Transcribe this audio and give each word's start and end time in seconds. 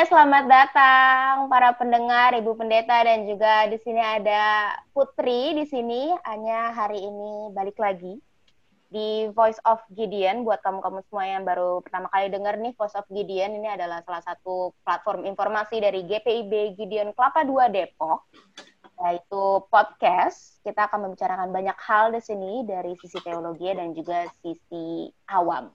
selamat 0.00 0.48
datang 0.48 1.52
para 1.52 1.76
pendengar, 1.76 2.32
Ibu 2.32 2.56
Pendeta 2.56 3.04
dan 3.04 3.28
juga 3.28 3.68
di 3.68 3.76
sini 3.84 4.00
ada 4.00 4.72
Putri 4.96 5.52
di 5.52 5.68
sini. 5.68 6.08
Hanya 6.24 6.72
hari 6.72 7.04
ini 7.04 7.52
balik 7.52 7.76
lagi 7.76 8.16
di 8.88 9.28
Voice 9.36 9.60
of 9.68 9.84
Gideon 9.92 10.40
buat 10.48 10.64
kamu-kamu 10.64 11.04
semua 11.04 11.28
yang 11.28 11.44
baru 11.44 11.84
pertama 11.84 12.08
kali 12.08 12.32
dengar 12.32 12.56
nih 12.56 12.72
Voice 12.80 12.96
of 12.96 13.04
Gideon 13.12 13.60
ini 13.60 13.68
adalah 13.68 14.00
salah 14.00 14.24
satu 14.24 14.72
platform 14.88 15.28
informasi 15.28 15.84
dari 15.84 16.08
GPIB 16.08 16.80
Gideon 16.80 17.12
Kelapa 17.12 17.44
2 17.44 17.68
Depok 17.68 18.24
yaitu 19.04 19.44
podcast. 19.68 20.64
Kita 20.64 20.88
akan 20.88 21.12
membicarakan 21.12 21.52
banyak 21.52 21.76
hal 21.76 22.16
di 22.16 22.24
sini 22.24 22.64
dari 22.64 22.96
sisi 22.96 23.20
teologi 23.20 23.68
dan 23.68 23.92
juga 23.92 24.24
sisi 24.40 25.12
awam. 25.28 25.68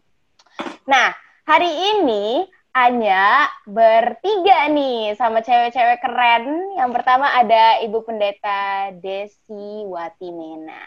Nah, 0.90 1.14
hari 1.46 1.70
ini 1.70 2.50
Anya 2.76 3.48
bertiga 3.64 4.68
nih 4.68 5.16
sama 5.16 5.40
cewek-cewek 5.40 6.04
keren. 6.04 6.76
Yang 6.76 6.92
pertama 6.92 7.32
ada 7.32 7.80
Ibu 7.80 8.04
Pendeta 8.04 8.92
Desi 9.00 9.88
Watimena. 9.88 10.84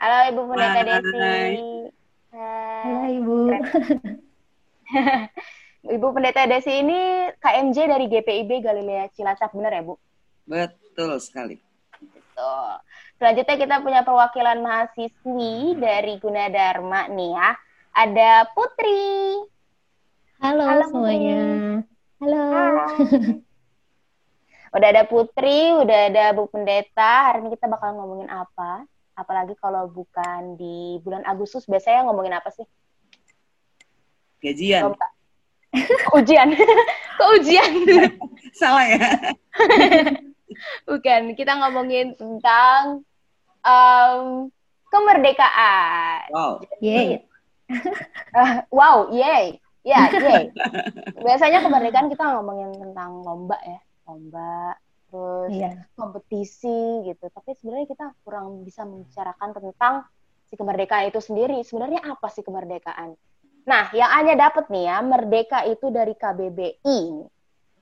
Halo 0.00 0.32
Ibu 0.32 0.42
Pendeta 0.48 0.80
Hai. 0.80 0.88
Desi. 0.88 1.20
Hai. 2.32 2.84
Halo 2.88 3.02
Ibu. 3.20 3.36
Ibu 6.00 6.06
Pendeta 6.16 6.48
Desi 6.48 6.72
ini 6.72 7.28
KMJ 7.36 7.76
dari 7.84 8.08
GPIB 8.08 8.64
Galilea 8.64 9.04
Cilacap, 9.12 9.52
benar 9.52 9.76
ya 9.76 9.84
Bu? 9.84 10.00
Betul 10.48 11.20
sekali. 11.20 11.60
Betul. 12.00 12.80
Selanjutnya 13.20 13.56
kita 13.60 13.76
punya 13.84 14.00
perwakilan 14.08 14.56
mahasiswi 14.56 15.76
dari 15.76 16.16
Gunadarma 16.16 17.12
nih 17.12 17.28
ya. 17.36 17.50
Ada 17.92 18.48
Putri. 18.56 19.52
Halo, 20.42 20.66
Halo 20.66 20.82
semuanya. 20.90 21.40
Halo. 22.18 22.42
udah 24.74 24.88
ada 24.90 25.04
Putri, 25.06 25.70
udah 25.78 25.98
ada 26.10 26.34
Bu 26.34 26.50
Pendeta. 26.50 27.30
Hari 27.30 27.46
ini 27.46 27.54
kita 27.54 27.70
bakal 27.70 27.94
ngomongin 27.94 28.26
apa? 28.26 28.82
Apalagi 29.14 29.54
kalau 29.62 29.86
bukan 29.86 30.58
di 30.58 30.98
bulan 31.06 31.22
Agustus, 31.22 31.70
biasanya 31.70 32.10
ngomongin 32.10 32.34
apa 32.34 32.50
sih? 32.50 32.66
Gajian. 34.42 34.90
ujian. 36.18 36.48
Kok 37.18 37.30
ujian? 37.38 37.72
Salah 38.58 38.86
ya? 38.90 39.06
bukan, 40.86 41.38
kita 41.38 41.54
ngomongin 41.62 42.18
tentang 42.18 43.06
um, 43.62 44.50
kemerdekaan. 44.90 46.26
Wow. 46.34 46.52
Yay. 46.82 47.22
uh, 48.34 48.66
wow, 48.74 49.10
yay. 49.14 49.62
Ya, 49.84 50.08
yeah, 50.16 50.48
Biasanya 51.20 51.60
kemerdekaan 51.60 52.08
kita 52.08 52.24
ngomongin 52.24 52.72
tentang 52.72 53.20
lomba 53.20 53.60
ya, 53.60 53.78
lomba, 54.08 54.80
terus 55.12 55.52
yeah. 55.52 55.76
kompetisi 55.92 57.04
gitu. 57.04 57.28
Tapi 57.28 57.52
sebenarnya 57.52 57.86
kita 57.92 58.06
kurang 58.24 58.64
bisa 58.64 58.88
membicarakan 58.88 59.52
tentang 59.52 60.08
si 60.48 60.56
kemerdekaan 60.56 61.12
itu 61.12 61.20
sendiri. 61.20 61.60
Sebenarnya 61.60 62.00
apa 62.00 62.32
sih 62.32 62.40
kemerdekaan? 62.40 63.12
Nah, 63.68 63.92
yang 63.92 64.08
Anya 64.08 64.48
dapat 64.48 64.72
nih 64.72 64.88
ya, 64.88 64.96
merdeka 65.04 65.68
itu 65.68 65.92
dari 65.92 66.16
KBBI. 66.16 67.00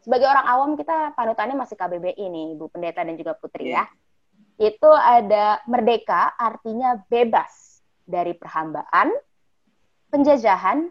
Sebagai 0.03 0.27
orang 0.27 0.47
awam 0.50 0.70
kita 0.75 1.14
panutannya 1.14 1.55
masih 1.55 1.78
KBBI 1.78 2.25
nih, 2.27 2.58
Ibu 2.58 2.67
Pendeta 2.67 3.06
dan 3.06 3.14
juga 3.14 3.39
Putri 3.39 3.70
yeah. 3.70 3.86
ya. 4.58 4.75
Itu 4.75 4.91
ada 4.91 5.62
merdeka 5.70 6.34
artinya 6.34 6.98
bebas 7.07 7.83
dari 8.02 8.34
perhambaan, 8.34 9.14
penjajahan, 10.11 10.90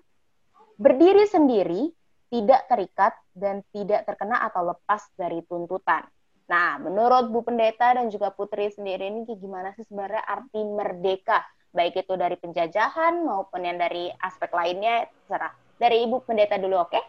berdiri 0.81 1.29
sendiri, 1.29 1.93
tidak 2.33 2.65
terikat, 2.65 3.13
dan 3.37 3.61
tidak 3.69 4.01
terkena 4.09 4.41
atau 4.49 4.73
lepas 4.73 5.05
dari 5.13 5.45
tuntutan. 5.45 6.01
Nah, 6.49 6.81
menurut 6.81 7.29
Bu 7.29 7.45
Pendeta 7.45 7.93
dan 7.93 8.09
juga 8.09 8.33
Putri 8.33 8.73
sendiri 8.73 9.07
ini 9.07 9.23
gimana 9.37 9.71
sih 9.77 9.85
sebenarnya 9.85 10.25
arti 10.25 10.59
merdeka? 10.65 11.45
Baik 11.71 12.03
itu 12.03 12.19
dari 12.19 12.35
penjajahan 12.35 13.23
maupun 13.23 13.63
yang 13.63 13.79
dari 13.79 14.11
aspek 14.19 14.51
lainnya, 14.51 15.07
terserah. 15.07 15.55
Dari 15.79 16.03
Ibu 16.03 16.27
Pendeta 16.27 16.59
dulu, 16.59 16.83
oke? 16.83 16.91
Okay? 16.91 17.03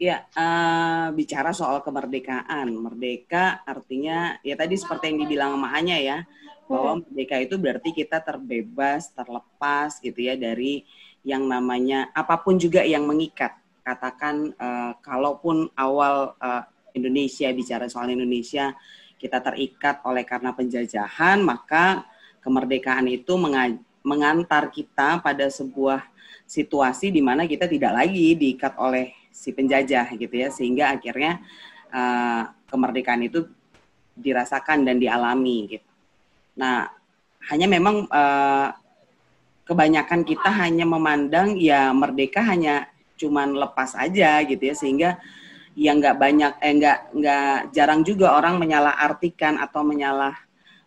Ya, 0.00 0.24
uh, 0.32 1.12
bicara 1.12 1.52
soal 1.52 1.84
kemerdekaan. 1.84 2.72
Merdeka 2.72 3.60
artinya, 3.68 4.40
ya 4.40 4.56
tadi 4.56 4.80
seperti 4.80 5.12
yang 5.12 5.18
dibilang 5.28 5.50
sama 5.60 5.68
Anya 5.76 5.98
ya, 6.00 6.18
bahwa 6.64 6.96
hmm. 6.96 7.00
merdeka 7.10 7.36
itu 7.42 7.54
berarti 7.60 7.90
kita 7.92 8.24
terbebas, 8.24 9.12
terlepas 9.12 10.00
gitu 10.00 10.20
ya 10.24 10.40
dari 10.40 10.88
yang 11.26 11.50
namanya 11.50 12.14
apa 12.14 12.38
pun 12.38 12.54
juga 12.54 12.86
yang 12.86 13.02
mengikat. 13.02 13.58
Katakan 13.82 14.54
uh, 14.54 14.94
kalaupun 15.02 15.66
awal 15.74 16.38
uh, 16.38 16.62
Indonesia 16.94 17.50
bicara 17.50 17.90
soal 17.90 18.14
Indonesia 18.14 18.70
kita 19.18 19.42
terikat 19.42 20.06
oleh 20.06 20.22
karena 20.22 20.54
penjajahan, 20.54 21.42
maka 21.42 22.06
kemerdekaan 22.46 23.10
itu 23.10 23.34
mengantar 24.06 24.70
kita 24.70 25.18
pada 25.18 25.50
sebuah 25.50 26.06
situasi 26.46 27.10
di 27.10 27.18
mana 27.18 27.42
kita 27.48 27.66
tidak 27.66 27.90
lagi 27.90 28.38
diikat 28.38 28.78
oleh 28.78 29.10
si 29.34 29.50
penjajah 29.50 30.14
gitu 30.14 30.30
ya, 30.30 30.48
sehingga 30.54 30.94
akhirnya 30.94 31.42
uh, 31.90 32.54
kemerdekaan 32.70 33.26
itu 33.26 33.50
dirasakan 34.14 34.86
dan 34.86 35.02
dialami 35.02 35.74
gitu. 35.74 35.88
Nah, 36.56 36.88
hanya 37.50 37.66
memang 37.66 38.06
uh, 38.08 38.68
kebanyakan 39.66 40.22
kita 40.22 40.48
hanya 40.48 40.86
memandang 40.86 41.58
ya 41.58 41.90
merdeka 41.90 42.40
hanya 42.46 42.86
cuman 43.18 43.52
lepas 43.58 43.98
aja 43.98 44.40
gitu 44.46 44.62
ya 44.62 44.74
sehingga 44.78 45.10
ya 45.76 45.92
nggak 45.92 46.16
banyak 46.16 46.52
eh 46.62 46.72
nggak 46.78 46.98
nggak 47.12 47.56
jarang 47.74 48.00
juga 48.06 48.32
orang 48.32 48.56
menyalah 48.56 48.96
artikan 48.96 49.60
atau 49.60 49.84
menyalah 49.84 50.32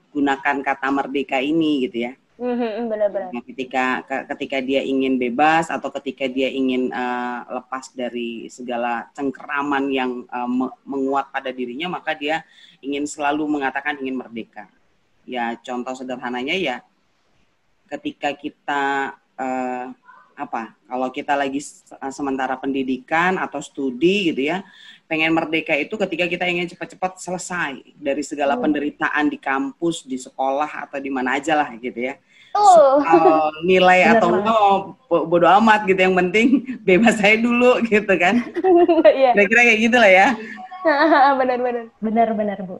gunakan 0.09 0.57
kata 0.66 0.88
merdeka 0.89 1.38
ini 1.38 1.85
gitu 1.85 2.09
ya. 2.09 2.13
Mm-hmm, 2.39 2.88
benar-benar. 2.88 3.29
Nah, 3.35 3.44
ketika 3.44 3.85
ketika 4.31 4.57
dia 4.63 4.79
ingin 4.79 5.19
bebas 5.19 5.68
atau 5.68 5.91
ketika 6.00 6.23
dia 6.23 6.47
ingin 6.47 6.88
uh, 6.88 7.44
lepas 7.59 7.91
dari 7.91 8.47
segala 8.47 9.12
cengkeraman 9.12 9.91
yang 9.91 10.23
uh, 10.31 10.47
menguat 10.88 11.35
pada 11.35 11.51
dirinya, 11.51 12.00
maka 12.00 12.16
dia 12.16 12.47
ingin 12.79 13.03
selalu 13.03 13.44
mengatakan 13.44 14.00
ingin 14.00 14.23
merdeka. 14.23 14.72
Ya 15.28 15.59
contoh 15.59 15.91
sederhananya 15.94 16.56
ya 16.56 16.79
ketika 17.89 18.29
kita 18.38 19.17
uh, 19.39 19.89
apa 20.39 20.72
kalau 20.88 21.11
kita 21.11 21.35
lagi 21.35 21.59
sementara 22.16 22.55
pendidikan 22.55 23.35
atau 23.35 23.59
studi 23.59 24.31
gitu 24.31 24.47
ya 24.47 24.63
pengen 25.11 25.35
merdeka 25.35 25.75
itu 25.75 25.91
ketika 26.00 26.31
kita 26.31 26.47
ingin 26.47 26.72
cepat-cepat 26.72 27.19
selesai 27.19 27.83
dari 28.00 28.23
segala 28.23 28.55
hmm. 28.55 28.63
penderitaan 28.63 29.25
di 29.27 29.35
kampus 29.35 30.07
di 30.07 30.16
sekolah 30.16 30.88
atau 30.88 30.95
di 31.03 31.11
mana 31.11 31.35
aja 31.35 31.59
lah 31.59 31.67
gitu 31.75 32.07
ya 32.07 32.16
uh. 32.55 33.03
uh, 33.03 33.51
nilai 33.67 34.07
Benar 34.07 34.16
atau 34.16 34.29
no 34.39 34.59
bodo 35.27 35.44
amat 35.59 35.83
gitu 35.91 36.00
yang 36.07 36.16
penting 36.16 36.63
bebas 36.88 37.19
saya 37.19 37.35
dulu 37.35 37.83
gitu 37.83 38.13
kan 38.16 38.39
yeah. 39.11 39.35
kira-kira 39.35 39.61
kayak 39.67 39.79
gitu 39.83 39.97
lah 40.00 40.11
ya 40.11 40.27
benar-benar 41.35 41.85
benar-benar 42.00 42.57
bu 42.63 42.79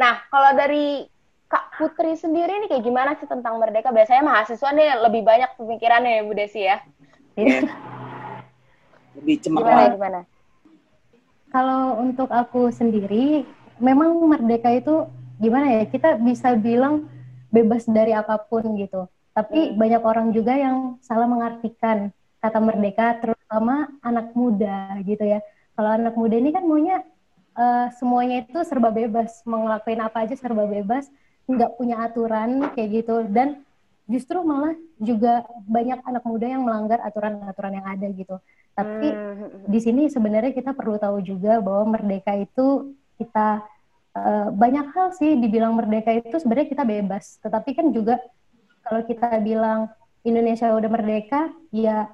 nah 0.00 0.24
kalau 0.32 0.56
dari 0.56 1.04
Kak 1.50 1.82
Putri 1.82 2.14
sendiri 2.14 2.62
nih 2.62 2.68
kayak 2.70 2.84
gimana 2.86 3.10
sih 3.18 3.26
tentang 3.26 3.58
merdeka? 3.58 3.90
Biasanya 3.90 4.22
mahasiswa 4.22 4.70
nih 4.70 5.02
lebih 5.02 5.26
banyak 5.26 5.50
pemikirannya 5.58 6.12
ya 6.14 6.22
Bu 6.22 6.32
Desi 6.38 6.62
ya. 6.62 6.78
Iya. 7.34 7.66
lebih 9.18 9.36
cemerlang. 9.42 9.74
Gimana, 9.74 9.94
gimana? 9.98 10.20
Kalau 11.50 11.98
untuk 11.98 12.30
aku 12.30 12.70
sendiri, 12.70 13.42
memang 13.82 14.14
merdeka 14.30 14.70
itu 14.70 15.10
gimana 15.42 15.82
ya? 15.82 15.82
Kita 15.90 16.22
bisa 16.22 16.54
bilang 16.54 17.10
bebas 17.50 17.82
dari 17.90 18.14
apa 18.14 18.38
pun 18.38 18.78
gitu. 18.78 19.10
Tapi 19.34 19.74
hmm. 19.74 19.76
banyak 19.78 20.02
orang 20.06 20.30
juga 20.30 20.54
yang 20.54 21.02
salah 21.02 21.26
mengartikan 21.26 22.14
kata 22.38 22.62
merdeka, 22.62 23.18
terutama 23.18 23.90
anak 24.06 24.30
muda 24.38 25.02
gitu 25.02 25.26
ya. 25.26 25.42
Kalau 25.74 25.90
anak 25.98 26.14
muda 26.14 26.38
ini 26.38 26.54
kan 26.54 26.62
maunya 26.62 27.02
uh, 27.58 27.90
semuanya 27.98 28.46
itu 28.46 28.62
serba 28.62 28.94
bebas, 28.94 29.42
mau 29.42 29.66
ngelakuin 29.66 29.98
apa 29.98 30.22
aja 30.22 30.38
serba 30.38 30.70
bebas 30.70 31.10
nggak 31.56 31.74
punya 31.76 31.96
aturan 32.06 32.70
kayak 32.74 33.02
gitu 33.02 33.26
dan 33.28 33.62
justru 34.10 34.42
malah 34.42 34.74
juga 34.98 35.46
banyak 35.70 36.02
anak 36.02 36.24
muda 36.26 36.46
yang 36.50 36.66
melanggar 36.66 36.98
aturan-aturan 37.06 37.78
yang 37.78 37.86
ada 37.86 38.06
gitu. 38.10 38.36
Tapi 38.74 39.08
hmm. 39.14 39.70
di 39.70 39.78
sini 39.78 40.02
sebenarnya 40.10 40.50
kita 40.50 40.74
perlu 40.74 40.98
tahu 40.98 41.22
juga 41.22 41.62
bahwa 41.62 41.94
merdeka 41.94 42.34
itu 42.34 42.96
kita 43.22 43.62
uh, 44.18 44.48
banyak 44.50 44.86
hal 44.90 45.14
sih 45.14 45.38
dibilang 45.38 45.78
merdeka 45.78 46.10
itu 46.10 46.36
sebenarnya 46.42 46.68
kita 46.74 46.84
bebas. 46.86 47.38
Tetapi 47.38 47.70
kan 47.78 47.86
juga 47.94 48.18
kalau 48.82 49.06
kita 49.06 49.38
bilang 49.44 49.92
Indonesia 50.26 50.74
udah 50.74 50.90
merdeka, 50.90 51.54
ya 51.70 52.10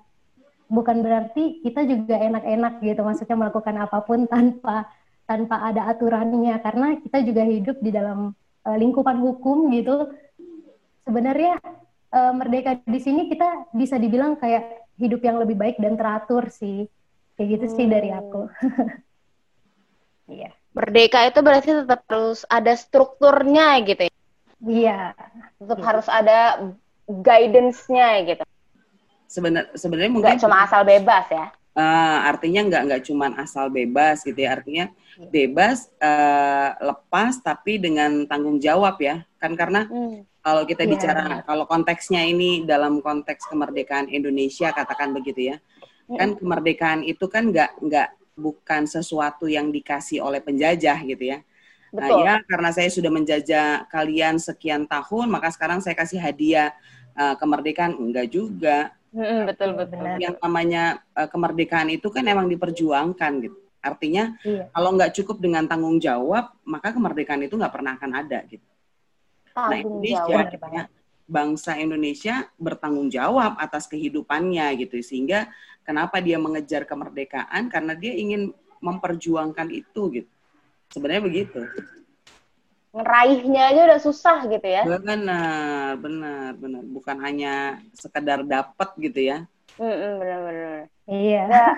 bukan 0.69 1.01
berarti 1.01 1.65
kita 1.65 1.87
juga 1.89 2.21
enak-enak 2.21 2.85
gitu. 2.85 3.01
Maksudnya 3.01 3.37
melakukan 3.41 3.77
apa 3.81 3.99
pun 4.05 4.29
tanpa 4.29 4.91
tanpa 5.27 5.59
ada 5.59 5.91
aturannya 5.91 6.55
karena 6.63 7.03
kita 7.03 7.19
juga 7.25 7.43
hidup 7.43 7.77
di 7.83 7.91
dalam 7.91 8.31
uh, 8.67 8.77
lingkupan 8.77 9.23
hukum 9.23 9.71
gitu 9.71 10.11
sebenarnya 11.07 11.63
uh, 12.11 12.33
merdeka 12.35 12.83
di 12.83 12.99
sini 12.99 13.31
kita 13.31 13.71
bisa 13.71 13.95
dibilang 13.97 14.35
kayak 14.35 14.91
hidup 14.99 15.23
yang 15.23 15.39
lebih 15.39 15.55
baik 15.55 15.79
dan 15.79 15.95
teratur 15.95 16.51
sih. 16.51 16.91
Kayak 17.39 17.49
gitu 17.57 17.67
hmm. 17.71 17.77
sih 17.79 17.87
dari 17.87 18.11
aku. 18.11 18.43
Iya. 20.27 20.51
Merdeka 20.75 21.23
itu 21.23 21.39
berarti 21.39 21.71
tetap 21.71 22.03
terus 22.11 22.43
ada 22.51 22.75
strukturnya 22.75 23.79
gitu 23.87 24.11
ya? 24.11 24.15
Iya. 24.59 25.01
Tetap 25.63 25.79
iya. 25.79 25.87
harus 25.87 26.07
ada 26.11 26.39
guidance-nya 27.07 28.27
gitu? 28.27 28.43
Sebenarnya 29.31 29.71
sebenarnya 29.79 30.11
mungkin 30.11 30.35
nggak 30.35 30.43
cuma 30.43 30.67
asal 30.67 30.83
bebas 30.83 31.31
ya 31.31 31.55
uh, 31.77 32.19
artinya 32.27 32.65
nggak 32.67 32.83
nggak 32.89 33.03
cuma 33.07 33.31
asal 33.37 33.69
bebas 33.69 34.25
gitu 34.25 34.41
ya 34.41 34.57
artinya 34.57 34.89
iya. 35.21 35.29
bebas 35.29 35.93
uh, 36.01 36.73
lepas 36.81 37.39
tapi 37.45 37.77
dengan 37.77 38.25
tanggung 38.25 38.57
jawab 38.59 38.97
ya 38.99 39.23
kan 39.37 39.53
karena 39.55 39.85
hmm. 39.87 40.25
kalau 40.41 40.65
kita 40.65 40.89
yeah. 40.89 40.91
bicara 40.91 41.25
kalau 41.45 41.69
konteksnya 41.69 42.25
ini 42.25 42.65
dalam 42.65 43.05
konteks 43.05 43.47
kemerdekaan 43.53 44.09
Indonesia 44.09 44.73
katakan 44.73 45.13
begitu 45.13 45.55
ya 45.55 45.57
hmm. 46.09 46.17
kan 46.17 46.29
kemerdekaan 46.41 47.01
itu 47.05 47.29
kan 47.29 47.53
nggak 47.53 47.77
nggak 47.85 48.09
bukan 48.37 48.85
sesuatu 48.89 49.49
yang 49.49 49.73
dikasih 49.73 50.21
oleh 50.25 50.41
penjajah 50.41 50.99
gitu 51.05 51.37
ya 51.37 51.41
Betul. 51.95 52.19
Uh, 52.19 52.25
ya 52.27 52.35
karena 52.45 52.71
saya 52.75 52.91
sudah 52.91 53.09
menjajah 53.09 53.89
kalian 53.89 54.37
sekian 54.37 54.85
tahun 54.85 55.33
maka 55.33 55.49
sekarang 55.55 55.81
saya 55.81 55.97
kasih 55.97 56.21
hadiah 56.21 56.75
uh, 57.17 57.39
kemerdekaan 57.41 57.97
enggak 57.97 58.29
juga 58.29 58.93
Hmm, 59.17 59.49
betul 59.49 59.73
betul. 59.73 60.05
Yang 60.21 60.37
namanya 60.45 61.01
uh, 61.17 61.25
kemerdekaan 61.25 61.89
itu 61.89 62.13
kan 62.13 62.21
emang 62.29 62.53
diperjuangkan 62.53 63.33
gitu. 63.49 63.59
Artinya 63.81 64.37
iya. 64.45 64.69
kalau 64.77 64.93
nggak 64.93 65.17
cukup 65.17 65.41
dengan 65.41 65.65
tanggung 65.65 65.97
jawab, 65.97 66.53
maka 66.69 66.93
kemerdekaan 66.93 67.49
itu 67.49 67.57
nggak 67.57 67.73
pernah 67.73 67.97
akan 67.97 68.13
ada 68.13 68.45
gitu. 68.45 68.67
Nah, 69.57 69.73
tanggung 69.73 70.05
nah 70.05 70.05
Indonesia, 70.05 70.37
jawab, 70.53 70.87
bangsa 71.27 71.73
Indonesia 71.81 72.35
bertanggung 72.61 73.09
jawab 73.09 73.57
atas 73.57 73.89
kehidupannya 73.89 74.69
gitu, 74.85 75.01
sehingga 75.01 75.49
kenapa 75.81 76.21
dia 76.21 76.37
mengejar 76.37 76.85
kemerdekaan 76.85 77.73
karena 77.73 77.97
dia 77.97 78.13
ingin 78.13 78.53
memperjuangkan 78.85 79.73
itu 79.73 80.03
gitu. 80.13 80.33
Sebenarnya 80.93 81.25
begitu 81.25 81.65
ngeraihnya 82.97 83.63
aja 83.73 83.81
udah 83.93 84.01
susah 84.01 84.39
gitu 84.49 84.65
ya. 84.65 84.83
Benar, 84.89 86.01
benar, 86.01 86.51
benar. 86.57 86.83
Bukan 86.89 87.17
hanya 87.21 87.85
sekedar 87.93 88.41
dapat 88.41 88.89
gitu 88.97 89.21
ya. 89.21 89.45
Mm 89.77 90.13
benar, 90.17 90.39
benar. 90.41 90.79
Iya. 91.05 91.43
Ya, 91.53 91.69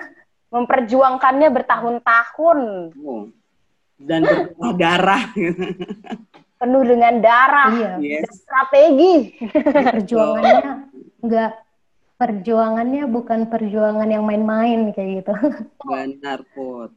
memperjuangkannya 0.49 1.49
bertahun-tahun. 1.51 2.59
Oh. 3.03 3.27
Dan 3.99 4.23
berdarah. 4.55 5.35
Penuh 6.59 6.83
dengan 6.87 7.19
darah. 7.19 7.71
Iya. 7.75 7.91
Yes. 7.99 8.23
Dan 8.23 8.33
strategi. 8.39 9.15
Perjuangannya 9.59 10.59
enggak 11.23 11.51
perjuangannya 12.19 13.03
bukan 13.07 13.47
perjuangan 13.47 14.07
yang 14.07 14.23
main-main 14.23 14.91
kayak 14.95 15.23
gitu. 15.23 15.33
Benar, 15.83 16.43
Put 16.55 16.95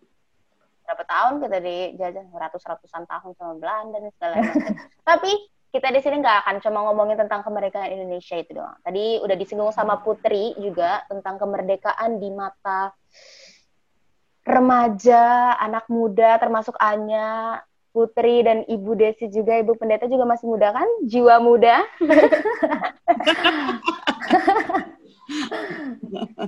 berapa 0.92 1.08
tahun 1.08 1.40
kita 1.40 1.58
dijajah 1.64 2.28
ratus-ratusan 2.36 3.08
tahun 3.08 3.32
sama 3.40 3.56
Belanda 3.56 3.96
dan 3.96 4.12
segala 4.12 4.44
macam. 4.44 4.76
Tapi 5.08 5.32
kita 5.72 5.88
di 5.88 6.04
sini 6.04 6.20
nggak 6.20 6.44
akan 6.44 6.56
cuma 6.60 6.84
ngomongin 6.84 7.16
tentang 7.16 7.40
kemerdekaan 7.40 7.96
Indonesia 7.96 8.36
itu 8.36 8.52
doang. 8.52 8.76
Tadi 8.84 9.24
udah 9.24 9.36
disinggung 9.40 9.72
sama 9.72 10.04
Putri 10.04 10.52
juga 10.60 11.00
tentang 11.08 11.40
kemerdekaan 11.40 12.20
di 12.20 12.28
mata 12.28 12.92
remaja, 14.44 15.56
anak 15.56 15.88
muda, 15.88 16.36
termasuk 16.36 16.76
Anya, 16.76 17.64
Putri 17.96 18.44
dan 18.44 18.68
Ibu 18.68 18.92
Desi 18.92 19.32
juga, 19.32 19.56
Ibu 19.64 19.80
Pendeta 19.80 20.04
juga 20.12 20.28
masih 20.28 20.44
muda 20.44 20.76
kan? 20.76 20.88
Jiwa 21.08 21.40
muda. 21.40 21.88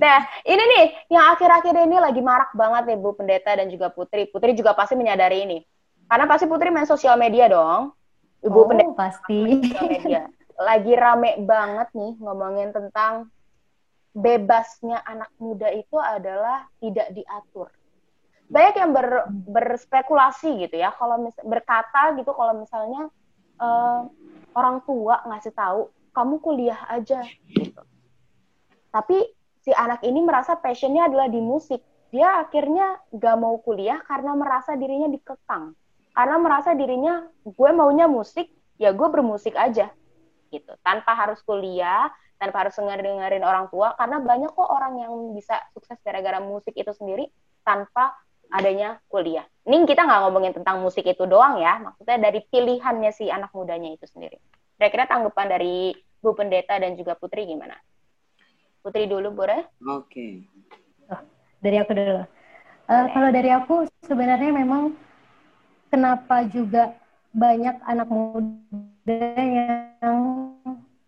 nah, 0.03 0.19
ini 0.43 0.63
nih 0.63 0.85
yang 1.11 1.25
akhir-akhir 1.35 1.75
ini 1.87 1.97
lagi 1.97 2.21
marak 2.21 2.51
banget 2.51 2.83
nih 2.91 2.97
Bu 2.99 3.15
Pendeta 3.15 3.55
dan 3.55 3.67
juga 3.71 3.91
Putri. 3.91 4.27
Putri 4.27 4.51
juga 4.55 4.75
pasti 4.75 4.99
menyadari 4.99 5.47
ini. 5.47 5.59
Karena 6.05 6.25
pasti 6.27 6.45
Putri 6.45 6.69
main 6.69 6.87
sosial 6.87 7.15
media 7.15 7.47
dong. 7.47 7.95
Ibu 8.43 8.59
oh, 8.59 8.65
Pendeta 8.67 8.93
pasti. 8.95 9.63
media. 9.63 10.27
Lagi 10.55 10.93
rame 10.95 11.39
banget 11.43 11.91
nih 11.95 12.13
ngomongin 12.19 12.71
tentang 12.71 13.31
bebasnya 14.15 15.03
anak 15.03 15.31
muda 15.39 15.67
itu 15.75 15.99
adalah 15.99 16.67
tidak 16.79 17.11
diatur. 17.11 17.67
Banyak 18.47 18.75
yang 18.77 18.91
ber, 18.93 19.27
berspekulasi 19.27 20.69
gitu 20.69 20.77
ya, 20.77 20.93
kalau 20.95 21.19
mis, 21.19 21.35
berkata 21.43 22.13
gitu 22.15 22.31
kalau 22.31 22.53
misalnya 22.55 23.09
uh, 23.59 24.07
orang 24.55 24.79
tua 24.87 25.19
ngasih 25.27 25.51
tahu 25.51 25.91
kamu 26.15 26.39
kuliah 26.39 26.79
aja 26.87 27.25
gitu 27.51 27.81
tapi 28.95 29.19
si 29.59 29.75
anak 29.75 30.07
ini 30.07 30.23
merasa 30.23 30.55
passionnya 30.55 31.11
adalah 31.11 31.27
di 31.27 31.43
musik. 31.43 31.83
Dia 32.15 32.47
akhirnya 32.47 32.95
gak 33.11 33.35
mau 33.35 33.59
kuliah 33.59 33.99
karena 34.07 34.31
merasa 34.31 34.79
dirinya 34.79 35.11
dikekang. 35.11 35.75
Karena 36.15 36.39
merasa 36.39 36.71
dirinya, 36.71 37.27
gue 37.43 37.69
maunya 37.75 38.07
musik, 38.07 38.47
ya 38.79 38.95
gue 38.95 39.07
bermusik 39.11 39.51
aja. 39.59 39.91
gitu 40.47 40.71
Tanpa 40.79 41.11
harus 41.11 41.43
kuliah, 41.43 42.07
tanpa 42.39 42.63
harus 42.63 42.79
dengerin 42.79 43.43
orang 43.43 43.67
tua. 43.67 43.99
Karena 43.99 44.23
banyak 44.23 44.55
kok 44.55 44.69
orang 44.71 44.95
yang 44.95 45.11
bisa 45.35 45.59
sukses 45.75 45.99
gara-gara 45.99 46.39
musik 46.39 46.71
itu 46.71 46.95
sendiri 46.95 47.27
tanpa 47.67 48.15
adanya 48.47 49.03
kuliah. 49.11 49.43
Ini 49.67 49.83
kita 49.83 50.07
nggak 50.07 50.21
ngomongin 50.23 50.55
tentang 50.55 50.79
musik 50.79 51.03
itu 51.03 51.27
doang 51.27 51.59
ya, 51.59 51.83
maksudnya 51.83 52.31
dari 52.31 52.39
pilihannya 52.47 53.11
si 53.11 53.27
anak 53.27 53.51
mudanya 53.51 53.91
itu 53.91 54.07
sendiri. 54.07 54.39
Kira-kira 54.79 55.03
tanggapan 55.09 55.51
dari 55.51 55.91
Bu 56.23 56.31
Pendeta 56.31 56.79
dan 56.79 56.95
juga 56.95 57.19
Putri 57.19 57.43
gimana? 57.43 57.75
Putri 58.85 59.09
dulu 59.09 59.33
boleh? 59.33 59.65
Oke. 59.81 60.13
Okay. 60.13 60.33
Oh, 61.09 61.17
dari 61.57 61.81
aku 61.81 61.97
dulu. 61.97 62.21
Uh, 62.85 63.05
kalau 63.09 63.29
dari 63.33 63.49
aku 63.49 63.75
sebenarnya 64.05 64.53
memang 64.53 64.93
kenapa 65.89 66.45
juga 66.45 66.93
banyak 67.33 67.81
anak 67.81 68.05
muda 68.13 69.41
yang 69.41 70.21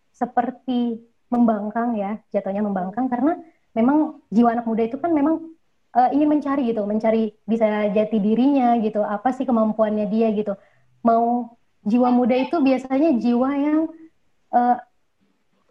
seperti 0.09 1.06
membangkang 1.29 1.94
ya, 2.01 2.18
jatuhnya 2.33 2.65
membangkang 2.65 3.13
karena 3.13 3.38
memang 3.77 4.25
jiwa 4.33 4.57
anak 4.57 4.65
muda 4.65 4.89
itu 4.89 4.97
kan 4.97 5.13
memang 5.13 5.53
uh, 5.94 6.09
ingin 6.09 6.33
mencari 6.33 6.73
gitu, 6.73 6.81
mencari 6.81 7.38
bisa 7.45 7.94
jati 7.94 8.18
dirinya 8.18 8.73
gitu, 8.81 9.06
apa 9.06 9.30
sih 9.37 9.45
kemampuannya 9.45 10.09
dia 10.09 10.33
gitu. 10.33 10.57
Mau 11.06 11.54
jiwa 11.85 12.09
muda 12.09 12.42
itu 12.42 12.57
biasanya 12.57 13.21
jiwa 13.21 13.49
yang 13.54 13.80
uh, 14.49 14.81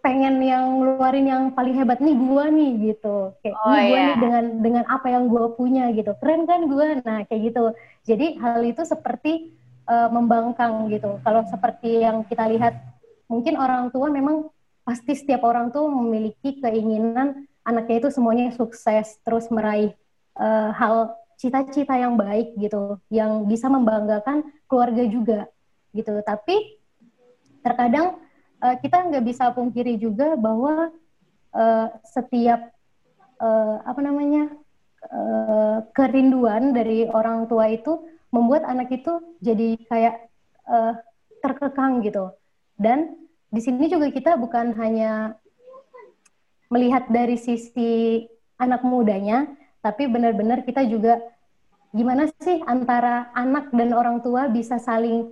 pengen 0.07 0.39
yang 0.39 0.79
ngeluarin 0.79 1.27
yang 1.27 1.43
paling 1.51 1.75
hebat 1.75 1.99
nih 1.99 2.15
gue 2.15 2.45
nih 2.55 2.71
gitu. 2.95 3.35
Kayak 3.43 3.55
oh, 3.59 3.75
ini 3.75 3.83
gue 3.83 3.99
yeah. 3.99 4.07
nih 4.07 4.17
dengan 4.23 4.45
dengan 4.63 4.85
apa 4.87 5.07
yang 5.11 5.27
gue 5.27 5.45
punya 5.59 5.91
gitu. 5.91 6.15
Keren 6.23 6.47
kan 6.47 6.71
gue 6.71 6.87
nah 7.03 7.27
kayak 7.27 7.51
gitu. 7.51 7.75
Jadi 8.07 8.39
hal 8.39 8.63
itu 8.63 8.87
seperti 8.87 9.51
uh, 9.91 10.07
membangkang 10.15 10.87
gitu. 10.95 11.19
Kalau 11.27 11.43
seperti 11.51 12.07
yang 12.07 12.23
kita 12.23 12.47
lihat 12.47 12.79
mungkin 13.27 13.59
orang 13.59 13.91
tua 13.91 14.07
memang 14.07 14.47
pasti 14.87 15.19
setiap 15.19 15.43
orang 15.43 15.75
tuh 15.75 15.91
memiliki 15.91 16.63
keinginan 16.63 17.51
anaknya 17.67 18.07
itu 18.07 18.15
semuanya 18.15 18.55
sukses 18.55 19.19
terus 19.27 19.51
meraih 19.51 19.91
uh, 20.39 20.71
hal 20.71 21.19
cita-cita 21.35 21.99
yang 21.99 22.15
baik 22.15 22.55
gitu. 22.63 23.03
Yang 23.11 23.51
bisa 23.51 23.67
membanggakan 23.67 24.47
keluarga 24.71 25.03
juga 25.03 25.51
gitu. 25.91 26.15
Tapi 26.23 26.79
terkadang 27.67 28.23
uh, 28.67 28.75
kita 28.83 29.07
nggak 29.07 29.25
bisa 29.25 29.55
pungkiri 29.55 29.95
juga 29.95 30.35
bahwa 30.35 30.91
uh, 31.55 31.87
setiap 32.03 32.75
uh, 33.39 33.79
apa 33.87 34.01
namanya 34.03 34.51
uh, 35.07 35.87
kerinduan 35.95 36.75
dari 36.75 37.07
orang 37.07 37.47
tua 37.47 37.71
itu 37.71 38.03
membuat 38.35 38.67
anak 38.67 38.91
itu 38.91 39.23
jadi 39.39 39.79
kayak 39.87 40.15
uh, 40.67 40.99
terkekang 41.39 42.03
gitu. 42.03 42.35
Dan 42.75 43.15
di 43.55 43.63
sini 43.63 43.87
juga 43.87 44.11
kita 44.11 44.35
bukan 44.35 44.75
hanya 44.75 45.39
melihat 46.67 47.07
dari 47.07 47.39
sisi 47.39 48.27
anak 48.59 48.83
mudanya 48.83 49.47
tapi 49.79 50.11
benar-benar 50.11 50.67
kita 50.67 50.83
juga 50.83 51.23
gimana 51.95 52.27
sih 52.43 52.59
antara 52.67 53.31
anak 53.39 53.71
dan 53.71 53.95
orang 53.95 54.19
tua 54.19 54.51
bisa 54.51 54.83
saling 54.83 55.31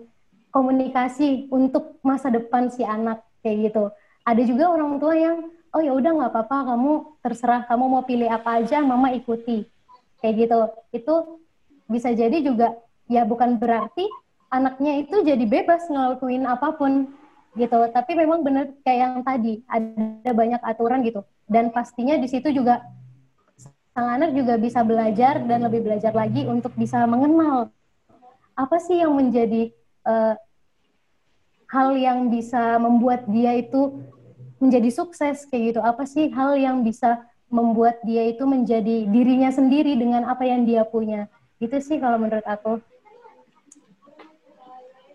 komunikasi 0.54 1.50
untuk 1.50 1.98
masa 2.06 2.30
depan 2.30 2.70
si 2.70 2.86
anak 2.86 3.26
kayak 3.42 3.74
gitu. 3.74 3.90
Ada 4.22 4.42
juga 4.46 4.70
orang 4.70 5.02
tua 5.02 5.14
yang 5.18 5.50
oh 5.74 5.82
ya 5.82 5.90
udah 5.90 6.14
nggak 6.14 6.30
apa-apa 6.30 6.58
kamu 6.70 6.92
terserah 7.18 7.66
kamu 7.66 7.84
mau 7.90 8.06
pilih 8.06 8.30
apa 8.30 8.62
aja 8.62 8.78
mama 8.86 9.10
ikuti 9.10 9.66
kayak 10.22 10.46
gitu. 10.46 10.58
Itu 10.94 11.42
bisa 11.90 12.14
jadi 12.14 12.38
juga 12.38 12.78
ya 13.10 13.26
bukan 13.26 13.58
berarti 13.58 14.06
anaknya 14.54 15.02
itu 15.02 15.26
jadi 15.26 15.42
bebas 15.42 15.90
ngelakuin 15.90 16.46
apa 16.46 16.78
pun 16.78 17.10
gitu. 17.58 17.78
Tapi 17.90 18.14
memang 18.14 18.46
benar 18.46 18.70
kayak 18.86 18.98
yang 19.02 19.14
tadi 19.26 19.58
ada 19.66 20.30
banyak 20.30 20.62
aturan 20.62 21.02
gitu. 21.02 21.26
Dan 21.50 21.74
pastinya 21.74 22.14
di 22.14 22.30
situ 22.30 22.54
juga 22.54 22.86
sang 23.90 24.22
anak 24.22 24.30
juga 24.38 24.54
bisa 24.54 24.86
belajar 24.86 25.42
dan 25.42 25.66
lebih 25.66 25.82
belajar 25.82 26.14
lagi 26.14 26.46
untuk 26.46 26.74
bisa 26.78 27.02
mengenal 27.10 27.74
apa 28.54 28.78
sih 28.78 29.02
yang 29.02 29.14
menjadi 29.14 29.70
uh, 30.06 30.34
hal 31.74 31.98
yang 31.98 32.30
bisa 32.30 32.78
membuat 32.78 33.26
dia 33.26 33.58
itu 33.58 33.98
menjadi 34.62 34.94
sukses 34.94 35.42
kayak 35.50 35.74
gitu 35.74 35.80
apa 35.82 36.06
sih 36.06 36.30
hal 36.30 36.54
yang 36.54 36.86
bisa 36.86 37.26
membuat 37.50 37.98
dia 38.06 38.30
itu 38.30 38.46
menjadi 38.46 39.10
dirinya 39.10 39.50
sendiri 39.50 39.98
dengan 39.98 40.30
apa 40.30 40.46
yang 40.46 40.62
dia 40.62 40.86
punya. 40.86 41.26
Itu 41.58 41.74
sih 41.82 41.98
kalau 41.98 42.22
menurut 42.22 42.46
aku. 42.46 42.78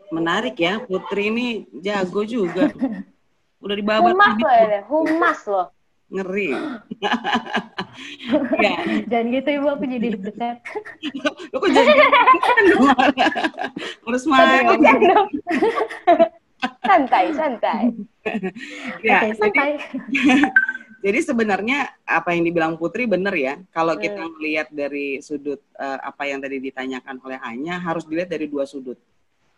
Menarik 0.10 0.58
ya, 0.58 0.82
Putri 0.84 1.32
ini 1.32 1.48
jago 1.84 2.24
juga. 2.24 2.72
Udah 3.64 3.76
dibawa 3.76 4.16
Humas 4.16 4.36
loh 4.40 4.54
ya, 4.56 4.82
humas 4.88 5.40
loh. 5.44 5.68
Ngeri. 6.10 6.50
ya. 8.66 8.76
Jangan 9.06 9.28
gitu 9.30 9.50
ibu, 9.62 9.68
aku 9.70 9.86
jadi. 9.86 10.08
Lu 11.54 11.58
kok 11.60 11.70
jadi 11.70 11.92
Harus 14.08 14.24
marah. 14.26 14.74
Santai, 16.84 17.26
santai. 17.34 17.82
ya, 19.08 19.20
Oke, 19.24 19.30
santai. 19.36 19.70
Jadi, 19.80 20.34
jadi 21.06 21.20
sebenarnya 21.24 21.80
apa 22.04 22.36
yang 22.36 22.44
dibilang 22.48 22.74
Putri 22.76 23.08
benar 23.08 23.36
ya. 23.36 23.60
Kalau 23.72 23.96
hmm. 23.96 24.02
kita 24.04 24.24
melihat 24.38 24.68
dari 24.72 25.24
sudut 25.24 25.62
uh, 25.80 26.00
apa 26.04 26.28
yang 26.28 26.44
tadi 26.44 26.60
ditanyakan 26.60 27.20
oleh 27.24 27.40
Anya, 27.40 27.80
harus 27.80 28.04
dilihat 28.08 28.32
dari 28.32 28.52
dua 28.52 28.68
sudut. 28.68 29.00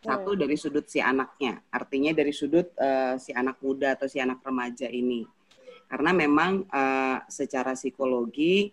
Satu 0.01 0.34
hmm. 0.34 0.39
dari 0.41 0.55
sudut 0.58 0.86
si 0.89 0.98
anaknya, 0.98 1.62
artinya 1.70 2.10
dari 2.13 2.34
sudut 2.34 2.74
uh, 2.77 3.22
si 3.22 3.29
anak 3.38 3.62
muda 3.62 3.93
atau 3.93 4.10
si 4.10 4.17
anak 4.17 4.41
remaja 4.41 4.89
ini. 4.89 5.25
Karena 5.86 6.15
memang 6.15 6.65
uh, 6.72 7.20
secara 7.27 7.75
psikologi 7.75 8.72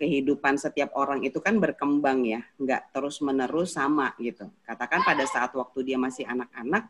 kehidupan 0.00 0.56
setiap 0.56 0.96
orang 0.96 1.20
itu 1.20 1.36
kan 1.44 1.60
berkembang 1.60 2.24
ya, 2.24 2.40
nggak 2.56 2.96
terus 2.96 3.20
menerus 3.20 3.76
sama 3.76 4.16
gitu. 4.16 4.48
Katakan 4.64 5.04
pada 5.04 5.28
saat 5.28 5.52
waktu 5.52 5.92
dia 5.92 6.00
masih 6.00 6.24
anak-anak, 6.24 6.88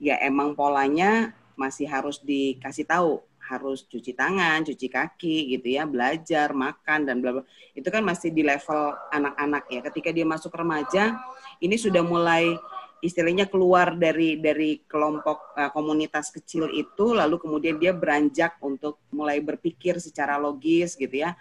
ya 0.00 0.16
emang 0.24 0.56
polanya 0.56 1.36
masih 1.54 1.84
harus 1.84 2.18
dikasih 2.24 2.88
tahu 2.88 3.20
harus 3.50 3.82
cuci 3.82 4.14
tangan, 4.14 4.62
cuci 4.62 4.86
kaki 4.86 5.58
gitu 5.58 5.74
ya, 5.74 5.82
belajar, 5.82 6.54
makan 6.54 7.02
dan 7.02 7.18
bla 7.18 7.34
bla. 7.34 7.44
Itu 7.74 7.90
kan 7.90 8.06
masih 8.06 8.30
di 8.30 8.46
level 8.46 8.94
anak-anak 9.10 9.66
ya. 9.66 9.80
Ketika 9.90 10.14
dia 10.14 10.22
masuk 10.22 10.54
remaja, 10.54 11.18
ini 11.58 11.74
sudah 11.74 12.06
mulai 12.06 12.54
istilahnya 13.02 13.50
keluar 13.50 13.98
dari 13.98 14.38
dari 14.38 14.86
kelompok 14.86 15.58
uh, 15.58 15.72
komunitas 15.74 16.30
kecil 16.30 16.70
itu 16.70 17.16
lalu 17.16 17.40
kemudian 17.40 17.80
dia 17.80 17.96
beranjak 17.96 18.60
untuk 18.60 19.00
mulai 19.10 19.42
berpikir 19.42 19.98
secara 19.98 20.38
logis 20.38 20.94
gitu 20.94 21.26
ya. 21.26 21.34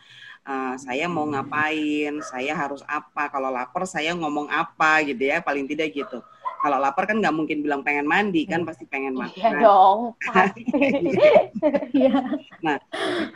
Uh, 0.49 0.73
saya 0.81 1.05
mau 1.05 1.29
ngapain, 1.29 2.25
saya 2.25 2.57
harus 2.57 2.81
apa, 2.89 3.29
kalau 3.29 3.53
lapar 3.53 3.85
saya 3.85 4.17
ngomong 4.17 4.49
apa 4.49 5.05
gitu 5.05 5.29
ya, 5.29 5.45
paling 5.45 5.69
tidak 5.69 5.93
gitu 5.93 6.25
kalau 6.59 6.77
lapar 6.77 7.07
kan 7.07 7.23
nggak 7.23 7.31
mungkin 7.31 7.63
bilang 7.63 7.81
pengen 7.87 8.03
mandi 8.03 8.43
kan 8.43 8.67
pasti 8.67 8.83
pengen 8.83 9.15
iya 9.15 9.21
makan. 9.23 9.39
Iya 9.39 9.51
dong. 9.63 9.99
Iya. 11.99 12.15
nah, 12.63 12.77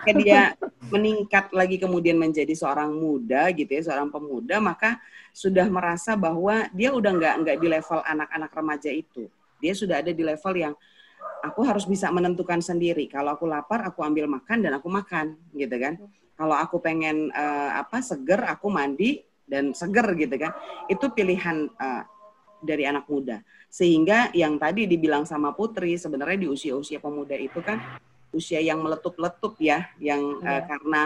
ketika 0.07 0.55
dia 0.55 0.89
meningkat 0.91 1.51
lagi 1.55 1.79
kemudian 1.79 2.19
menjadi 2.19 2.51
seorang 2.55 2.91
muda 2.91 3.51
gitu 3.55 3.67
ya, 3.67 3.83
seorang 3.83 4.11
pemuda, 4.11 4.59
maka 4.59 4.99
sudah 5.31 5.65
merasa 5.67 6.13
bahwa 6.19 6.67
dia 6.75 6.91
udah 6.91 7.11
nggak 7.15 7.35
nggak 7.43 7.57
di 7.59 7.67
level 7.71 7.99
anak-anak 8.03 8.51
remaja 8.51 8.91
itu. 8.91 9.27
Dia 9.63 9.73
sudah 9.73 10.03
ada 10.03 10.11
di 10.11 10.23
level 10.23 10.53
yang 10.59 10.73
aku 11.43 11.63
harus 11.63 11.87
bisa 11.87 12.11
menentukan 12.11 12.59
sendiri. 12.59 13.07
Kalau 13.07 13.35
aku 13.35 13.47
lapar, 13.47 13.83
aku 13.87 14.03
ambil 14.03 14.27
makan 14.27 14.67
dan 14.67 14.75
aku 14.79 14.87
makan, 14.91 15.39
gitu 15.55 15.75
kan. 15.79 15.99
Kalau 16.35 16.55
aku 16.59 16.79
pengen 16.83 17.31
uh, 17.31 17.79
apa 17.79 18.03
seger, 18.03 18.43
aku 18.43 18.67
mandi 18.67 19.23
dan 19.47 19.71
seger 19.71 20.07
gitu 20.15 20.35
kan. 20.35 20.51
Itu 20.87 21.11
pilihan 21.11 21.71
uh, 21.79 22.03
dari 22.63 22.87
anak 22.87 23.05
muda. 23.11 23.43
Sehingga 23.67 24.31
yang 24.31 24.57
tadi 24.57 24.87
dibilang 24.87 25.27
sama 25.27 25.51
Putri 25.51 25.99
sebenarnya 25.99 26.47
di 26.47 26.49
usia-usia 26.49 26.97
pemuda 27.03 27.35
itu 27.35 27.59
kan 27.59 27.77
usia 28.33 28.57
yang 28.57 28.81
meletup-letup 28.81 29.61
ya, 29.61 29.93
yang 30.01 30.41
yeah. 30.41 30.57
uh, 30.57 30.61
karena 30.65 31.01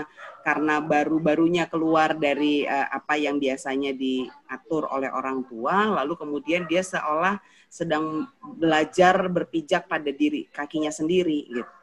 karena 0.48 0.76
baru-barunya 0.80 1.68
keluar 1.68 2.16
dari 2.16 2.64
uh, 2.64 2.88
apa 2.88 3.20
yang 3.20 3.36
biasanya 3.36 3.92
diatur 3.92 4.88
oleh 4.88 5.12
orang 5.12 5.44
tua, 5.44 5.92
lalu 5.92 6.16
kemudian 6.16 6.64
dia 6.72 6.80
seolah 6.80 7.36
sedang 7.68 8.32
belajar 8.40 9.28
berpijak 9.28 9.92
pada 9.92 10.08
diri 10.08 10.48
kakinya 10.48 10.88
sendiri 10.88 11.52
gitu. 11.52 11.74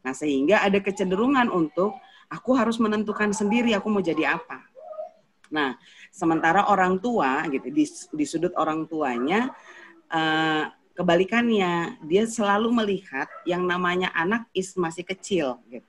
Nah, 0.00 0.16
sehingga 0.16 0.64
ada 0.64 0.80
kecenderungan 0.80 1.52
untuk 1.52 1.92
aku 2.32 2.56
harus 2.56 2.80
menentukan 2.80 3.36
sendiri 3.36 3.76
aku 3.76 3.92
mau 3.92 4.00
jadi 4.00 4.40
apa. 4.40 4.64
Nah, 5.52 5.78
sementara 6.16 6.72
orang 6.72 6.96
tua 6.96 7.44
gitu 7.52 7.68
di, 7.68 7.84
di 7.84 8.24
sudut 8.24 8.56
orang 8.56 8.88
tuanya 8.88 9.52
uh, 10.08 10.64
kebalikannya 10.96 12.00
dia 12.08 12.24
selalu 12.24 12.72
melihat 12.72 13.28
yang 13.44 13.68
namanya 13.68 14.08
anak 14.16 14.48
is 14.56 14.72
masih 14.80 15.04
kecil 15.04 15.60
gitu. 15.68 15.84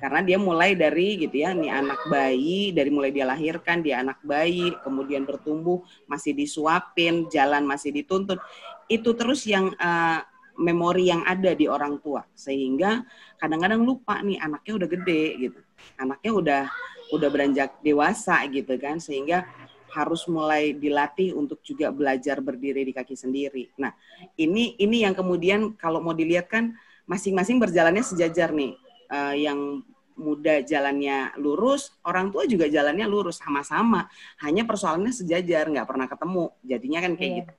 Karena 0.00 0.24
dia 0.24 0.40
mulai 0.40 0.72
dari 0.72 1.20
gitu 1.20 1.44
ya, 1.44 1.52
nih 1.52 1.68
anak 1.68 2.08
bayi 2.08 2.72
dari 2.72 2.88
mulai 2.88 3.12
dia 3.12 3.28
lahirkan 3.28 3.84
dia 3.84 4.00
anak 4.00 4.16
bayi, 4.24 4.72
kemudian 4.80 5.28
bertumbuh 5.28 5.84
masih 6.08 6.32
disuapin, 6.32 7.28
jalan 7.28 7.68
masih 7.68 7.92
dituntun. 7.92 8.40
Itu 8.88 9.12
terus 9.12 9.44
yang 9.44 9.68
uh, 9.76 10.24
memori 10.56 11.12
yang 11.12 11.20
ada 11.28 11.52
di 11.52 11.68
orang 11.68 12.00
tua 12.00 12.24
sehingga 12.32 13.04
kadang-kadang 13.36 13.84
lupa 13.84 14.24
nih 14.24 14.40
anaknya 14.40 14.72
udah 14.80 14.88
gede 14.88 15.24
gitu. 15.36 15.60
Anaknya 16.00 16.30
udah 16.32 16.62
udah 17.10 17.28
beranjak 17.28 17.78
dewasa 17.82 18.42
gitu 18.50 18.74
kan 18.78 19.02
sehingga 19.02 19.46
harus 19.90 20.22
mulai 20.30 20.70
dilatih 20.70 21.34
untuk 21.34 21.58
juga 21.66 21.90
belajar 21.90 22.38
berdiri 22.38 22.86
di 22.86 22.94
kaki 22.94 23.18
sendiri. 23.18 23.74
Nah, 23.74 23.90
ini 24.38 24.78
ini 24.78 25.02
yang 25.02 25.18
kemudian 25.18 25.74
kalau 25.74 25.98
mau 25.98 26.14
dilihat 26.14 26.46
kan 26.46 26.78
masing-masing 27.10 27.58
berjalannya 27.58 28.06
sejajar 28.06 28.54
nih. 28.54 28.78
Uh, 29.10 29.34
yang 29.34 29.82
muda 30.14 30.62
jalannya 30.62 31.34
lurus, 31.42 31.90
orang 32.06 32.30
tua 32.30 32.46
juga 32.46 32.70
jalannya 32.70 33.10
lurus 33.10 33.42
sama-sama. 33.42 34.06
Hanya 34.38 34.62
persoalannya 34.62 35.10
sejajar, 35.10 35.66
nggak 35.66 35.88
pernah 35.90 36.06
ketemu. 36.06 36.44
Jadinya 36.62 36.98
kan 37.02 37.12
kayak 37.18 37.26
yeah. 37.26 37.38
gitu. 37.42 37.52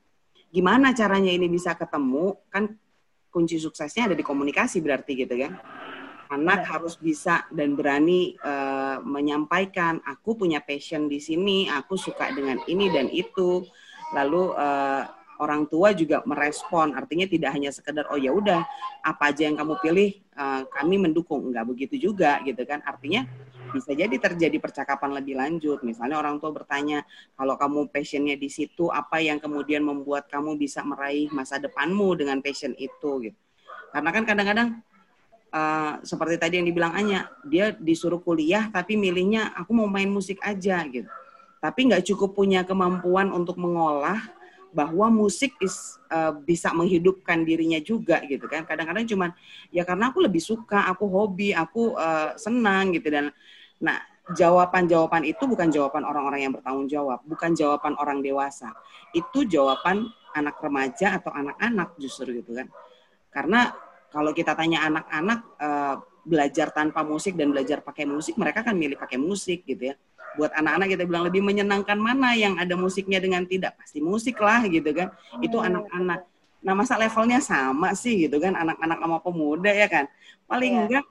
Gimana 0.52 0.96
caranya 0.96 1.32
ini 1.36 1.52
bisa 1.52 1.76
ketemu? 1.76 2.40
Kan 2.48 2.80
kunci 3.28 3.60
suksesnya 3.60 4.12
ada 4.12 4.16
di 4.16 4.24
komunikasi 4.24 4.84
berarti 4.84 5.24
gitu 5.24 5.36
kan 5.40 5.56
anak 6.32 6.64
harus 6.64 6.96
bisa 6.96 7.44
dan 7.52 7.76
berani 7.76 8.40
uh, 8.40 8.71
menyampaikan 9.00 10.04
aku 10.04 10.36
punya 10.36 10.60
passion 10.60 11.08
di 11.08 11.24
sini 11.24 11.72
aku 11.72 11.96
suka 11.96 12.28
dengan 12.36 12.60
ini 12.68 12.92
dan 12.92 13.08
itu. 13.08 13.64
Lalu 14.12 14.52
uh, 14.60 15.08
orang 15.40 15.66
tua 15.72 15.96
juga 15.96 16.22
merespon 16.28 16.94
artinya 16.94 17.26
tidak 17.26 17.56
hanya 17.56 17.72
sekedar 17.72 18.06
oh 18.12 18.20
ya 18.20 18.30
udah 18.30 18.62
apa 19.02 19.32
aja 19.32 19.48
yang 19.48 19.56
kamu 19.56 19.80
pilih 19.80 20.10
uh, 20.36 20.68
kami 20.68 21.00
mendukung. 21.00 21.48
Nggak 21.50 21.66
begitu 21.72 22.12
juga 22.12 22.44
gitu 22.44 22.62
kan. 22.68 22.84
Artinya 22.84 23.24
bisa 23.72 23.96
jadi 23.96 24.12
terjadi 24.20 24.60
percakapan 24.60 25.16
lebih 25.16 25.40
lanjut. 25.40 25.80
Misalnya 25.88 26.20
orang 26.20 26.38
tua 26.44 26.52
bertanya 26.52 27.08
kalau 27.40 27.56
kamu 27.56 27.88
passionnya 27.88 28.36
di 28.36 28.52
situ 28.52 28.92
apa 28.92 29.24
yang 29.24 29.40
kemudian 29.40 29.82
membuat 29.82 30.28
kamu 30.28 30.60
bisa 30.60 30.84
meraih 30.84 31.32
masa 31.32 31.56
depanmu 31.58 32.20
dengan 32.20 32.44
passion 32.44 32.76
itu? 32.76 33.32
Gitu. 33.32 33.40
Karena 33.92 34.10
kan 34.12 34.24
kadang-kadang 34.28 34.70
uh, 35.52 36.02
seperti 36.02 36.36
tadi 36.40 36.54
yang 36.60 36.68
dibilang 36.68 36.96
Anya, 36.96 37.30
dia 37.46 37.76
disuruh 37.76 38.20
kuliah 38.24 38.72
tapi 38.72 38.96
milihnya 38.96 39.54
aku 39.54 39.72
mau 39.76 39.88
main 39.88 40.10
musik 40.10 40.40
aja 40.42 40.82
gitu. 40.88 41.08
Tapi 41.62 41.80
nggak 41.94 42.04
cukup 42.10 42.34
punya 42.34 42.66
kemampuan 42.66 43.30
untuk 43.30 43.60
mengolah 43.62 44.18
bahwa 44.72 45.12
musik 45.12 45.54
is, 45.60 46.00
uh, 46.10 46.32
bisa 46.32 46.72
menghidupkan 46.72 47.44
dirinya 47.44 47.78
juga 47.84 48.24
gitu 48.26 48.48
kan. 48.48 48.64
Kadang-kadang 48.64 49.06
cuman 49.06 49.30
ya 49.70 49.84
karena 49.84 50.10
aku 50.10 50.24
lebih 50.24 50.42
suka, 50.42 50.88
aku 50.90 51.06
hobi, 51.12 51.54
aku 51.54 51.94
uh, 51.94 52.34
senang 52.40 52.96
gitu 52.96 53.12
dan 53.12 53.30
nah 53.78 54.00
jawaban-jawaban 54.32 55.28
itu 55.28 55.44
bukan 55.44 55.68
jawaban 55.68 56.08
orang-orang 56.08 56.48
yang 56.48 56.54
bertanggung 56.56 56.88
jawab, 56.88 57.20
bukan 57.28 57.52
jawaban 57.52 57.94
orang 58.00 58.24
dewasa. 58.24 58.72
Itu 59.12 59.44
jawaban 59.44 60.08
anak 60.32 60.56
remaja 60.64 61.20
atau 61.20 61.36
anak-anak 61.36 62.00
justru 62.00 62.40
gitu 62.40 62.56
kan. 62.56 62.72
Karena 63.32 63.76
kalau 64.12 64.36
kita 64.36 64.54
tanya 64.54 64.84
anak-anak 64.86 65.40
uh, 65.58 65.96
belajar 66.22 66.70
tanpa 66.70 67.02
musik 67.02 67.34
dan 67.34 67.50
belajar 67.50 67.82
pakai 67.82 68.06
musik, 68.06 68.38
mereka 68.38 68.62
kan 68.62 68.78
milih 68.78 69.00
pakai 69.00 69.18
musik 69.18 69.64
gitu 69.66 69.90
ya. 69.92 69.96
Buat 70.38 70.52
anak-anak 70.56 70.88
kita 70.96 71.04
bilang 71.08 71.24
lebih 71.28 71.42
menyenangkan 71.44 71.98
mana 71.98 72.36
yang 72.36 72.60
ada 72.60 72.76
musiknya 72.78 73.20
dengan 73.20 73.44
tidak 73.48 73.76
pasti 73.80 74.04
musik 74.04 74.38
lah 74.40 74.64
gitu 74.68 74.92
kan. 74.92 75.12
Itu 75.40 75.58
hmm. 75.60 75.68
anak-anak. 75.72 76.20
Nah 76.62 76.74
masa 76.78 76.94
levelnya 77.00 77.42
sama 77.42 77.98
sih 77.98 78.30
gitu 78.30 78.38
kan 78.38 78.54
anak-anak 78.54 79.00
sama 79.02 79.18
pemuda 79.24 79.72
ya 79.74 79.88
kan. 79.90 80.06
Paling 80.46 80.74
yeah. 80.76 80.84
enggak 80.86 81.06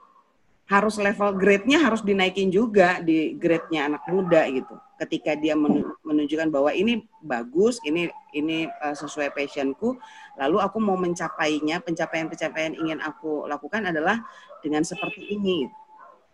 harus 0.71 1.03
level 1.03 1.35
grade-nya 1.35 1.83
harus 1.83 1.99
dinaikin 2.07 2.47
juga 2.47 3.03
di 3.03 3.35
grade-nya 3.35 3.91
anak 3.91 4.07
muda 4.07 4.47
gitu. 4.47 4.79
Ketika 5.03 5.35
dia 5.35 5.59
menunjukkan 6.07 6.47
bahwa 6.47 6.71
ini 6.71 7.03
bagus, 7.19 7.83
ini 7.83 8.07
ini 8.31 8.71
uh, 8.79 8.95
sesuai 8.95 9.35
passionku, 9.35 9.99
lalu 10.39 10.57
aku 10.63 10.79
mau 10.79 10.95
mencapainya, 10.95 11.83
pencapaian-pencapaian 11.83 12.79
ingin 12.79 13.03
aku 13.03 13.51
lakukan 13.51 13.91
adalah 13.91 14.23
dengan 14.63 14.87
seperti 14.87 15.35
ini. 15.35 15.67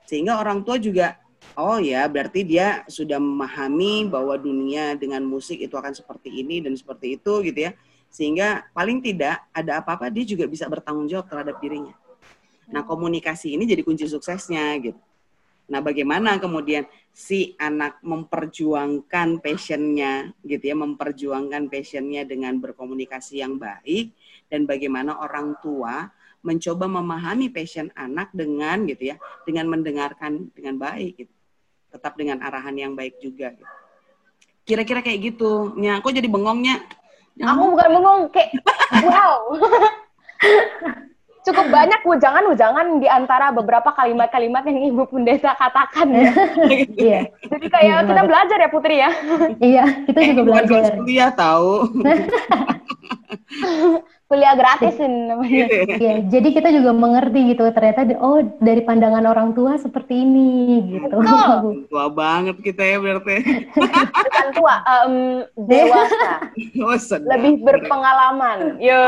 Sehingga 0.04 0.36
orang 0.36 0.60
tua 0.68 0.76
juga 0.76 1.16
oh 1.56 1.80
ya, 1.80 2.04
berarti 2.04 2.44
dia 2.44 2.84
sudah 2.92 3.16
memahami 3.16 4.04
bahwa 4.04 4.36
dunia 4.36 5.00
dengan 5.00 5.24
musik 5.24 5.64
itu 5.64 5.72
akan 5.72 5.96
seperti 5.96 6.28
ini 6.44 6.60
dan 6.60 6.76
seperti 6.76 7.16
itu 7.16 7.40
gitu 7.40 7.72
ya. 7.72 7.72
Sehingga 8.12 8.68
paling 8.76 9.00
tidak 9.00 9.48
ada 9.56 9.80
apa-apa 9.80 10.12
dia 10.12 10.28
juga 10.28 10.44
bisa 10.44 10.68
bertanggung 10.68 11.08
jawab 11.08 11.24
terhadap 11.24 11.56
dirinya. 11.56 11.96
Nah, 12.70 12.82
komunikasi 12.82 13.54
ini 13.54 13.62
jadi 13.66 13.86
kunci 13.86 14.10
suksesnya 14.10 14.74
gitu. 14.82 14.98
Nah, 15.66 15.82
bagaimana 15.82 16.38
kemudian 16.38 16.86
si 17.10 17.58
anak 17.58 17.98
memperjuangkan 18.02 19.42
passionnya, 19.42 20.30
gitu 20.46 20.62
ya, 20.62 20.76
memperjuangkan 20.78 21.66
passionnya 21.66 22.22
dengan 22.22 22.62
berkomunikasi 22.62 23.42
yang 23.42 23.58
baik, 23.58 24.14
dan 24.46 24.62
bagaimana 24.62 25.18
orang 25.18 25.58
tua 25.58 26.06
mencoba 26.46 26.86
memahami 26.86 27.50
passion 27.50 27.90
anak 27.98 28.30
dengan, 28.30 28.86
gitu 28.86 29.10
ya, 29.10 29.16
dengan 29.42 29.66
mendengarkan 29.66 30.54
dengan 30.54 30.78
baik, 30.78 31.26
gitu. 31.26 31.34
tetap 31.90 32.14
dengan 32.14 32.38
arahan 32.46 32.76
yang 32.78 32.92
baik 32.94 33.18
juga. 33.18 33.50
Gitu. 33.58 33.74
Kira-kira 34.66 35.02
kayak 35.02 35.34
gitu. 35.34 35.74
Ya, 35.82 35.98
kok 35.98 36.14
jadi 36.14 36.30
bengongnya? 36.30 36.78
Aku 37.42 37.74
bukan 37.74 37.88
bengong, 37.90 38.20
kayak 38.30 38.54
wow. 39.02 39.38
cukup 41.46 41.66
banyak 41.70 42.00
ujangan-ujangan 42.02 42.98
di 42.98 43.06
antara 43.06 43.54
beberapa 43.54 43.94
kalimat-kalimat 43.94 44.66
yang 44.66 44.90
Ibu 44.90 45.06
Pendeta 45.06 45.54
katakan 45.54 46.10
ya. 46.10 46.30
iya. 47.06 47.20
Jadi 47.46 47.66
kayak 47.70 47.86
iya, 47.86 48.02
kita 48.02 48.22
belajar 48.26 48.58
ya 48.58 48.68
Putri 48.68 48.96
ya. 48.98 49.10
iya, 49.62 49.84
kita 50.10 50.18
juga 50.34 50.42
eh, 50.42 50.46
belajar. 50.50 50.82
Kuliah 50.98 51.30
tahu. 51.30 51.72
kuliah 54.28 54.58
gratis 54.58 54.98
namanya. 54.98 55.66
Iya. 55.70 55.82
iya, 55.86 56.14
jadi 56.26 56.48
kita 56.50 56.68
juga 56.74 56.90
mengerti 56.90 57.54
gitu 57.54 57.62
ternyata 57.70 58.02
oh 58.18 58.42
dari 58.58 58.82
pandangan 58.82 59.22
orang 59.22 59.54
tua 59.54 59.78
seperti 59.78 60.18
ini 60.26 60.50
gitu. 60.98 61.22
Betul. 61.22 61.86
Tua 61.92 62.06
banget 62.10 62.58
kita 62.58 62.82
ya 62.82 62.98
berarti. 62.98 63.38
Bukan 64.26 64.46
tua, 64.58 64.74
um, 64.82 65.14
dewasa. 65.54 66.50
Oh, 66.82 66.98
Lebih 67.36 67.62
berpengalaman. 67.62 68.82
Yo. 68.82 69.04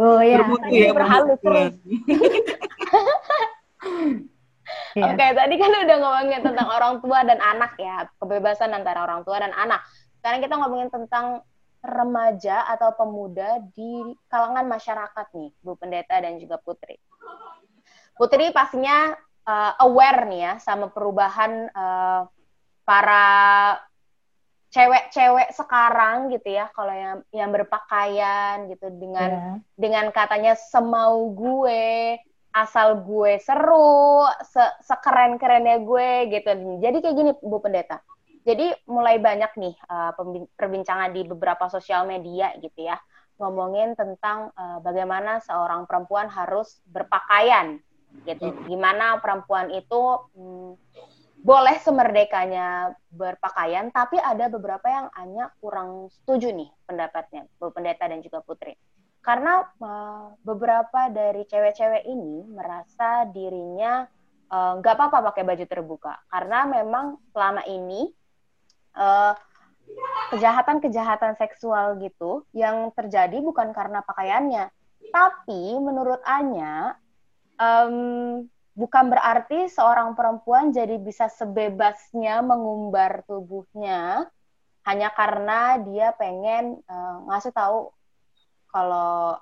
Oh 0.00 0.20
ya. 0.24 0.40
Bermutu 0.40 0.72
ya, 0.72 0.90
berhalus 0.96 1.38
terus. 1.44 1.74
Oke, 4.90 5.06
okay, 5.06 5.30
tadi 5.36 5.54
kan 5.54 5.70
udah 5.70 5.96
ngomongin 6.02 6.40
tentang 6.42 6.68
orang 6.70 6.94
tua 6.98 7.22
dan 7.22 7.38
anak 7.38 7.78
ya, 7.78 8.08
kebebasan 8.18 8.74
antara 8.74 9.06
orang 9.06 9.22
tua 9.22 9.38
dan 9.38 9.52
anak. 9.54 9.84
Sekarang 10.18 10.40
kita 10.42 10.54
ngomongin 10.58 10.88
tentang 10.92 11.46
remaja 11.80 12.68
atau 12.68 12.92
pemuda 12.92 13.56
di 13.72 14.04
kalangan 14.28 14.68
masyarakat 14.68 15.26
nih, 15.32 15.50
Bu 15.64 15.76
Pendeta 15.80 16.20
dan 16.20 16.36
juga 16.36 16.60
Putri. 16.60 17.00
Putri 18.16 18.52
pastinya 18.52 19.16
uh, 19.48 19.72
aware 19.80 20.28
nih 20.28 20.40
ya 20.44 20.54
sama 20.60 20.92
perubahan 20.92 21.72
uh, 21.72 22.28
para 22.84 23.26
cewek-cewek 24.70 25.56
sekarang 25.56 26.28
gitu 26.30 26.52
ya, 26.52 26.68
kalau 26.76 26.92
yang 26.92 27.24
yang 27.32 27.50
berpakaian 27.50 28.68
gitu 28.68 28.86
dengan 28.92 29.30
yeah. 29.32 29.56
dengan 29.74 30.12
katanya 30.12 30.54
semau 30.54 31.32
gue, 31.32 32.20
asal 32.52 33.02
gue 33.02 33.40
seru, 33.40 34.28
se 34.44 34.62
sekeren-kerennya 34.84 35.80
gue 35.80 36.10
gitu. 36.28 36.50
Jadi 36.78 36.96
kayak 37.00 37.16
gini 37.16 37.32
Bu 37.40 37.58
Pendeta 37.58 38.04
jadi 38.40 38.72
mulai 38.88 39.20
banyak 39.20 39.52
nih 39.56 39.74
uh, 39.88 40.16
perbincangan 40.56 41.12
di 41.12 41.28
beberapa 41.28 41.68
sosial 41.68 42.08
media 42.08 42.56
gitu 42.60 42.88
ya, 42.88 42.96
ngomongin 43.36 43.96
tentang 43.96 44.52
uh, 44.56 44.80
bagaimana 44.80 45.40
seorang 45.44 45.84
perempuan 45.84 46.28
harus 46.28 46.80
berpakaian 46.88 47.80
gitu. 48.24 48.52
Hmm. 48.52 48.64
Gimana 48.68 49.20
perempuan 49.20 49.68
itu 49.72 50.02
hmm, 50.36 50.76
boleh 51.40 51.76
semerdekanya 51.80 52.92
berpakaian, 53.08 53.88
tapi 53.92 54.20
ada 54.20 54.52
beberapa 54.52 54.84
yang 54.88 55.06
hanya 55.16 55.48
kurang 55.60 56.12
setuju 56.12 56.52
nih 56.52 56.68
pendapatnya, 56.84 57.48
Bu 57.56 57.72
Pendeta 57.72 58.04
dan 58.08 58.20
juga 58.20 58.44
Putri. 58.44 58.76
Karena 59.24 59.64
uh, 59.80 60.36
beberapa 60.44 61.12
dari 61.12 61.44
cewek-cewek 61.44 62.08
ini 62.08 62.44
merasa 62.48 63.28
dirinya 63.28 64.08
nggak 64.50 64.94
uh, 64.94 64.96
apa-apa 64.96 65.30
pakai 65.30 65.44
baju 65.46 65.64
terbuka, 65.68 66.18
karena 66.28 66.66
memang 66.66 67.20
selama 67.30 67.62
ini 67.68 68.10
kejahatan 68.94 70.78
kejahatan-kejahatan 70.80 71.34
seksual 71.38 71.98
gitu 71.98 72.46
yang 72.54 72.94
terjadi 72.94 73.42
bukan 73.42 73.74
karena 73.74 74.02
pakaiannya, 74.06 74.70
tapi 75.10 75.74
menurut 75.82 76.22
Anya 76.22 76.94
um, 77.58 78.46
bukan 78.78 79.04
berarti 79.10 79.66
seorang 79.68 80.14
perempuan 80.14 80.70
jadi 80.70 80.96
bisa 80.96 81.26
sebebasnya 81.28 82.40
mengumbar 82.40 83.26
tubuhnya 83.26 84.30
hanya 84.86 85.12
karena 85.12 85.76
dia 85.84 86.14
pengen 86.16 86.80
uh, 86.88 87.26
ngasih 87.28 87.52
tahu 87.52 87.92
kalau 88.70 89.36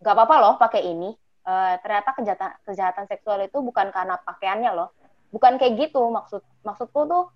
nggak 0.00 0.14
apa-apa 0.14 0.36
loh 0.38 0.54
pakai 0.56 0.86
ini. 0.86 1.12
Uh, 1.48 1.80
ternyata 1.80 2.12
kejahatan 2.12 2.52
kejahatan 2.60 3.06
seksual 3.08 3.40
itu 3.40 3.56
bukan 3.64 3.88
karena 3.88 4.20
pakaiannya 4.20 4.68
loh, 4.76 4.92
bukan 5.32 5.56
kayak 5.56 5.88
gitu 5.88 6.04
maksud 6.12 6.44
maksudku 6.60 7.08
tuh 7.08 7.32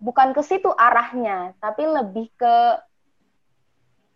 bukan 0.00 0.32
ke 0.32 0.42
situ 0.42 0.72
arahnya, 0.72 1.52
tapi 1.60 1.84
lebih 1.84 2.32
ke 2.34 2.56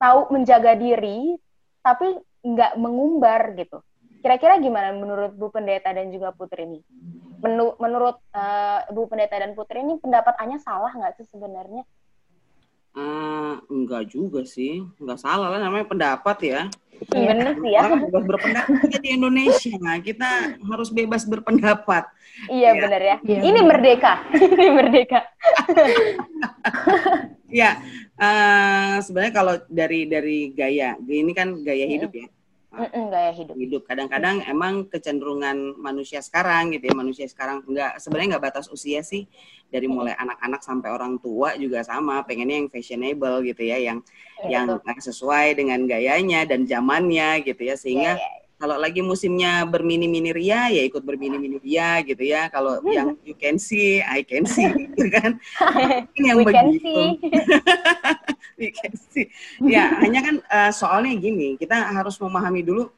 tahu 0.00 0.32
menjaga 0.32 0.74
diri, 0.74 1.36
tapi 1.84 2.18
nggak 2.44 2.80
mengumbar 2.80 3.52
gitu. 3.54 3.84
Kira-kira 4.24 4.56
gimana 4.56 4.96
menurut 4.96 5.36
Bu 5.36 5.52
Pendeta 5.52 5.92
dan 5.92 6.08
juga 6.08 6.32
Putri 6.32 6.64
ini? 6.64 6.80
Menu, 7.44 7.76
menurut 7.76 8.16
uh, 8.32 8.88
Bu 8.88 9.04
Pendeta 9.04 9.36
dan 9.36 9.52
Putri 9.52 9.84
ini 9.84 10.00
pendapatannya 10.00 10.56
salah 10.64 10.88
nggak 10.96 11.20
sih 11.20 11.28
sebenarnya? 11.28 11.84
Uh, 12.94 13.58
enggak 13.66 14.06
juga 14.06 14.46
sih, 14.46 14.86
enggak 15.02 15.18
salah 15.18 15.50
lah 15.50 15.58
namanya 15.58 15.90
pendapat 15.90 16.38
ya. 16.46 16.60
Iya 17.10 17.34
benar 17.34 17.54
sih 17.58 17.70
ya. 17.74 17.80
bebas 17.90 18.24
berpendapat 18.24 18.74
kita 18.86 18.98
di 19.02 19.10
Indonesia, 19.18 19.90
kita 19.98 20.30
harus 20.62 20.88
bebas 20.94 21.22
berpendapat. 21.26 22.06
Iya 22.46 22.70
ya. 22.70 22.80
benar 22.80 23.02
ya. 23.02 23.16
ya. 23.26 23.40
Ini 23.42 23.60
merdeka, 23.66 24.22
ini 24.54 24.66
merdeka. 24.70 25.20
ya, 27.60 27.82
uh, 28.14 29.02
sebenarnya 29.02 29.34
kalau 29.34 29.54
dari 29.66 30.06
dari 30.06 30.54
gaya, 30.54 30.94
ini 31.02 31.32
kan 31.34 31.66
gaya 31.66 31.90
hidup 31.90 32.14
ya. 32.14 32.30
Mm-mm, 32.74 33.04
gaya 33.10 33.30
hidup. 33.30 33.54
Hidup. 33.54 33.82
Kadang-kadang 33.86 34.42
emang 34.50 34.90
kecenderungan 34.90 35.78
manusia 35.78 36.18
sekarang 36.18 36.74
gitu 36.74 36.90
ya, 36.90 36.94
manusia 36.94 37.26
sekarang 37.30 37.62
enggak 37.64 37.98
sebenarnya 38.02 38.36
nggak 38.36 38.44
batas 38.50 38.66
usia 38.68 39.00
sih. 39.06 39.30
Dari 39.72 39.90
mulai 39.90 40.14
anak-anak 40.14 40.62
sampai 40.62 40.94
orang 40.94 41.18
tua 41.18 41.58
juga 41.58 41.82
sama, 41.82 42.22
pengennya 42.22 42.62
yang 42.62 42.70
fashionable 42.70 43.42
gitu 43.42 43.66
ya, 43.66 43.78
yang 43.82 43.98
ya, 44.46 44.62
yang 44.62 44.78
betul. 44.78 45.02
sesuai 45.10 45.58
dengan 45.58 45.82
gayanya 45.90 46.46
dan 46.46 46.62
zamannya 46.62 47.42
gitu 47.42 47.58
ya, 47.58 47.74
sehingga 47.74 48.14
ya, 48.14 48.22
ya, 48.22 48.43
kalau 48.64 48.80
lagi 48.80 49.04
musimnya 49.04 49.68
bermini-mini 49.68 50.32
ria 50.32 50.72
ya 50.72 50.88
ikut 50.88 51.04
bermini-mini 51.04 51.60
ria 51.60 52.00
gitu 52.00 52.24
ya. 52.24 52.48
Kalau 52.48 52.80
yang 52.88 53.12
you 53.20 53.36
can 53.36 53.60
see 53.60 54.00
I 54.00 54.24
can 54.24 54.48
see 54.48 54.64
gitu 54.88 55.04
kan. 55.12 55.36
Ini 56.16 56.32
yang 56.32 56.40
We 56.40 56.48
begitu. 56.48 57.20
we 58.64 58.72
can 58.72 58.96
see. 58.96 59.28
Ya 59.60 60.00
hanya 60.00 60.24
kan 60.24 60.36
uh, 60.48 60.72
soalnya 60.72 61.12
gini 61.12 61.60
kita 61.60 61.76
harus 61.76 62.16
memahami 62.16 62.64
dulu 62.64 62.88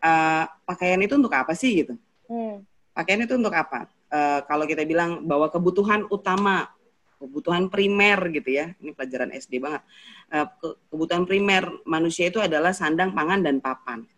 uh, 0.00 0.44
pakaian 0.64 0.96
itu 1.04 1.20
untuk 1.20 1.36
apa 1.36 1.52
sih 1.52 1.84
gitu. 1.84 2.00
Hmm. 2.24 2.64
pakaian 2.96 3.28
itu 3.28 3.36
untuk 3.36 3.52
apa? 3.52 3.84
Uh, 4.08 4.40
kalau 4.48 4.64
kita 4.64 4.88
bilang 4.88 5.28
bahwa 5.28 5.52
kebutuhan 5.52 6.08
utama 6.08 6.72
kebutuhan 7.20 7.68
primer 7.68 8.32
gitu 8.32 8.56
ya 8.56 8.72
ini 8.80 8.96
pelajaran 8.96 9.36
SD 9.36 9.60
banget. 9.60 9.84
Uh, 10.32 10.48
kebutuhan 10.88 11.28
primer 11.28 11.68
manusia 11.84 12.32
itu 12.32 12.40
adalah 12.40 12.72
sandang 12.72 13.12
pangan 13.12 13.44
dan 13.44 13.60
papan 13.60 14.08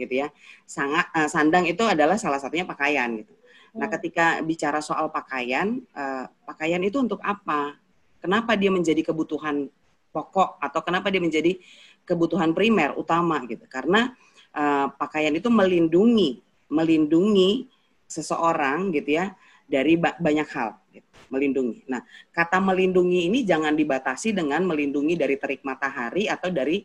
gitu 0.00 0.24
ya. 0.24 0.28
Sangat 0.64 1.12
uh, 1.12 1.28
sandang 1.28 1.68
itu 1.68 1.84
adalah 1.84 2.16
salah 2.16 2.40
satunya 2.40 2.64
pakaian 2.64 3.20
gitu. 3.20 3.32
Nah, 3.76 3.86
hmm. 3.86 3.94
ketika 3.98 4.26
bicara 4.42 4.80
soal 4.82 5.12
pakaian, 5.12 5.78
uh, 5.94 6.26
pakaian 6.48 6.80
itu 6.82 6.98
untuk 6.98 7.20
apa? 7.22 7.78
Kenapa 8.18 8.56
dia 8.58 8.72
menjadi 8.72 9.00
kebutuhan 9.04 9.68
pokok 10.10 10.58
atau 10.58 10.80
kenapa 10.82 11.08
dia 11.08 11.22
menjadi 11.22 11.54
kebutuhan 12.02 12.50
primer 12.56 12.96
utama 12.98 13.38
gitu? 13.46 13.64
Karena 13.70 14.10
uh, 14.56 14.90
pakaian 14.96 15.32
itu 15.32 15.46
melindungi 15.52 16.42
melindungi 16.70 17.66
seseorang 18.06 18.94
gitu 18.94 19.18
ya 19.18 19.34
dari 19.66 19.94
ba 19.94 20.18
banyak 20.18 20.48
hal 20.50 20.74
gitu, 20.90 21.06
melindungi. 21.30 21.86
Nah, 21.86 22.02
kata 22.34 22.58
melindungi 22.58 23.30
ini 23.30 23.46
jangan 23.46 23.74
dibatasi 23.74 24.34
dengan 24.34 24.66
melindungi 24.66 25.14
dari 25.14 25.38
terik 25.38 25.62
matahari 25.62 26.26
atau 26.26 26.50
dari 26.50 26.82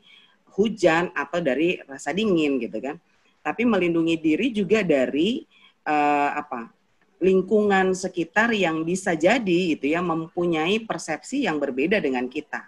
hujan 0.56 1.12
atau 1.12 1.44
dari 1.44 1.78
rasa 1.84 2.16
dingin 2.16 2.58
gitu 2.64 2.80
kan. 2.80 2.96
Tapi 3.44 3.62
melindungi 3.68 4.18
diri 4.18 4.50
juga 4.56 4.82
dari 4.82 5.44
uh, 5.86 6.32
apa? 6.34 6.76
lingkungan 7.16 7.96
sekitar 7.96 8.52
yang 8.52 8.84
bisa 8.84 9.16
jadi 9.16 9.76
gitu 9.76 9.88
ya 9.88 10.04
mempunyai 10.04 10.84
persepsi 10.84 11.48
yang 11.48 11.58
berbeda 11.58 11.98
dengan 12.04 12.28
kita. 12.28 12.68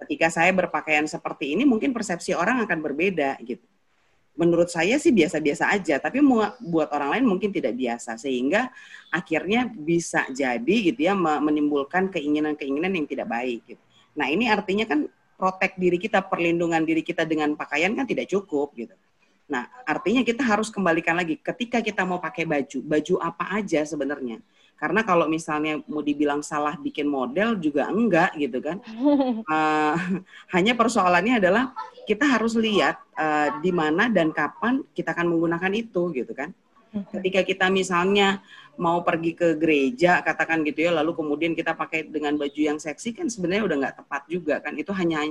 Ketika 0.00 0.28
saya 0.32 0.50
berpakaian 0.52 1.04
seperti 1.04 1.54
ini 1.54 1.68
mungkin 1.68 1.92
persepsi 1.92 2.32
orang 2.32 2.64
akan 2.64 2.78
berbeda 2.80 3.36
gitu. 3.44 3.64
Menurut 4.34 4.66
saya 4.66 4.98
sih 4.98 5.14
biasa-biasa 5.14 5.70
aja, 5.70 6.02
tapi 6.02 6.18
buat 6.66 6.90
orang 6.90 7.14
lain 7.14 7.24
mungkin 7.30 7.54
tidak 7.54 7.78
biasa 7.78 8.18
sehingga 8.18 8.66
akhirnya 9.14 9.70
bisa 9.70 10.26
jadi 10.34 10.90
gitu 10.90 11.06
ya 11.06 11.14
menimbulkan 11.14 12.10
keinginan-keinginan 12.10 12.90
yang 12.98 13.06
tidak 13.06 13.30
baik 13.30 13.62
gitu. 13.62 13.82
Nah, 14.18 14.26
ini 14.26 14.50
artinya 14.50 14.90
kan 14.90 15.06
protek 15.44 15.76
diri 15.76 16.00
kita, 16.00 16.24
perlindungan 16.24 16.80
diri 16.88 17.04
kita 17.04 17.28
dengan 17.28 17.52
pakaian 17.52 17.92
kan 17.92 18.08
tidak 18.08 18.32
cukup 18.32 18.72
gitu. 18.72 18.96
Nah, 19.44 19.68
artinya 19.84 20.24
kita 20.24 20.40
harus 20.40 20.72
kembalikan 20.72 21.20
lagi 21.20 21.36
ketika 21.36 21.84
kita 21.84 22.00
mau 22.08 22.16
pakai 22.16 22.48
baju, 22.48 22.80
baju 22.80 23.14
apa 23.20 23.60
aja 23.60 23.84
sebenarnya. 23.84 24.40
Karena 24.80 25.04
kalau 25.04 25.28
misalnya 25.28 25.84
mau 25.84 26.00
dibilang 26.00 26.40
salah 26.40 26.80
bikin 26.80 27.04
model 27.04 27.60
juga 27.60 27.92
enggak 27.92 28.32
gitu 28.40 28.64
kan. 28.64 28.80
Uh, 29.44 29.96
hanya 30.56 30.72
persoalannya 30.72 31.44
adalah 31.44 31.76
kita 32.08 32.24
harus 32.24 32.56
lihat 32.56 33.04
uh, 33.20 33.60
di 33.60 33.68
mana 33.68 34.08
dan 34.08 34.32
kapan 34.32 34.80
kita 34.96 35.12
akan 35.12 35.28
menggunakan 35.28 35.72
itu 35.76 36.08
gitu 36.16 36.32
kan. 36.32 36.56
Ketika 37.12 37.44
kita 37.44 37.66
misalnya 37.68 38.40
mau 38.80 39.02
pergi 39.06 39.32
ke 39.36 39.54
gereja 39.58 40.20
katakan 40.24 40.62
gitu 40.66 40.86
ya, 40.88 40.92
lalu 40.94 41.14
kemudian 41.14 41.52
kita 41.54 41.74
pakai 41.74 42.08
dengan 42.08 42.34
baju 42.34 42.60
yang 42.60 42.78
seksi 42.78 43.14
kan 43.14 43.26
sebenarnya 43.30 43.64
udah 43.66 43.76
nggak 43.84 43.96
tepat 44.04 44.22
juga 44.26 44.54
kan. 44.64 44.74
Itu 44.78 44.90
hanya 44.96 45.28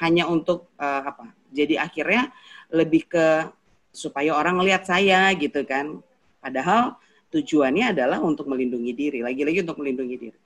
hanya 0.00 0.24
untuk 0.28 0.72
uh, 0.80 1.02
apa? 1.06 1.32
Jadi 1.52 1.76
akhirnya 1.76 2.32
lebih 2.72 3.08
ke 3.08 3.26
supaya 3.92 4.32
orang 4.32 4.56
melihat 4.58 4.88
saya 4.88 5.28
gitu 5.36 5.62
kan. 5.68 6.00
Padahal 6.42 6.96
tujuannya 7.30 7.94
adalah 7.96 8.18
untuk 8.20 8.50
melindungi 8.50 8.92
diri, 8.92 9.18
lagi-lagi 9.22 9.64
untuk 9.64 9.78
melindungi 9.80 10.16
diri. 10.18 10.38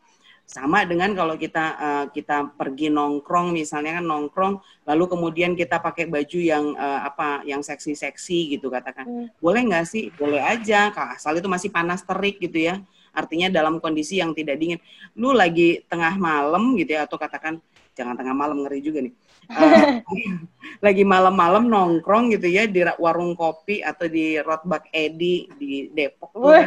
Sama 0.47 0.87
dengan 0.87 1.11
kalau 1.11 1.35
kita 1.35 1.65
uh, 1.75 2.05
kita 2.15 2.55
pergi 2.55 2.87
nongkrong 2.87 3.51
misalnya 3.51 3.99
kan 3.99 4.07
nongkrong 4.07 4.63
lalu 4.87 5.05
kemudian 5.11 5.59
kita 5.59 5.83
pakai 5.83 6.07
baju 6.07 6.39
yang 6.39 6.71
uh, 6.79 7.03
apa 7.03 7.43
yang 7.43 7.67
seksi-seksi 7.67 8.55
gitu 8.55 8.71
katakan. 8.71 9.05
Hmm. 9.11 9.27
Boleh 9.43 9.67
nggak 9.67 9.85
sih? 9.91 10.15
Boleh 10.15 10.39
aja. 10.39 10.95
Asal 10.95 11.43
itu 11.43 11.51
masih 11.51 11.75
panas 11.75 12.07
terik 12.07 12.39
gitu 12.39 12.63
ya. 12.63 12.79
Artinya 13.11 13.51
dalam 13.51 13.83
kondisi 13.83 14.23
yang 14.23 14.39
tidak 14.39 14.63
dingin. 14.63 14.79
Lu 15.19 15.35
lagi 15.35 15.83
tengah 15.91 16.15
malam 16.15 16.79
gitu 16.79 16.95
ya 16.95 17.11
atau 17.11 17.19
katakan 17.19 17.59
jangan 17.97 18.15
tengah 18.15 18.37
malam 18.37 18.63
ngeri 18.63 18.81
juga 18.85 19.03
nih. 19.03 19.15
Uh, 19.51 19.99
lagi 20.87 21.03
malam-malam 21.03 21.67
nongkrong 21.67 22.31
gitu 22.39 22.47
ya 22.47 22.71
di 22.71 22.87
warung 23.03 23.35
kopi 23.35 23.83
atau 23.83 24.07
di 24.07 24.39
Rotbak 24.39 24.95
Edi 24.95 25.51
di 25.59 25.91
Depok. 25.91 26.31
Tuh, 26.39 26.65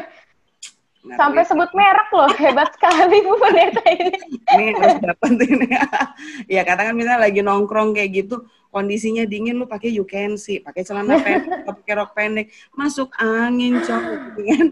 Sampai 1.00 1.48
sebut 1.48 1.72
merek 1.72 2.12
loh, 2.12 2.28
hebat 2.36 2.76
sekali 2.76 3.24
Bu 3.24 3.40
Pendeta 3.40 3.84
ini. 3.88 4.20
ini 4.60 4.66
harus 4.76 5.00
dapat 5.00 5.32
ini. 5.48 5.68
ya 6.60 6.62
katakan 6.68 6.92
misalnya 6.92 7.24
lagi 7.24 7.40
nongkrong 7.40 7.96
kayak 7.96 8.12
gitu, 8.20 8.44
kondisinya 8.68 9.24
dingin 9.24 9.56
lu 9.56 9.64
pakai 9.64 9.96
you 9.96 10.04
can 10.04 10.36
see, 10.36 10.60
pakai 10.60 10.84
celana 10.84 11.16
pendek, 11.24 11.64
pakai 11.64 11.94
rok 11.96 12.12
pendek, 12.12 12.52
masuk 12.76 13.16
angin 13.16 13.80
cowok 13.80 14.18
gitu 14.28 14.42
kan. 14.44 14.66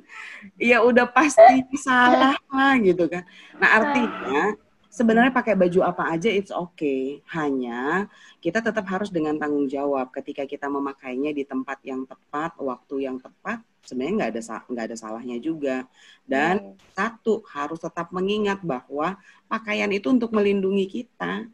Ya 0.60 0.84
udah 0.84 1.08
pasti 1.08 1.64
salah 1.80 2.36
lah 2.52 2.74
gitu 2.84 3.08
kan. 3.08 3.24
Nah 3.56 3.70
artinya 3.80 4.60
sebenarnya 4.92 5.32
pakai 5.32 5.56
baju 5.56 5.80
apa 5.88 6.12
aja 6.12 6.28
it's 6.28 6.52
okay. 6.52 7.24
Hanya 7.32 8.12
kita 8.44 8.60
tetap 8.60 8.84
harus 8.92 9.08
dengan 9.16 9.40
tanggung 9.40 9.72
jawab 9.72 10.12
ketika 10.12 10.44
kita 10.44 10.68
memakainya 10.68 11.32
di 11.32 11.48
tempat 11.48 11.80
yang 11.88 12.04
tepat, 12.04 12.52
waktu 12.60 13.08
yang 13.08 13.16
tepat, 13.16 13.64
sebenarnya 13.88 14.14
nggak 14.20 14.32
ada 14.36 14.42
nggak 14.68 14.86
ada 14.92 14.98
salahnya 15.00 15.40
juga. 15.40 15.88
Dan 16.28 16.76
hmm. 16.76 16.92
satu 16.92 17.40
harus 17.56 17.80
tetap 17.80 18.12
mengingat 18.12 18.60
bahwa 18.60 19.16
pakaian 19.48 19.88
itu 19.96 20.12
untuk 20.12 20.36
melindungi 20.36 20.92
kita. 20.92 21.48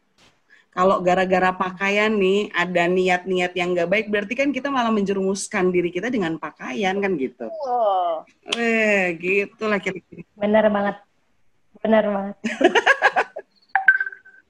Kalau 0.74 0.98
gara-gara 0.98 1.54
pakaian 1.54 2.10
nih 2.10 2.50
ada 2.50 2.90
niat-niat 2.90 3.54
yang 3.54 3.78
nggak 3.78 3.86
baik, 3.86 4.06
berarti 4.10 4.34
kan 4.34 4.50
kita 4.50 4.74
malah 4.74 4.90
menjerumuskan 4.90 5.70
diri 5.70 5.94
kita 5.94 6.10
dengan 6.10 6.34
pakaian 6.34 6.98
kan 6.98 7.14
gitu. 7.14 7.46
Oh. 7.46 8.26
Eh, 8.58 9.14
gitulah 9.22 9.78
kira-kira. 9.78 10.26
Benar 10.34 10.66
banget, 10.74 10.98
benar 11.78 12.04
banget. 12.10 12.36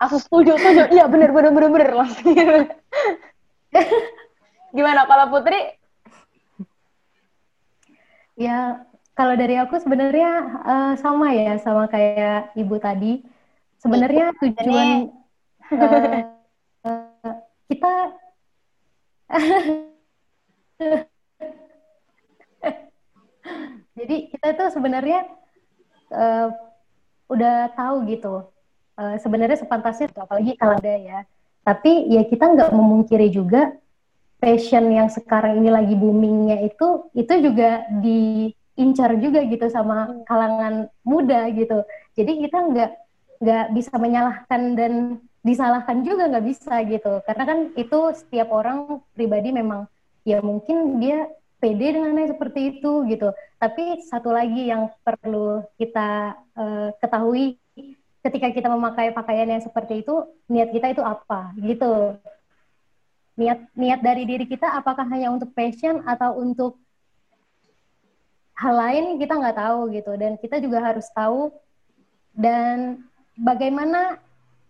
Aku 0.09 0.17
setuju, 0.17 0.57
setuju. 0.57 0.97
Iya 0.97 1.13
bener, 1.13 1.29
bener, 1.29 1.53
bener, 1.53 1.71
bener. 1.77 1.93
Langsung 1.93 2.33
Gimana 4.77 5.07
kalau 5.07 5.29
Putri? 5.29 5.84
Ya, 8.35 8.83
kalau 9.15 9.39
dari 9.39 9.55
aku 9.59 9.79
sebenarnya 9.79 10.31
uh, 10.67 10.93
sama 10.99 11.31
ya, 11.35 11.59
sama 11.63 11.87
kayak 11.87 12.51
ibu 12.59 12.77
tadi. 12.83 13.23
Sebenarnya 13.79 14.33
tujuan 14.41 15.13
uh, 15.71 16.25
uh, 16.89 17.37
kita 17.69 17.95
jadi 23.99 24.17
kita 24.31 24.49
tuh 24.57 24.69
sebenarnya 24.73 25.27
uh, 26.13 26.49
udah 27.29 27.73
tahu 27.73 28.05
gitu 28.09 28.45
uh, 29.01 29.17
sebenarnya 29.21 29.57
sepantasnya 29.65 30.13
itu 30.13 30.21
apalagi 30.21 30.53
kalau 30.61 30.77
ada 30.77 30.95
ya 30.97 31.25
tapi 31.65 32.13
ya 32.13 32.23
kita 32.29 32.53
nggak 32.53 32.71
memungkiri 32.73 33.33
juga 33.33 33.73
fashion 34.45 34.93
yang 34.93 35.09
sekarang 35.09 35.65
ini 35.65 35.73
lagi 35.73 35.97
boomingnya 35.97 36.69
itu 36.69 37.09
itu 37.17 37.35
juga 37.41 37.89
diincar 38.05 39.17
juga 39.17 39.41
gitu 39.49 39.65
sama 39.73 40.05
hmm. 40.05 40.29
kalangan 40.29 40.75
muda 41.01 41.49
gitu. 41.57 41.81
Jadi 42.13 42.45
kita 42.45 42.59
nggak 42.61 42.91
nggak 43.41 43.65
bisa 43.73 43.95
menyalahkan 43.97 44.63
dan 44.77 44.93
disalahkan 45.41 46.05
juga 46.05 46.29
nggak 46.29 46.45
bisa 46.45 46.85
gitu. 46.85 47.25
Karena 47.25 47.45
kan 47.49 47.59
itu 47.73 47.99
setiap 48.13 48.53
orang 48.53 49.01
pribadi 49.17 49.49
memang 49.49 49.89
ya 50.29 50.45
mungkin 50.45 51.01
dia 51.01 51.25
pede 51.57 51.97
dengannya 51.97 52.29
seperti 52.37 52.61
itu 52.77 53.09
gitu. 53.09 53.33
Tapi 53.57 54.05
satu 54.05 54.29
lagi 54.29 54.69
yang 54.69 54.93
perlu 55.01 55.65
kita 55.81 56.37
uh, 56.53 56.93
ketahui 57.01 57.57
ketika 58.21 58.49
kita 58.53 58.69
memakai 58.69 59.13
pakaian 59.13 59.49
yang 59.49 59.65
seperti 59.65 60.05
itu 60.05 60.25
niat 60.49 60.73
kita 60.73 60.97
itu 60.97 61.03
apa 61.05 61.53
gitu 61.61 62.17
niat 63.35 63.67
niat 63.75 64.01
dari 64.01 64.23
diri 64.27 64.47
kita 64.47 64.79
apakah 64.79 65.07
hanya 65.11 65.35
untuk 65.35 65.51
passion 65.53 66.03
atau 66.07 66.39
untuk 66.39 66.79
hal 68.55 68.75
lain 68.79 69.19
kita 69.19 69.35
nggak 69.35 69.59
tahu 69.59 69.91
gitu. 69.91 70.13
Dan 70.15 70.39
kita 70.39 70.63
juga 70.63 70.79
harus 70.83 71.07
tahu 71.11 71.51
dan 72.35 73.03
bagaimana 73.35 74.19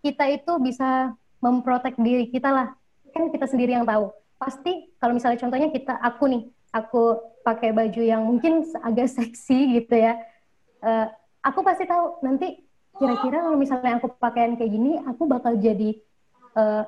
kita 0.01 0.29
itu 0.29 0.57
bisa 0.61 1.13
memprotek 1.41 1.97
diri 1.97 2.29
kita 2.29 2.49
lah. 2.49 2.67
Kan 3.13 3.29
kita 3.29 3.45
sendiri 3.45 3.77
yang 3.77 3.85
tahu. 3.85 4.09
Pasti 4.41 4.91
kalau 4.97 5.13
misalnya 5.13 5.39
contohnya 5.39 5.69
kita 5.69 5.93
aku 6.01 6.23
nih 6.27 6.43
aku 6.73 7.03
pakai 7.45 7.71
baju 7.71 8.01
yang 8.01 8.25
mungkin 8.25 8.65
agak 8.81 9.07
seksi 9.17 9.79
gitu 9.79 9.95
ya. 9.95 10.17
Uh, 10.81 11.07
aku 11.45 11.61
pasti 11.61 11.85
tahu 11.85 12.19
nanti 12.25 12.65
kira-kira 12.95 13.43
kalau 13.43 13.57
misalnya 13.59 13.99
aku 13.99 14.07
pakaian 14.17 14.55
kayak 14.55 14.71
gini 14.71 14.97
aku 15.03 15.27
bakal 15.27 15.53
jadi 15.59 15.99
uh, 16.55 16.83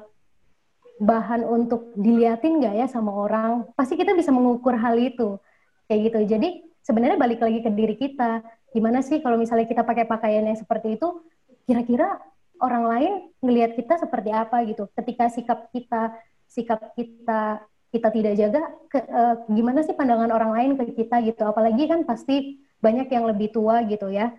bahan 0.97 1.45
untuk 1.45 1.93
diliatin 1.93 2.61
nggak 2.61 2.75
ya 2.77 2.87
sama 2.89 3.13
orang? 3.13 3.69
Pasti 3.77 3.97
kita 3.97 4.17
bisa 4.17 4.33
mengukur 4.33 4.73
hal 4.77 4.97
itu. 4.97 5.37
Kayak 5.85 5.99
gitu. 6.11 6.19
Jadi 6.37 6.47
sebenarnya 6.81 7.17
balik 7.19 7.39
lagi 7.41 7.59
ke 7.61 7.71
diri 7.71 7.95
kita. 7.95 8.41
Gimana 8.73 9.05
sih 9.05 9.21
kalau 9.21 9.39
misalnya 9.39 9.69
kita 9.69 9.85
pakai 9.85 10.09
pakaian 10.09 10.43
yang 10.43 10.57
seperti 10.57 10.97
itu? 10.99 11.23
Kira-kira 11.67 12.19
orang 12.57 12.85
lain 12.89 13.13
ngelihat 13.43 13.77
kita 13.77 14.01
seperti 14.01 14.33
apa 14.33 14.63
gitu? 14.65 14.89
Ketika 14.93 15.29
sikap 15.29 15.69
kita 15.71 16.17
sikap 16.47 16.95
kita 16.95 17.61
kita 17.87 18.07
tidak 18.11 18.33
jaga 18.35 18.61
ke, 18.91 18.99
uh, 18.99 19.35
gimana 19.47 19.79
sih 19.83 19.95
pandangan 19.95 20.31
orang 20.33 20.51
lain 20.51 20.71
ke 20.75 20.97
kita 20.97 21.23
gitu? 21.23 21.43
Apalagi 21.47 21.87
kan 21.87 22.03
pasti 22.03 22.59
banyak 22.81 23.07
yang 23.07 23.25
lebih 23.29 23.53
tua 23.53 23.85
gitu 23.85 24.09
ya. 24.11 24.33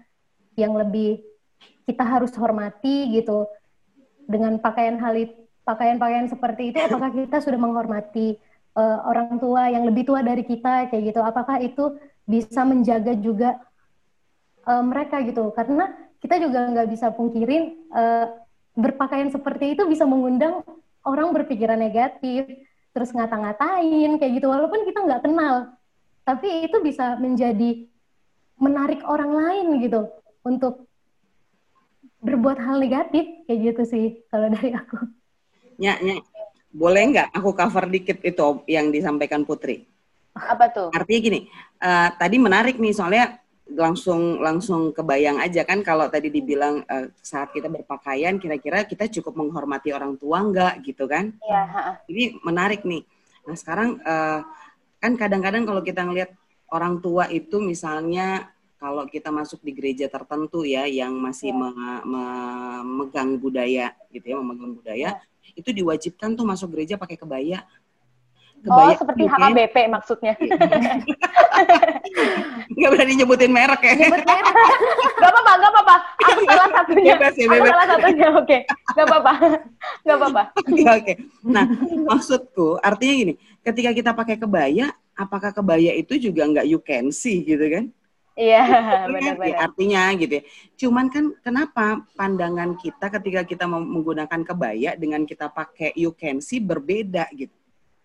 Yang 0.58 0.72
lebih 0.84 1.10
kita 1.86 2.04
harus 2.04 2.34
hormati 2.36 3.14
gitu. 3.14 3.48
Dengan 4.28 4.60
pakaian 4.60 5.00
hal 5.00 5.16
pakaian-pakaian 5.68 6.32
seperti 6.32 6.72
itu 6.72 6.80
apakah 6.80 7.12
kita 7.12 7.44
sudah 7.44 7.60
menghormati 7.60 8.40
uh, 8.72 9.04
orang 9.04 9.36
tua 9.36 9.68
yang 9.68 9.84
lebih 9.84 10.08
tua 10.08 10.24
dari 10.24 10.40
kita 10.48 10.88
kayak 10.88 11.12
gitu? 11.12 11.20
Apakah 11.20 11.60
itu 11.60 12.00
bisa 12.24 12.64
menjaga 12.64 13.12
juga 13.20 13.60
uh, 14.64 14.80
mereka 14.80 15.20
gitu? 15.20 15.52
Karena 15.52 15.92
kita 16.24 16.40
juga 16.40 16.72
nggak 16.72 16.88
bisa 16.88 17.12
pungkirin 17.12 17.76
uh, 17.92 18.32
berpakaian 18.72 19.28
seperti 19.28 19.76
itu 19.76 19.84
bisa 19.84 20.08
mengundang 20.08 20.64
orang 21.04 21.36
berpikiran 21.36 21.76
negatif 21.76 22.48
terus 22.96 23.12
ngata-ngatain 23.12 24.16
kayak 24.16 24.32
gitu. 24.40 24.48
Walaupun 24.48 24.88
kita 24.88 25.04
nggak 25.04 25.28
kenal 25.28 25.76
tapi 26.24 26.68
itu 26.68 26.76
bisa 26.84 27.16
menjadi 27.16 27.88
menarik 28.60 29.00
orang 29.08 29.32
lain 29.32 29.80
gitu 29.80 30.12
untuk 30.44 30.84
berbuat 32.20 32.58
hal 32.58 32.82
negatif 32.82 33.24
kayak 33.46 33.60
gitu 33.72 33.82
sih 33.86 34.06
kalau 34.28 34.48
dari 34.52 34.72
aku. 34.76 35.17
Ya, 35.78 35.94
ya. 36.02 36.20
Boleh 36.68 37.02
nggak 37.14 37.32
aku 37.32 37.54
cover 37.54 37.88
dikit 37.88 38.18
itu 38.20 38.46
yang 38.68 38.92
disampaikan 38.92 39.46
Putri? 39.46 39.86
Apa 40.36 40.68
tuh? 40.70 40.88
Artinya 40.92 41.20
gini, 41.22 41.40
uh, 41.80 42.12
tadi 42.18 42.36
menarik 42.36 42.76
nih 42.76 42.92
soalnya 42.92 43.40
langsung 43.68 44.40
langsung 44.40 44.96
kebayang 44.96 45.44
aja 45.44 45.60
kan 45.60 45.84
kalau 45.84 46.08
tadi 46.08 46.32
dibilang 46.32 46.80
uh, 46.88 47.12
saat 47.20 47.52
kita 47.52 47.68
berpakaian 47.68 48.40
kira-kira 48.40 48.88
kita 48.88 49.04
cukup 49.12 49.36
menghormati 49.36 49.92
orang 49.92 50.16
tua 50.16 50.40
nggak 50.40 50.84
gitu 50.84 51.04
kan? 51.04 51.36
Iya. 51.40 52.00
Ini 52.08 52.24
menarik 52.44 52.84
nih. 52.84 53.04
Nah 53.44 53.56
sekarang 53.56 54.00
uh, 54.00 54.40
kan 54.98 55.12
kadang-kadang 55.14 55.68
kalau 55.68 55.84
kita 55.84 56.04
ngelihat 56.04 56.32
orang 56.72 57.00
tua 57.00 57.28
itu 57.28 57.60
misalnya 57.60 58.48
kalau 58.78 59.04
kita 59.10 59.34
masuk 59.34 59.58
di 59.60 59.74
gereja 59.74 60.06
tertentu 60.06 60.62
ya 60.62 60.86
yang 60.86 61.12
masih 61.18 61.50
ya. 61.50 62.00
memegang 62.06 63.36
budaya 63.36 63.90
gitu 64.14 64.32
ya 64.32 64.36
memegang 64.38 64.72
budaya 64.78 65.10
ya. 65.12 65.12
Itu 65.54 65.70
diwajibkan 65.72 66.34
tuh 66.34 66.44
masuk 66.44 66.76
gereja 66.76 66.98
pakai 66.98 67.16
kebaya 67.16 67.64
Kebaya 68.58 68.90
oh, 68.90 68.98
seperti 68.98 69.22
HKBP 69.30 69.76
maksudnya. 69.86 70.34
Gak 72.74 72.90
berani 72.90 73.12
nyebutin 73.14 73.54
merek 73.54 73.80
ya. 73.86 73.94
Nyebut 73.94 74.22
merek. 74.26 74.54
gak 75.14 75.30
apa-apa, 75.30 75.52
gak 75.62 75.70
apa-apa. 75.70 75.96
Aku 76.26 76.40
salah 76.42 76.68
satunya. 76.82 77.14
Bebas, 77.14 77.34
ya, 77.38 77.46
bebas. 77.46 77.58
Aku 77.62 77.70
salah 77.70 77.86
satunya, 77.86 78.28
oke. 78.34 78.46
Okay. 78.46 78.60
Gak 78.98 79.06
apa-apa. 79.06 79.32
Gak 80.02 80.16
apa-apa. 80.18 80.42
Oke, 80.58 80.74
okay, 80.74 80.94
okay. 80.98 81.16
Nah, 81.46 81.64
maksudku 82.10 82.82
artinya 82.82 83.14
gini, 83.14 83.34
ketika 83.62 83.90
kita 83.94 84.10
pakai 84.10 84.36
kebaya, 84.42 84.90
apakah 85.14 85.54
kebaya 85.54 85.94
itu 85.94 86.18
juga 86.18 86.42
nggak 86.46 86.66
you 86.66 86.82
can 86.82 87.14
see 87.14 87.46
gitu 87.46 87.62
kan? 87.62 87.84
Iya, 88.38 88.62
benar-benar. 89.12 89.50
Ya, 89.50 89.56
artinya 89.66 90.02
gitu 90.14 90.32
ya. 90.38 90.42
Cuman 90.78 91.10
kan 91.10 91.34
kenapa 91.42 92.06
pandangan 92.14 92.78
kita 92.78 93.10
ketika 93.18 93.42
kita 93.42 93.64
menggunakan 93.66 94.40
kebaya 94.46 94.94
dengan 94.94 95.26
kita 95.26 95.50
pakai 95.50 95.90
you 95.98 96.14
can 96.14 96.38
see 96.38 96.62
berbeda 96.62 97.26
gitu. 97.34 97.52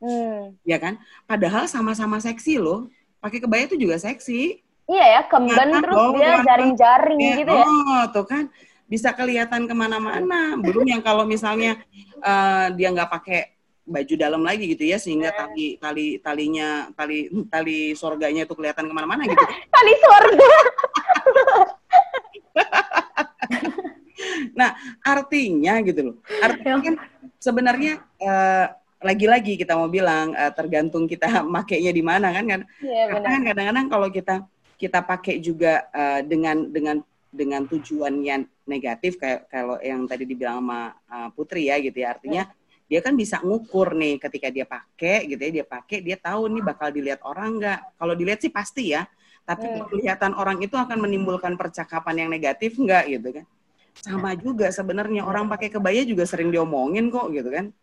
Hmm. 0.01 0.57
Ya 0.65 0.81
kan? 0.81 0.97
Padahal 1.29 1.69
sama-sama 1.69 2.17
seksi 2.17 2.57
loh. 2.57 2.89
Pakai 3.21 3.39
kebaya 3.39 3.69
itu 3.69 3.77
juga 3.77 4.01
seksi. 4.01 4.59
Iya 4.83 5.05
ya, 5.15 5.21
kemben 5.31 5.69
ya, 5.69 5.79
terus 5.79 6.01
dia 6.19 6.31
jaring-jaring 6.43 7.19
ya, 7.23 7.35
gitu 7.39 7.53
ya. 7.55 7.63
Oh, 7.63 8.03
tuh 8.11 8.25
kan 8.27 8.43
bisa 8.89 9.15
kelihatan 9.15 9.63
ke 9.69 9.73
mana-mana. 9.77 10.59
Belum 10.59 10.83
yang 10.83 10.99
kalau 10.99 11.23
misalnya 11.23 11.79
uh, 12.19 12.67
dia 12.75 12.91
nggak 12.91 13.07
pakai 13.07 13.52
baju 13.83 14.13
dalam 14.15 14.41
lagi 14.47 14.71
gitu 14.71 14.87
ya 14.87 14.95
sehingga 14.95 15.29
iya. 15.35 15.39
tali 15.43 15.67
tali 15.75 16.07
talinya 16.23 16.87
tali 16.95 17.27
tali 17.51 17.91
surganya 17.91 18.47
itu 18.47 18.55
kelihatan 18.55 18.87
ke 18.87 18.93
mana-mana 18.95 19.27
gitu. 19.27 19.43
tali 19.75 19.93
surga. 19.99 20.51
nah 24.59 24.69
artinya 25.03 25.73
gitu 25.83 26.01
loh. 26.11 26.15
Artinya 26.39 26.79
kan 26.79 26.95
sebenarnya 27.43 27.99
uh, 28.23 28.71
lagi-lagi 29.03 29.59
kita 29.59 29.75
mau 29.75 29.91
bilang 29.91 30.31
uh, 30.31 30.51
tergantung 30.55 31.03
kita 31.03 31.43
makainya 31.55 31.91
di 31.91 32.03
mana 32.03 32.31
kan 32.31 32.45
kan. 32.47 32.61
Yeah, 32.79 33.11
Karena 33.11 33.27
kan 33.27 33.41
kadang-kadang 33.51 33.87
kalau 33.91 34.07
kita 34.07 34.35
kita 34.79 34.99
pakai 35.03 35.43
juga 35.43 35.91
uh, 35.91 36.23
dengan 36.23 36.71
dengan 36.71 37.03
dengan 37.33 37.65
tujuan 37.65 38.21
yang 38.23 38.45
negatif 38.63 39.17
kayak 39.19 39.49
kalau 39.51 39.75
yang 39.81 40.05
tadi 40.07 40.23
dibilang 40.23 40.63
sama 40.63 40.93
uh, 41.09 41.29
Putri 41.33 41.67
ya 41.67 41.81
gitu 41.81 41.97
ya 41.99 42.15
artinya 42.15 42.43
yeah. 42.47 42.62
Dia 42.93 43.01
kan 43.01 43.17
bisa 43.17 43.41
ngukur 43.41 43.97
nih 43.97 44.21
ketika 44.21 44.53
dia 44.53 44.69
pakai 44.69 45.25
gitu 45.25 45.41
ya 45.41 45.51
dia 45.61 45.65
pakai 45.65 46.05
dia 46.05 46.17
tahu 46.21 46.45
nih 46.53 46.61
bakal 46.61 46.93
dilihat 46.93 47.25
orang 47.25 47.57
nggak 47.57 47.79
kalau 47.97 48.13
dilihat 48.13 48.37
sih 48.37 48.53
pasti 48.53 48.93
ya 48.93 49.09
tapi 49.49 49.65
yeah. 49.65 49.89
kelihatan 49.89 50.37
orang 50.37 50.61
itu 50.61 50.77
akan 50.77 51.01
menimbulkan 51.01 51.57
percakapan 51.57 52.21
yang 52.21 52.29
negatif 52.29 52.77
nggak 52.77 53.09
gitu 53.17 53.41
kan 53.41 53.45
sama 53.97 54.37
juga 54.37 54.69
sebenarnya 54.69 55.25
orang 55.25 55.49
pakai 55.49 55.73
kebaya 55.73 56.05
juga 56.05 56.29
sering 56.29 56.53
diomongin 56.53 57.09
kok 57.09 57.33
gitu 57.33 57.49
kan 57.49 57.73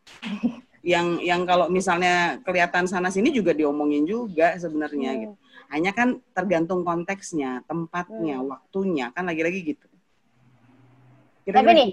yang 0.81 1.21
yang 1.21 1.45
kalau 1.45 1.69
misalnya 1.69 2.41
kelihatan 2.41 2.89
sana 2.89 3.13
sini 3.13 3.29
juga 3.29 3.53
diomongin 3.53 4.09
juga 4.09 4.57
sebenarnya 4.57 5.11
hmm. 5.13 5.21
gitu. 5.21 5.37
Hanya 5.71 5.93
kan 5.95 6.19
tergantung 6.35 6.83
konteksnya, 6.83 7.63
tempatnya, 7.69 8.43
hmm. 8.43 8.49
waktunya 8.49 9.07
kan 9.15 9.29
lagi-lagi 9.29 9.77
gitu. 9.77 9.87
Kira 11.47 11.61
-kira 11.61 11.69
Tapi 11.69 11.71
nih, 11.77 11.91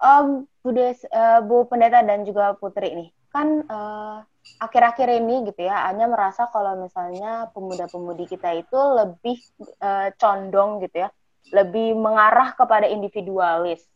um, 0.00 0.48
Bu, 0.66 0.74
Des, 0.74 0.98
uh, 1.14 1.38
Bu 1.46 1.70
Pendeta 1.70 2.02
dan 2.02 2.26
juga 2.26 2.58
Putri 2.58 2.90
nih, 2.90 3.08
kan 3.30 3.62
uh, 3.70 4.18
akhir-akhir 4.58 5.22
ini 5.22 5.46
gitu 5.46 5.62
ya, 5.62 5.86
hanya 5.86 6.10
merasa 6.10 6.50
kalau 6.50 6.74
misalnya 6.74 7.46
pemuda-pemudi 7.54 8.26
kita 8.26 8.50
itu 8.58 8.74
lebih 8.74 9.38
uh, 9.78 10.10
condong 10.18 10.82
gitu 10.82 11.06
ya, 11.06 11.08
lebih 11.54 11.94
mengarah 11.94 12.58
kepada 12.58 12.90
individualis, 12.90 13.86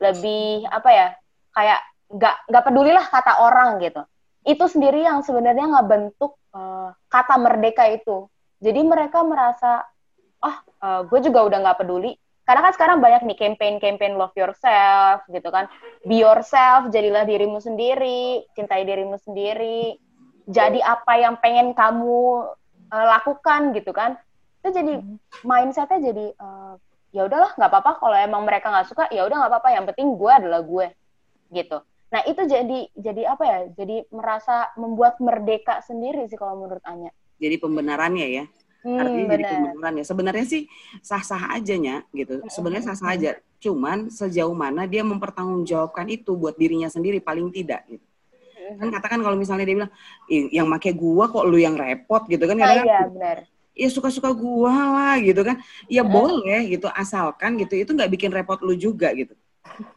lebih 0.00 0.64
apa 0.64 0.90
ya, 0.96 1.06
kayak 1.52 1.80
nggak 2.08 2.36
nggak 2.48 2.64
pedulilah 2.72 3.06
kata 3.12 3.44
orang 3.44 3.84
gitu. 3.84 4.00
Itu 4.48 4.64
sendiri 4.64 5.04
yang 5.04 5.20
sebenarnya 5.20 5.68
nggak 5.76 5.88
bentuk 5.92 6.40
uh, 6.56 6.96
kata 7.12 7.36
merdeka 7.36 7.84
itu. 7.92 8.32
Jadi 8.64 8.80
mereka 8.80 9.20
merasa 9.20 9.84
ah 10.40 10.48
oh, 10.48 10.56
uh, 10.80 11.00
gue 11.04 11.20
juga 11.20 11.44
udah 11.44 11.58
nggak 11.68 11.84
peduli 11.84 12.16
karena 12.44 12.60
kan 12.64 12.72
sekarang 12.76 12.98
banyak 13.00 13.22
nih 13.24 13.38
campaign-campaign 13.40 14.14
love 14.20 14.36
yourself 14.36 15.24
gitu 15.28 15.48
kan 15.48 15.68
be 16.04 16.20
yourself 16.20 16.92
jadilah 16.92 17.24
dirimu 17.24 17.58
sendiri 17.60 18.44
cintai 18.52 18.84
dirimu 18.84 19.16
sendiri 19.20 19.96
jadi 20.44 20.80
apa 20.84 21.12
yang 21.16 21.40
pengen 21.40 21.72
kamu 21.72 22.52
uh, 22.92 23.06
lakukan 23.18 23.72
gitu 23.72 23.92
kan 23.96 24.20
itu 24.64 24.72
jadi 24.72 24.92
hmm. 25.00 25.44
mindsetnya 25.44 26.12
jadi 26.12 26.26
uh, 26.40 26.74
ya 27.12 27.28
udahlah 27.28 27.52
nggak 27.56 27.70
apa-apa 27.70 27.92
kalau 28.00 28.16
emang 28.16 28.44
mereka 28.44 28.68
nggak 28.68 28.88
suka 28.88 29.04
ya 29.08 29.24
udah 29.24 29.36
nggak 29.44 29.52
apa-apa 29.52 29.68
yang 29.72 29.84
penting 29.88 30.16
gue 30.16 30.32
adalah 30.32 30.60
gue 30.60 30.86
gitu 31.52 31.80
Nah 32.14 32.22
itu 32.30 32.46
jadi 32.46 32.86
jadi 32.94 33.22
apa 33.26 33.42
ya? 33.42 33.58
Jadi 33.74 34.06
merasa 34.14 34.70
membuat 34.78 35.18
merdeka 35.18 35.82
sendiri 35.82 36.30
sih 36.30 36.38
kalau 36.38 36.62
menurut 36.62 36.82
Anya. 36.86 37.10
Jadi 37.42 37.58
pembenarannya 37.58 38.26
ya. 38.30 38.44
Hmm, 38.84 39.00
Artinya 39.00 39.24
bener. 39.24 39.32
jadi 39.40 39.44
pembenaran 39.48 39.94
ya. 39.96 40.04
Sebenarnya 40.04 40.44
sih 40.44 40.62
sah-sah 41.00 41.56
aja 41.56 41.74
nya 41.80 41.96
gitu. 42.12 42.44
Sebenarnya 42.52 42.92
sah-sah 42.92 43.10
aja. 43.16 43.30
Cuman 43.58 44.12
sejauh 44.12 44.52
mana 44.52 44.84
dia 44.84 45.00
mempertanggungjawabkan 45.00 46.06
itu 46.12 46.36
buat 46.36 46.54
dirinya 46.60 46.92
sendiri 46.92 47.18
paling 47.24 47.48
tidak 47.48 47.88
gitu. 47.88 48.04
Kan 48.76 48.88
katakan 48.92 49.20
kalau 49.24 49.36
misalnya 49.36 49.64
dia 49.64 49.76
bilang, 49.76 49.92
yang 50.28 50.68
make 50.68 50.92
gua 50.92 51.28
kok 51.32 51.44
lu 51.48 51.56
yang 51.56 51.76
repot 51.76 52.24
gitu 52.28 52.44
kan. 52.44 52.56
Oh, 52.60 52.76
iya 52.84 53.08
benar. 53.08 53.36
Ya 53.74 53.88
suka-suka 53.90 54.30
gua 54.36 54.72
lah 54.72 55.16
gitu 55.24 55.40
kan. 55.40 55.58
Ya 55.88 56.04
boleh 56.04 56.76
gitu 56.76 56.86
asalkan 56.92 57.56
gitu. 57.56 57.74
Itu 57.80 57.96
nggak 57.96 58.12
bikin 58.12 58.30
repot 58.30 58.60
lu 58.60 58.76
juga 58.76 59.10
gitu 59.16 59.32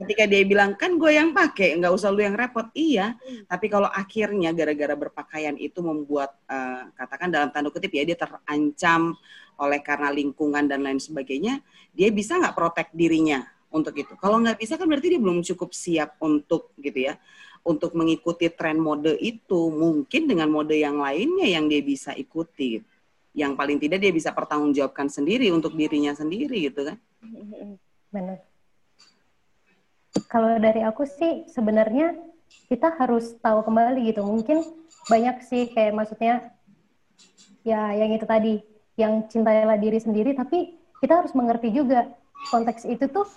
ketika 0.01 0.23
dia 0.25 0.41
bilang 0.47 0.73
kan 0.73 0.95
gue 0.95 1.11
yang 1.11 1.35
pakai 1.35 1.77
nggak 1.77 1.93
usah 1.93 2.09
lu 2.09 2.23
yang 2.23 2.33
repot. 2.33 2.71
Iya 2.73 3.13
tapi 3.45 3.67
kalau 3.67 3.91
akhirnya 3.91 4.55
gara-gara 4.55 4.95
berpakaian 4.95 5.55
itu 5.59 5.83
membuat 5.83 6.33
uh, 6.49 6.89
katakan 6.95 7.29
dalam 7.29 7.49
tanda 7.51 7.69
kutip 7.69 7.91
ya 7.93 8.07
dia 8.07 8.17
terancam 8.17 9.13
oleh 9.57 9.79
karena 9.81 10.09
lingkungan 10.13 10.69
dan 10.69 10.85
lain 10.85 11.01
sebagainya 11.01 11.61
dia 11.91 12.09
bisa 12.13 12.37
nggak 12.37 12.55
protek 12.55 12.89
dirinya 12.95 13.43
untuk 13.69 13.93
itu? 13.99 14.15
Kalau 14.15 14.39
nggak 14.39 14.57
bisa 14.57 14.79
kan 14.79 14.87
berarti 14.87 15.13
dia 15.13 15.21
belum 15.21 15.43
cukup 15.43 15.69
siap 15.75 16.15
untuk 16.23 16.71
gitu 16.79 17.11
ya 17.11 17.19
untuk 17.67 17.91
mengikuti 17.93 18.47
tren 18.47 18.79
mode 18.79 19.19
itu. 19.19 19.67
Mungkin 19.67 20.31
dengan 20.31 20.47
mode 20.47 20.79
yang 20.79 21.03
lainnya 21.03 21.45
yang 21.45 21.67
dia 21.67 21.83
bisa 21.83 22.15
ikuti. 22.15 22.79
Yang 23.37 23.53
paling 23.53 23.77
tidak 23.77 23.99
dia 24.01 24.09
bisa 24.15 24.33
pertanggungjawabkan 24.33 25.11
sendiri 25.11 25.51
untuk 25.53 25.75
dirinya 25.75 26.15
sendiri 26.15 26.71
gitu 26.71 26.87
kan? 26.87 26.97
Benar 28.09 28.46
kalau 30.27 30.59
dari 30.59 30.83
aku 30.83 31.07
sih 31.07 31.47
sebenarnya 31.47 32.15
kita 32.67 32.95
harus 32.99 33.35
tahu 33.39 33.63
kembali 33.63 34.11
gitu. 34.11 34.23
Mungkin 34.23 34.63
banyak 35.07 35.43
sih 35.43 35.71
kayak 35.71 35.95
maksudnya 35.95 36.51
ya 37.63 37.95
yang 37.95 38.11
itu 38.15 38.27
tadi, 38.27 38.63
yang 38.99 39.27
cintailah 39.27 39.79
diri 39.79 39.99
sendiri, 39.99 40.35
tapi 40.35 40.75
kita 40.99 41.23
harus 41.23 41.31
mengerti 41.35 41.71
juga 41.71 42.11
konteks 42.51 42.87
itu 42.87 43.07
tuh 43.11 43.27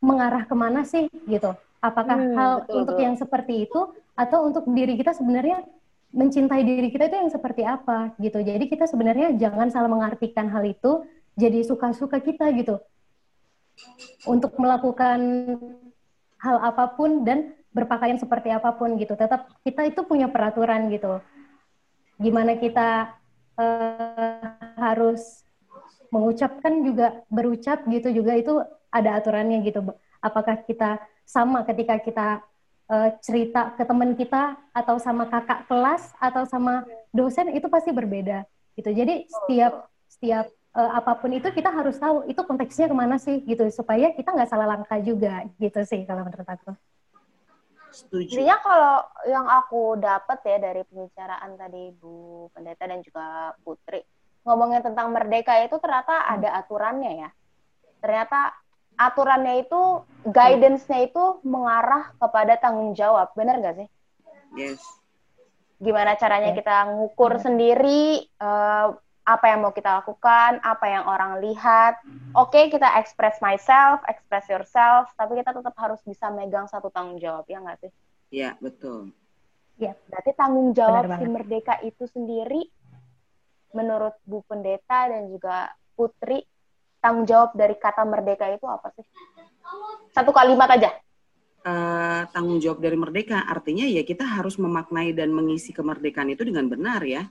mengarah 0.00 0.44
ke 0.48 0.54
mana 0.56 0.84
sih 0.84 1.08
gitu. 1.28 1.52
Apakah 1.78 2.18
hmm, 2.18 2.34
hal 2.34 2.52
betul, 2.64 2.74
untuk 2.82 2.96
betul. 2.98 3.06
yang 3.06 3.14
seperti 3.16 3.54
itu 3.68 3.80
atau 4.18 4.38
untuk 4.46 4.64
diri 4.74 4.98
kita 4.98 5.14
sebenarnya 5.14 5.62
mencintai 6.10 6.64
diri 6.64 6.88
kita 6.88 7.06
itu 7.06 7.16
yang 7.20 7.30
seperti 7.30 7.62
apa 7.62 8.16
gitu. 8.18 8.40
Jadi 8.40 8.64
kita 8.66 8.88
sebenarnya 8.88 9.36
jangan 9.36 9.68
salah 9.68 9.90
mengartikan 9.92 10.48
hal 10.48 10.64
itu 10.64 11.04
jadi 11.38 11.62
suka-suka 11.62 12.18
kita 12.18 12.50
gitu. 12.56 12.80
Untuk 14.26 14.58
melakukan 14.58 15.20
hal 16.38 16.56
apa 16.62 16.94
pun 16.94 17.26
dan 17.26 17.54
berpakaian 17.74 18.18
seperti 18.18 18.50
apa 18.50 18.74
pun 18.74 18.96
gitu. 18.96 19.14
Tetap 19.14 19.50
kita 19.62 19.86
itu 19.86 20.02
punya 20.06 20.30
peraturan 20.30 20.90
gitu. 20.90 21.22
Gimana 22.18 22.58
kita 22.58 23.14
uh, 23.58 24.42
harus 24.78 25.46
mengucapkan 26.08 26.80
juga 26.82 27.22
berucap 27.28 27.84
gitu 27.86 28.08
juga 28.10 28.32
itu 28.34 28.58
ada 28.88 29.20
aturannya 29.20 29.60
gitu. 29.62 29.84
Apakah 30.18 30.64
kita 30.64 30.98
sama 31.28 31.62
ketika 31.68 32.00
kita 32.00 32.28
uh, 32.88 33.08
cerita 33.20 33.76
ke 33.76 33.84
teman 33.84 34.16
kita 34.16 34.56
atau 34.72 34.96
sama 34.96 35.28
kakak 35.28 35.68
kelas 35.68 36.16
atau 36.18 36.48
sama 36.48 36.82
dosen 37.12 37.52
itu 37.52 37.68
pasti 37.68 37.92
berbeda 37.92 38.48
gitu. 38.74 38.90
Jadi 38.90 39.28
setiap 39.28 39.86
setiap 40.08 40.48
uh, 40.78 40.90
apa 40.94 41.18
pun 41.18 41.34
itu 41.34 41.50
kita 41.50 41.74
harus 41.74 41.98
tahu 41.98 42.22
itu 42.30 42.38
konteksnya 42.46 42.86
ke 42.86 42.94
mana 42.94 43.18
sih 43.18 43.42
gitu 43.42 43.66
supaya 43.74 44.14
kita 44.14 44.30
nggak 44.30 44.46
salah 44.46 44.78
langkah 44.78 45.02
juga 45.02 45.42
gitu 45.58 45.82
sih 45.82 46.06
kalau 46.06 46.22
menurut 46.22 46.46
aku. 46.46 46.70
Setuju. 47.90 48.38
Intinya 48.38 48.56
kalau 48.62 48.96
yang 49.26 49.46
aku 49.50 49.98
dapat 49.98 50.38
ya 50.46 50.56
dari 50.62 50.82
pembicaraan 50.86 51.58
tadi 51.58 51.90
Bu 51.98 52.46
Pendeta 52.54 52.86
dan 52.86 53.02
juga 53.02 53.58
Putri 53.66 54.06
ngomongin 54.46 54.80
tentang 54.80 55.10
merdeka 55.10 55.58
itu 55.60 55.76
ternyata 55.82 56.14
hmm. 56.14 56.32
ada 56.38 56.48
aturannya 56.62 57.12
ya. 57.26 57.30
Ternyata 57.98 58.54
aturannya 58.94 59.66
itu 59.66 60.06
guidance-nya 60.26 61.10
itu 61.10 61.42
mengarah 61.42 62.14
kepada 62.18 62.54
tanggung 62.58 62.94
jawab, 62.94 63.34
benar 63.34 63.58
nggak 63.58 63.76
sih? 63.82 63.88
Yes. 64.54 64.82
Gimana 65.78 66.18
caranya 66.18 66.54
kita 66.54 66.90
ngukur 66.90 67.38
sendiri 67.38 68.26
uh, 68.42 68.94
apa 69.28 69.52
yang 69.52 69.60
mau 69.60 69.76
kita 69.76 70.00
lakukan, 70.00 70.56
apa 70.64 70.86
yang 70.88 71.04
orang 71.04 71.44
lihat. 71.44 72.00
Oke, 72.32 72.56
okay, 72.56 72.64
kita 72.72 72.88
express 72.96 73.36
myself, 73.44 74.00
express 74.08 74.48
yourself, 74.48 75.12
tapi 75.20 75.36
kita 75.36 75.52
tetap 75.52 75.76
harus 75.76 76.00
bisa 76.08 76.32
megang 76.32 76.64
satu 76.64 76.88
tanggung 76.88 77.20
jawab, 77.20 77.44
ya 77.44 77.60
nggak 77.60 77.78
sih? 77.84 77.92
Iya, 78.32 78.56
betul. 78.56 79.12
Ya. 79.76 79.92
Berarti 80.08 80.32
tanggung 80.32 80.72
jawab 80.72 81.12
si 81.20 81.24
Merdeka 81.28 81.76
itu 81.84 82.08
sendiri 82.08 82.72
menurut 83.76 84.16
Bu 84.24 84.40
Pendeta 84.48 85.12
dan 85.12 85.28
juga 85.28 85.76
Putri, 85.92 86.40
tanggung 87.04 87.28
jawab 87.28 87.52
dari 87.52 87.76
kata 87.76 88.06
merdeka 88.08 88.48
itu 88.48 88.64
apa 88.64 88.88
sih? 88.96 89.04
Satu 90.14 90.32
kalimat 90.32 90.70
aja. 90.72 90.94
Uh, 91.66 92.22
tanggung 92.32 92.62
jawab 92.62 92.80
dari 92.80 92.94
merdeka 92.94 93.44
artinya 93.44 93.82
ya 93.82 94.06
kita 94.06 94.22
harus 94.22 94.56
memaknai 94.56 95.10
dan 95.10 95.34
mengisi 95.34 95.74
kemerdekaan 95.74 96.30
itu 96.32 96.46
dengan 96.46 96.70
benar 96.70 97.02
ya. 97.02 97.26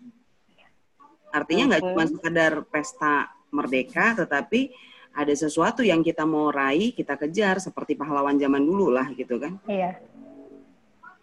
Artinya 1.31 1.75
nggak 1.75 1.81
okay. 1.83 1.89
cuma 1.93 2.03
sekedar 2.07 2.53
pesta 2.67 3.13
merdeka, 3.51 4.17
tetapi 4.17 4.71
ada 5.17 5.33
sesuatu 5.33 5.81
yang 5.81 6.05
kita 6.05 6.23
mau 6.29 6.53
raih, 6.53 6.93
kita 6.93 7.17
kejar 7.17 7.57
seperti 7.57 7.97
pahlawan 7.97 8.37
zaman 8.37 8.61
dulu 8.61 8.93
lah 8.93 9.09
gitu 9.17 9.41
kan. 9.41 9.57
Iya. 9.65 9.97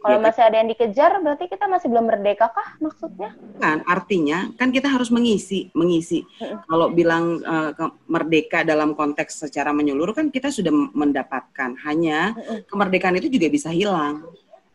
Kalau 0.04 0.20
ya, 0.20 0.24
masih 0.28 0.42
ada 0.44 0.56
yang 0.60 0.68
dikejar, 0.68 1.16
berarti 1.24 1.48
kita 1.48 1.64
masih 1.64 1.88
belum 1.88 2.04
merdeka 2.04 2.52
kah 2.52 2.76
maksudnya? 2.76 3.32
Kan, 3.56 3.80
artinya 3.88 4.52
kan 4.60 4.68
kita 4.68 4.92
harus 4.92 5.08
mengisi, 5.08 5.72
mengisi. 5.72 6.28
Kalau 6.68 6.92
bilang 6.92 7.40
uh, 7.40 7.72
merdeka 8.04 8.68
dalam 8.68 8.92
konteks 8.92 9.48
secara 9.48 9.72
menyeluruh 9.72 10.12
kan 10.12 10.28
kita 10.28 10.52
sudah 10.52 10.68
mendapatkan. 10.92 11.80
Hanya 11.88 12.36
kemerdekaan 12.68 13.16
itu 13.16 13.32
juga 13.32 13.48
bisa 13.48 13.72
hilang. 13.72 14.28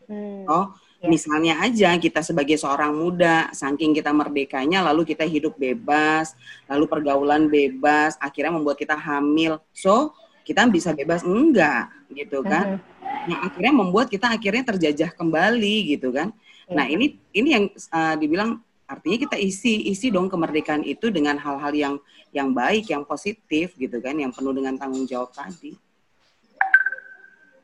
Hmm. 0.10 0.50
Oh, 0.50 0.74
ya. 1.00 1.08
misalnya 1.08 1.60
aja 1.64 1.96
kita 1.96 2.20
sebagai 2.22 2.60
seorang 2.60 2.96
muda, 2.96 3.50
saking 3.56 3.96
kita 3.96 4.12
merdekanya, 4.12 4.84
lalu 4.86 5.08
kita 5.08 5.24
hidup 5.24 5.56
bebas, 5.56 6.36
lalu 6.68 6.86
pergaulan 6.86 7.48
bebas, 7.48 8.20
akhirnya 8.20 8.56
membuat 8.56 8.78
kita 8.80 8.96
hamil. 8.96 9.60
So 9.72 10.14
kita 10.44 10.68
bisa 10.68 10.92
bebas 10.92 11.24
enggak, 11.24 11.92
gitu 12.12 12.44
kan? 12.44 12.82
yang 13.28 13.40
akhirnya 13.46 13.74
membuat 13.74 14.08
kita 14.08 14.32
akhirnya 14.32 14.64
terjajah 14.64 15.12
kembali 15.14 15.98
gitu 15.98 16.14
kan. 16.14 16.32
Ya. 16.70 16.74
Nah 16.82 16.86
ini 16.88 17.18
ini 17.34 17.50
yang 17.52 17.66
uh, 17.92 18.16
dibilang 18.16 18.62
artinya 18.90 19.18
kita 19.22 19.38
isi 19.38 19.90
isi 19.90 20.10
dong 20.10 20.30
kemerdekaan 20.32 20.82
itu 20.82 21.14
dengan 21.14 21.38
hal-hal 21.38 21.74
yang 21.74 21.96
yang 22.34 22.54
baik, 22.54 22.90
yang 22.90 23.04
positif 23.04 23.74
gitu 23.76 23.98
kan, 24.00 24.18
yang 24.18 24.34
penuh 24.34 24.54
dengan 24.54 24.78
tanggung 24.78 25.06
jawab 25.10 25.34
tadi. 25.34 25.76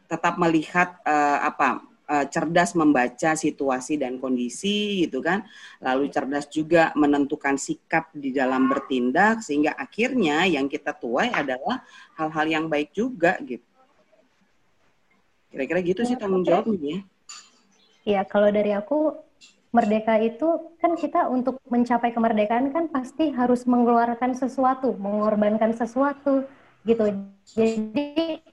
Tetap 0.06 0.38
melihat 0.38 0.98
uh, 1.06 1.46
apa 1.46 1.82
uh, 2.10 2.26
cerdas 2.30 2.74
membaca 2.78 3.34
situasi 3.34 4.00
dan 4.00 4.18
kondisi 4.22 5.06
gitu 5.06 5.22
kan, 5.22 5.46
lalu 5.82 6.10
cerdas 6.10 6.50
juga 6.50 6.96
menentukan 6.96 7.58
sikap 7.60 8.14
di 8.16 8.32
dalam 8.32 8.70
bertindak 8.70 9.42
sehingga 9.42 9.74
akhirnya 9.76 10.46
yang 10.46 10.70
kita 10.70 10.94
tuai 10.96 11.34
adalah 11.34 11.84
hal-hal 12.18 12.46
yang 12.46 12.66
baik 12.70 12.94
juga 12.94 13.38
gitu. 13.44 13.66
Kira-kira 15.52 15.80
gitu 15.84 16.02
sih 16.04 16.20
tanggung 16.20 16.44
jawabnya 16.44 16.78
ya. 16.78 17.00
Iya, 18.06 18.22
kalau 18.30 18.54
dari 18.54 18.70
aku 18.70 19.18
merdeka 19.74 20.16
itu 20.24 20.72
kan 20.80 20.96
kita 20.96 21.28
untuk 21.28 21.60
mencapai 21.68 22.16
kemerdekaan 22.16 22.72
kan 22.72 22.88
pasti 22.88 23.34
harus 23.36 23.68
mengeluarkan 23.68 24.32
sesuatu, 24.32 24.96
mengorbankan 24.96 25.76
sesuatu 25.76 26.48
gitu. 26.88 27.12
Jadi 27.52 28.45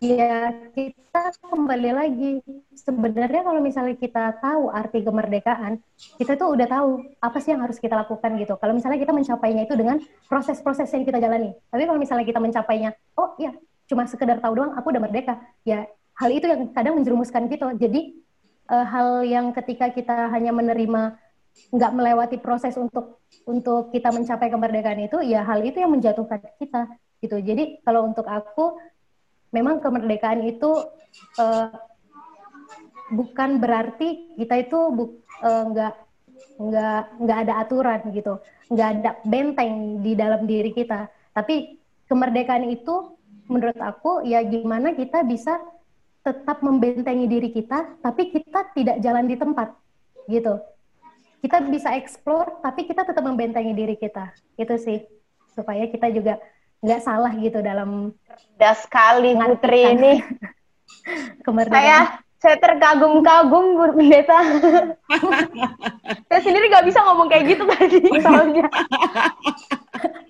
ya 0.00 0.48
kita 0.72 1.36
kembali 1.44 1.90
lagi 1.92 2.30
sebenarnya 2.72 3.44
kalau 3.44 3.60
misalnya 3.60 3.92
kita 4.00 4.32
tahu 4.40 4.72
arti 4.72 5.04
kemerdekaan, 5.04 5.76
kita 6.16 6.40
tuh 6.40 6.56
udah 6.56 6.66
tahu 6.66 7.04
apa 7.20 7.38
sih 7.44 7.52
yang 7.52 7.60
harus 7.60 7.76
kita 7.76 7.92
lakukan 8.00 8.32
gitu. 8.40 8.56
Kalau 8.56 8.72
misalnya 8.72 8.96
kita 8.96 9.12
mencapainya 9.12 9.68
itu 9.68 9.76
dengan 9.76 10.00
proses-proses 10.24 10.88
yang 10.96 11.04
kita 11.04 11.20
jalani. 11.20 11.52
Tapi 11.68 11.84
kalau 11.84 12.00
misalnya 12.00 12.24
kita 12.24 12.40
mencapainya, 12.40 12.96
oh 13.20 13.36
ya 13.36 13.52
cuma 13.84 14.08
sekedar 14.08 14.40
tahu 14.40 14.56
doang, 14.56 14.72
aku 14.72 14.88
udah 14.88 15.02
merdeka. 15.04 15.36
Ya 15.68 15.84
hal 16.16 16.32
itu 16.32 16.48
yang 16.48 16.72
kadang 16.72 16.96
menjerumuskan 16.96 17.52
kita. 17.52 17.76
Jadi 17.76 18.16
uh, 18.72 18.86
hal 18.88 19.28
yang 19.28 19.52
ketika 19.52 19.92
kita 19.92 20.32
hanya 20.32 20.56
menerima 20.56 21.20
nggak 21.76 21.92
melewati 21.92 22.36
proses 22.40 22.72
untuk 22.80 23.20
untuk 23.44 23.90
kita 23.92 24.14
mencapai 24.14 24.48
kemerdekaan 24.48 25.02
itu 25.02 25.18
ya 25.26 25.42
hal 25.42 25.60
itu 25.66 25.82
yang 25.82 25.90
menjatuhkan 25.90 26.38
kita 26.62 26.86
gitu 27.20 27.36
jadi 27.42 27.82
kalau 27.82 28.06
untuk 28.06 28.24
aku 28.24 28.78
memang 29.50 29.82
kemerdekaan 29.82 30.46
itu 30.46 30.70
uh, 31.38 31.70
bukan 33.10 33.58
berarti 33.58 34.34
kita 34.38 34.66
itu 34.66 34.78
bu, 34.94 35.04
uh, 35.42 35.62
nggak 35.70 35.94
nggak 36.60 37.02
nggak 37.20 37.38
ada 37.48 37.54
aturan 37.62 38.00
gitu. 38.14 38.38
Nggak 38.70 38.88
ada 38.96 39.10
benteng 39.26 40.02
di 40.02 40.12
dalam 40.14 40.46
diri 40.46 40.70
kita. 40.70 41.10
Tapi 41.34 41.78
kemerdekaan 42.06 42.66
itu 42.70 43.18
menurut 43.50 43.78
aku 43.82 44.22
ya 44.22 44.42
gimana 44.46 44.94
kita 44.94 45.26
bisa 45.26 45.58
tetap 46.20 46.60
membentengi 46.60 47.26
diri 47.26 47.48
kita, 47.48 47.98
tapi 48.04 48.28
kita 48.28 48.76
tidak 48.76 49.00
jalan 49.00 49.24
di 49.24 49.40
tempat, 49.40 49.72
gitu. 50.28 50.60
Kita 51.40 51.64
bisa 51.64 51.96
explore, 51.96 52.60
tapi 52.60 52.84
kita 52.84 53.08
tetap 53.08 53.24
membentengi 53.24 53.72
diri 53.72 53.96
kita, 53.96 54.28
itu 54.60 54.74
sih, 54.76 55.00
supaya 55.56 55.88
kita 55.88 56.12
juga 56.12 56.36
nggak 56.80 57.00
salah 57.04 57.32
gitu 57.36 57.60
dalam. 57.60 58.12
Cerdas 58.26 58.84
sekali 58.84 59.36
Putri 59.36 59.80
ini. 59.88 60.12
Kemerdekaan. 61.46 61.80
Saya 61.80 61.98
saya 62.40 62.56
terkagum-kagum 62.56 63.64
Bu 63.76 63.84
Pendeta. 63.96 64.40
saya 66.28 66.40
sendiri 66.40 66.72
nggak 66.72 66.88
bisa 66.88 67.04
ngomong 67.04 67.28
kayak 67.28 67.56
gitu 67.56 67.64
tadi 67.68 68.00
soalnya. 68.20 68.64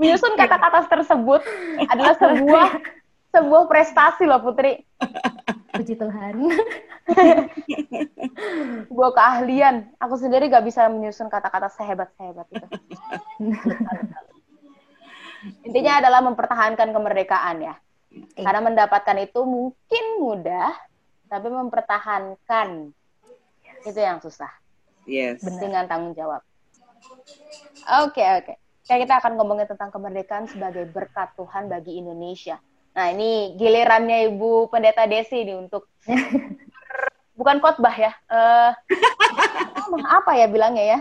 Menyusun 0.02 0.34
kata-kata 0.34 0.90
tersebut 0.90 1.42
adalah 1.86 2.14
sebuah 2.18 2.66
sebuah 3.30 3.62
prestasi 3.70 4.26
loh 4.26 4.42
Putri. 4.42 4.82
Puji 5.70 5.94
Tuhan. 5.94 6.34
Gue 8.90 9.08
keahlian. 9.14 9.86
Aku 10.02 10.18
sendiri 10.18 10.50
gak 10.50 10.66
bisa 10.66 10.90
menyusun 10.90 11.30
kata-kata 11.30 11.70
sehebat-sehebat 11.70 12.46
itu. 12.50 12.66
Intinya 15.64 16.00
adalah 16.00 16.20
mempertahankan 16.24 16.88
kemerdekaan 16.92 17.56
ya. 17.64 17.74
Iya. 18.10 18.42
Karena 18.42 18.60
mendapatkan 18.60 19.16
itu 19.22 19.40
mungkin 19.46 20.04
mudah, 20.18 20.74
tapi 21.30 21.48
mempertahankan 21.48 22.90
itu 23.86 24.00
yang 24.00 24.18
susah. 24.20 24.50
Yes. 25.08 25.40
Dengan 25.42 25.88
tanggung 25.88 26.12
jawab. 26.12 26.44
Oke, 28.04 28.20
okay, 28.20 28.28
oke. 28.42 28.44
Okay. 28.44 28.56
Kayak 28.84 29.00
kita 29.06 29.14
akan 29.22 29.32
ngomongin 29.38 29.70
tentang 29.70 29.94
kemerdekaan 29.94 30.50
sebagai 30.50 30.84
berkat 30.90 31.30
Tuhan 31.38 31.70
bagi 31.70 32.02
Indonesia. 32.02 32.58
Nah, 32.90 33.14
ini 33.14 33.54
gilirannya 33.54 34.34
Ibu 34.34 34.66
Pendeta 34.66 35.06
Desi 35.06 35.46
nih 35.46 35.54
untuk 35.54 35.86
bukan 37.38 37.62
khotbah 37.62 37.94
ya. 37.94 38.12
Uh, 38.26 38.74
apa 40.18 40.34
ya 40.34 40.50
bilangnya 40.50 40.84
ya? 40.84 40.98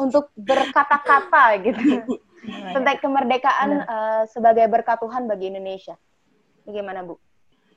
Untuk 0.00 0.32
berkata-kata 0.34 1.44
gitu. 1.60 1.80
Tentang 2.46 2.98
kemerdekaan 3.02 3.70
uh, 3.82 4.22
sebagai 4.30 4.66
berkat 4.70 4.98
Tuhan 5.02 5.26
bagi 5.26 5.50
Indonesia. 5.50 5.94
Bagaimana, 6.62 7.02
Bu? 7.02 7.18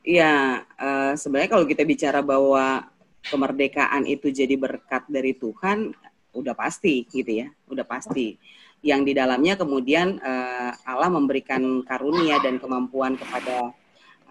Iya, 0.02 0.66
uh, 0.78 1.14
sebenarnya 1.14 1.50
kalau 1.54 1.66
kita 1.66 1.86
bicara 1.86 2.20
bahwa 2.26 2.90
kemerdekaan 3.26 4.10
itu 4.10 4.34
jadi 4.34 4.58
berkat 4.58 5.06
dari 5.10 5.38
Tuhan, 5.38 5.94
udah 6.34 6.56
pasti 6.58 7.06
gitu 7.10 7.46
ya, 7.46 7.48
udah 7.70 7.86
pasti 7.86 8.40
yang 8.82 9.06
di 9.06 9.14
dalamnya 9.14 9.54
kemudian 9.54 10.18
uh, 10.18 10.74
Allah 10.90 11.10
memberikan 11.14 11.86
karunia 11.86 12.42
dan 12.42 12.58
kemampuan 12.58 13.14
kepada 13.14 13.70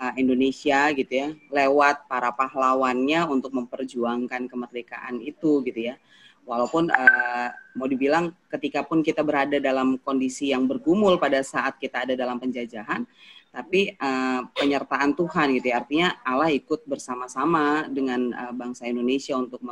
uh, 0.02 0.12
Indonesia 0.18 0.90
gitu 0.90 1.12
ya 1.12 1.28
lewat 1.54 2.10
para 2.10 2.34
pahlawannya 2.34 3.30
untuk 3.30 3.54
memperjuangkan 3.54 4.50
kemerdekaan 4.50 5.22
itu 5.22 5.62
gitu 5.62 5.94
ya 5.94 5.96
walaupun 6.50 6.90
uh, 6.90 7.48
mau 7.78 7.86
dibilang 7.86 8.34
ketika 8.50 8.82
pun 8.82 9.06
kita 9.06 9.22
berada 9.22 9.62
dalam 9.62 10.02
kondisi 10.02 10.50
yang 10.50 10.66
bergumul 10.66 11.14
pada 11.22 11.46
saat 11.46 11.78
kita 11.78 12.02
ada 12.02 12.18
dalam 12.18 12.42
penjajahan 12.42 13.06
tapi 13.50 13.94
uh, 13.98 14.46
penyertaan 14.54 15.14
Tuhan 15.14 15.54
gitu 15.58 15.70
ya 15.70 15.82
artinya 15.82 16.08
Allah 16.26 16.50
ikut 16.50 16.86
bersama-sama 16.86 17.86
dengan 17.86 18.34
uh, 18.34 18.54
bangsa 18.54 18.90
Indonesia 18.90 19.34
untuk 19.38 19.62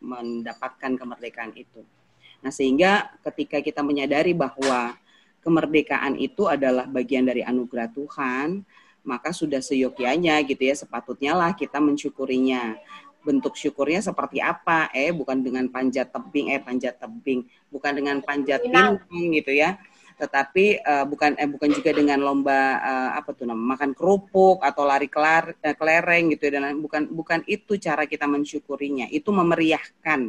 mendapatkan 0.00 0.92
kemerdekaan 0.96 1.56
itu. 1.56 1.80
Nah, 2.44 2.52
sehingga 2.52 3.16
ketika 3.24 3.64
kita 3.64 3.80
menyadari 3.80 4.36
bahwa 4.36 4.92
kemerdekaan 5.40 6.20
itu 6.20 6.44
adalah 6.44 6.84
bagian 6.84 7.24
dari 7.24 7.40
anugerah 7.40 7.88
Tuhan, 7.96 8.60
maka 9.04 9.32
sudah 9.32 9.64
seyogianya 9.64 10.44
gitu 10.44 10.60
ya, 10.60 10.76
sepatutnya 10.76 11.32
lah 11.32 11.56
kita 11.56 11.80
mensyukurinya. 11.80 12.76
Bentuk 13.24 13.56
syukurnya 13.56 14.04
seperti 14.04 14.38
apa? 14.44 14.92
Eh, 14.92 15.10
bukan 15.10 15.40
dengan 15.40 15.64
panjat 15.72 16.12
tebing, 16.12 16.52
eh 16.52 16.60
panjat 16.60 17.00
tebing, 17.00 17.48
bukan 17.72 17.92
dengan 17.96 18.20
panjat 18.20 18.60
bintang 18.60 19.00
gitu 19.32 19.50
ya. 19.50 19.80
Tetapi 20.14 20.84
uh, 20.86 21.04
bukan 21.10 21.34
eh, 21.34 21.50
bukan 21.50 21.74
juga 21.74 21.90
dengan 21.90 22.22
lomba 22.22 22.78
uh, 22.78 23.10
apa 23.18 23.34
tuh 23.34 23.50
nama 23.50 23.58
makan 23.58 23.96
kerupuk 23.98 24.62
atau 24.62 24.86
lari 24.86 25.10
kelar, 25.10 25.58
uh, 25.58 25.74
kelereng 25.74 26.30
gitu 26.36 26.46
ya. 26.46 26.62
Dan 26.62 26.78
bukan 26.78 27.10
bukan 27.10 27.42
itu 27.50 27.74
cara 27.82 28.06
kita 28.06 28.30
mensyukurinya. 28.30 29.10
Itu 29.10 29.34
memeriahkan 29.34 30.20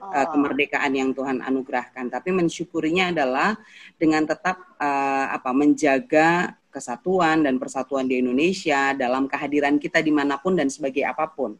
uh, 0.00 0.26
kemerdekaan 0.32 0.92
yang 0.96 1.10
Tuhan 1.12 1.44
anugerahkan, 1.44 2.08
tapi 2.08 2.32
mensyukurinya 2.32 3.12
adalah 3.12 3.56
dengan 4.00 4.24
tetap 4.24 4.56
uh, 4.80 5.26
apa 5.36 5.50
menjaga 5.52 6.56
kesatuan 6.68 7.46
dan 7.46 7.56
persatuan 7.56 8.10
di 8.10 8.18
Indonesia 8.18 8.90
dalam 8.98 9.30
kehadiran 9.30 9.78
kita 9.78 10.02
di 10.02 10.10
mana 10.10 10.40
pun 10.42 10.58
dan 10.58 10.66
sebagai 10.66 11.06
apa 11.06 11.30
pun. 11.30 11.54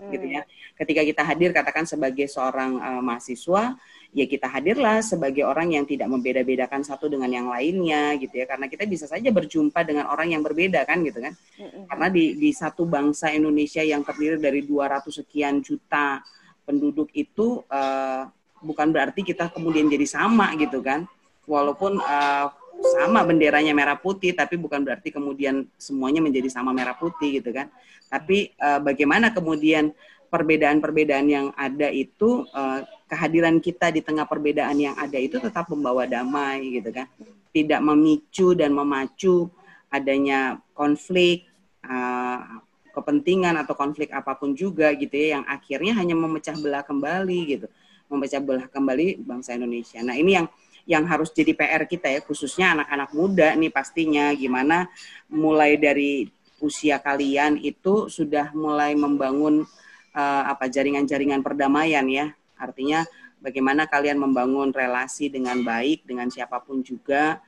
Hmm. 0.00 0.12
gitu 0.16 0.26
ya. 0.32 0.42
Ketika 0.74 1.02
kita 1.04 1.22
hadir 1.22 1.50
katakan 1.52 1.84
sebagai 1.84 2.26
seorang 2.26 2.80
uh, 2.80 3.02
mahasiswa, 3.04 3.76
ya 4.10 4.24
kita 4.26 4.48
hadirlah 4.48 5.04
sebagai 5.04 5.46
orang 5.46 5.76
yang 5.76 5.84
tidak 5.84 6.08
membeda-bedakan 6.08 6.82
satu 6.82 7.06
dengan 7.06 7.30
yang 7.30 7.46
lainnya 7.52 8.16
gitu 8.16 8.34
ya. 8.40 8.48
Karena 8.48 8.66
kita 8.66 8.88
bisa 8.88 9.04
saja 9.04 9.28
berjumpa 9.28 9.84
dengan 9.84 10.08
orang 10.08 10.32
yang 10.32 10.42
berbeda 10.42 10.82
kan 10.88 11.04
gitu 11.04 11.20
kan. 11.20 11.36
Hmm. 11.60 11.84
Karena 11.86 12.06
di 12.08 12.36
di 12.36 12.50
satu 12.50 12.88
bangsa 12.88 13.30
Indonesia 13.30 13.84
yang 13.84 14.00
terdiri 14.02 14.40
dari 14.40 14.64
200 14.64 15.06
sekian 15.12 15.60
juta 15.60 16.24
penduduk 16.64 17.12
itu 17.12 17.60
uh, 17.68 18.24
bukan 18.60 18.88
berarti 18.92 19.24
kita 19.24 19.52
kemudian 19.52 19.88
jadi 19.88 20.06
sama 20.08 20.52
gitu 20.56 20.80
kan. 20.80 21.04
Walaupun 21.44 21.98
uh, 21.98 22.59
sama 22.80 23.20
benderanya 23.22 23.76
merah 23.76 23.96
putih 23.96 24.32
tapi 24.32 24.56
bukan 24.56 24.80
berarti 24.80 25.12
kemudian 25.12 25.68
semuanya 25.76 26.24
menjadi 26.24 26.48
sama 26.48 26.72
merah 26.72 26.96
putih 26.96 27.40
gitu 27.40 27.52
kan. 27.52 27.68
Tapi 28.08 28.56
uh, 28.56 28.80
bagaimana 28.80 29.30
kemudian 29.30 29.92
perbedaan-perbedaan 30.30 31.26
yang 31.26 31.46
ada 31.58 31.90
itu 31.90 32.46
uh, 32.54 32.80
kehadiran 33.10 33.58
kita 33.58 33.90
di 33.90 34.00
tengah 34.00 34.24
perbedaan 34.24 34.78
yang 34.78 34.94
ada 34.94 35.18
itu 35.18 35.42
tetap 35.42 35.68
membawa 35.68 36.06
damai 36.06 36.80
gitu 36.80 36.90
kan. 36.94 37.06
Tidak 37.50 37.80
memicu 37.82 38.54
dan 38.54 38.72
memacu 38.72 39.50
adanya 39.90 40.62
konflik 40.72 41.50
uh, 41.84 42.62
kepentingan 42.90 43.58
atau 43.58 43.74
konflik 43.74 44.10
apa 44.10 44.34
pun 44.34 44.54
juga 44.54 44.90
gitu 44.94 45.14
ya 45.14 45.38
yang 45.38 45.44
akhirnya 45.46 45.94
hanya 45.98 46.14
memecah 46.14 46.54
belah 46.58 46.82
kembali 46.86 47.40
gitu. 47.58 47.66
Memecah 48.10 48.42
belah 48.42 48.66
kembali 48.66 49.22
bangsa 49.22 49.54
Indonesia. 49.54 50.02
Nah 50.02 50.18
ini 50.18 50.38
yang 50.38 50.46
yang 50.90 51.06
harus 51.06 51.30
jadi 51.30 51.54
PR 51.54 51.86
kita 51.86 52.10
ya 52.10 52.18
khususnya 52.26 52.74
anak-anak 52.74 53.14
muda 53.14 53.54
nih 53.54 53.70
pastinya. 53.70 54.34
Gimana 54.34 54.90
mulai 55.30 55.78
dari 55.78 56.26
usia 56.58 56.98
kalian 56.98 57.62
itu 57.62 58.10
sudah 58.10 58.50
mulai 58.50 58.98
membangun 58.98 59.62
uh, 60.18 60.42
apa 60.50 60.66
jaringan-jaringan 60.66 61.46
perdamaian 61.46 62.02
ya. 62.10 62.34
Artinya 62.58 63.06
bagaimana 63.38 63.86
kalian 63.86 64.18
membangun 64.18 64.74
relasi 64.74 65.30
dengan 65.30 65.62
baik 65.62 66.10
dengan 66.10 66.26
siapa 66.26 66.58
pun 66.58 66.82
juga 66.82 67.38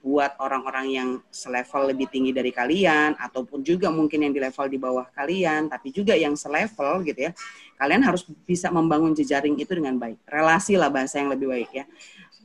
buat 0.00 0.32
orang-orang 0.40 0.86
yang 0.96 1.10
selevel 1.28 1.92
lebih 1.92 2.08
tinggi 2.08 2.32
dari 2.32 2.50
kalian 2.50 3.20
ataupun 3.20 3.60
juga 3.60 3.92
mungkin 3.92 4.24
yang 4.24 4.32
di 4.32 4.40
level 4.40 4.64
di 4.64 4.80
bawah 4.80 5.04
kalian 5.12 5.68
tapi 5.68 5.92
juga 5.94 6.18
yang 6.18 6.34
selevel 6.34 7.06
gitu 7.06 7.30
ya. 7.30 7.32
Kalian 7.78 8.02
harus 8.02 8.26
bisa 8.44 8.66
membangun 8.68 9.14
jejaring 9.14 9.56
itu 9.62 9.70
dengan 9.78 9.94
baik. 9.94 10.18
Relasi 10.26 10.74
lah 10.74 10.90
bahasa 10.90 11.22
yang 11.22 11.30
lebih 11.30 11.46
baik 11.46 11.70
ya 11.70 11.86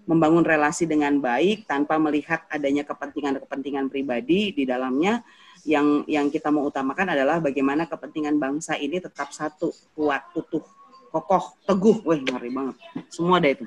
membangun 0.05 0.45
relasi 0.45 0.85
dengan 0.85 1.17
baik 1.17 1.65
tanpa 1.65 1.97
melihat 1.97 2.45
adanya 2.49 2.85
kepentingan-kepentingan 2.85 3.89
pribadi 3.89 4.53
di 4.53 4.63
dalamnya. 4.63 5.25
Yang 5.65 6.05
yang 6.05 6.29
kita 6.29 6.53
mau 6.53 6.69
utamakan 6.69 7.17
adalah 7.17 7.41
bagaimana 7.41 7.89
kepentingan 7.89 8.37
bangsa 8.37 8.77
ini 8.77 9.01
tetap 9.01 9.33
satu 9.33 9.73
kuat 9.97 10.29
utuh 10.37 10.61
kokoh 11.09 11.57
teguh. 11.65 12.05
Wah 12.05 12.21
ngeri 12.21 12.53
banget. 12.53 12.77
Semua 13.09 13.41
ada 13.41 13.49
itu. 13.49 13.65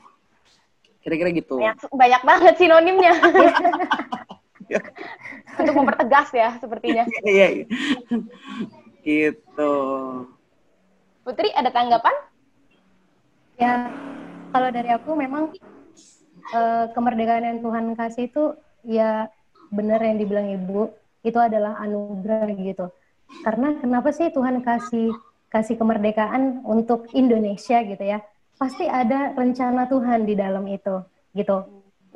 Kira-kira 1.03 1.35
gitu. 1.35 1.59
Banyak, 1.59 1.91
banyak 1.91 2.23
banget 2.23 2.55
sinonimnya. 2.55 3.15
Untuk 5.59 5.75
mempertegas 5.75 6.31
ya 6.31 6.55
sepertinya. 6.63 7.03
Iya, 7.27 7.47
iya. 7.51 7.67
Gitu. 9.03 9.75
Putri 11.27 11.51
ada 11.57 11.73
tanggapan? 11.75 12.15
Ya 13.59 13.91
kalau 14.55 14.71
dari 14.71 14.95
aku 14.95 15.19
memang 15.19 15.51
uh, 16.55 16.87
kemerdekaan 16.93 17.45
yang 17.45 17.59
Tuhan 17.65 17.85
kasih 17.97 18.29
itu 18.31 18.45
ya 18.87 19.29
benar 19.69 20.01
yang 20.01 20.17
dibilang 20.17 20.49
Ibu, 20.49 20.93
itu 21.25 21.39
adalah 21.39 21.77
anugerah 21.83 22.49
gitu. 22.57 22.89
Karena 23.45 23.77
kenapa 23.77 24.09
sih 24.13 24.33
Tuhan 24.33 24.65
kasih 24.65 25.13
kasih 25.49 25.77
kemerdekaan 25.81 26.65
untuk 26.65 27.09
Indonesia 27.13 27.81
gitu 27.85 28.05
ya? 28.05 28.25
Pasti 28.57 28.89
ada 28.89 29.33
rencana 29.37 29.87
Tuhan 29.87 30.25
di 30.25 30.35
dalam 30.35 30.65
itu 30.67 31.05
gitu. 31.37 31.57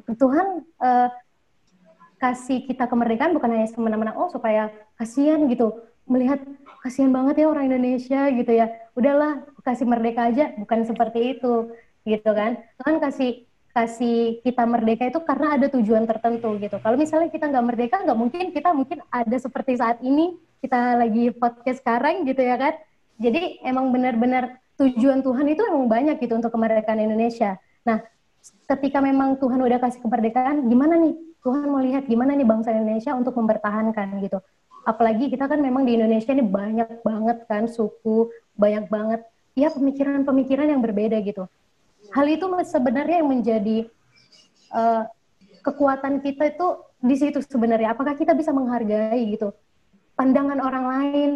Tuhan 0.02 0.66
uh, 0.82 1.08
kasih 2.22 2.62
kita 2.70 2.86
kemerdekaan 2.86 3.34
bukan 3.34 3.50
hanya 3.50 3.66
semena-mena 3.66 4.14
oh 4.14 4.30
supaya 4.30 4.70
kasihan 4.94 5.42
gitu 5.50 5.74
melihat 6.06 6.38
kasihan 6.82 7.10
banget 7.10 7.42
ya 7.42 7.46
orang 7.50 7.66
Indonesia 7.66 8.30
gitu 8.30 8.52
ya 8.54 8.70
udahlah 8.94 9.42
kasih 9.66 9.86
merdeka 9.86 10.30
aja 10.30 10.54
bukan 10.54 10.86
seperti 10.86 11.38
itu 11.38 11.74
gitu 12.06 12.30
kan 12.30 12.62
Tuhan 12.82 13.02
kasih 13.02 13.46
kasih 13.72 14.44
kita 14.44 14.68
merdeka 14.68 15.08
itu 15.08 15.20
karena 15.24 15.56
ada 15.56 15.66
tujuan 15.72 16.04
tertentu 16.04 16.60
gitu. 16.60 16.76
Kalau 16.76 16.96
misalnya 17.00 17.32
kita 17.32 17.48
nggak 17.48 17.64
merdeka, 17.64 17.96
nggak 18.04 18.18
mungkin 18.20 18.44
kita 18.52 18.70
mungkin 18.76 19.00
ada 19.08 19.36
seperti 19.40 19.80
saat 19.80 19.98
ini 20.04 20.36
kita 20.60 21.00
lagi 21.00 21.32
podcast 21.32 21.80
sekarang 21.80 22.28
gitu 22.28 22.44
ya 22.44 22.60
kan. 22.60 22.76
Jadi 23.16 23.64
emang 23.64 23.88
benar-benar 23.88 24.60
tujuan 24.76 25.24
Tuhan 25.24 25.46
itu 25.48 25.62
emang 25.64 25.88
banyak 25.88 26.20
gitu 26.20 26.36
untuk 26.36 26.52
kemerdekaan 26.52 27.00
Indonesia. 27.00 27.56
Nah, 27.88 28.04
ketika 28.68 29.00
memang 29.00 29.40
Tuhan 29.40 29.56
udah 29.56 29.78
kasih 29.80 30.04
kemerdekaan, 30.04 30.68
gimana 30.68 31.00
nih 31.00 31.16
Tuhan 31.40 31.66
mau 31.72 31.80
lihat 31.80 32.04
gimana 32.06 32.36
nih 32.36 32.46
bangsa 32.46 32.76
Indonesia 32.76 33.16
untuk 33.16 33.32
mempertahankan 33.40 34.20
gitu. 34.20 34.38
Apalagi 34.84 35.32
kita 35.32 35.48
kan 35.48 35.62
memang 35.62 35.88
di 35.88 35.96
Indonesia 35.96 36.34
ini 36.34 36.44
banyak 36.44 37.00
banget 37.00 37.38
kan 37.48 37.70
suku, 37.70 38.28
banyak 38.52 38.90
banget 38.92 39.20
ya 39.56 39.68
pemikiran-pemikiran 39.72 40.68
yang 40.68 40.80
berbeda 40.80 41.20
gitu 41.24 41.48
hal 42.12 42.26
itu 42.28 42.44
sebenarnya 42.68 43.24
yang 43.24 43.30
menjadi 43.32 43.88
uh, 44.72 45.08
kekuatan 45.64 46.20
kita 46.20 46.52
itu 46.52 46.66
di 47.02 47.16
situ 47.18 47.38
sebenarnya. 47.42 47.96
Apakah 47.96 48.14
kita 48.14 48.36
bisa 48.36 48.54
menghargai 48.54 49.20
gitu 49.32 49.50
pandangan 50.14 50.60
orang 50.60 50.84
lain? 50.86 51.30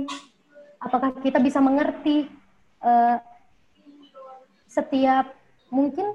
Apakah 0.79 1.17
kita 1.25 1.41
bisa 1.41 1.59
mengerti 1.59 2.29
uh, 2.85 3.19
setiap 4.69 5.33
mungkin 5.73 6.15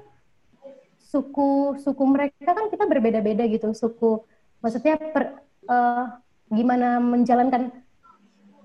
suku 1.12 1.76
suku 1.82 2.04
mereka 2.08 2.56
kan 2.56 2.72
kita 2.72 2.88
berbeda-beda 2.88 3.44
gitu 3.44 3.76
suku 3.76 4.24
maksudnya 4.64 4.96
per, 4.96 5.44
uh, 5.68 6.16
gimana 6.48 6.96
menjalankan 7.02 7.68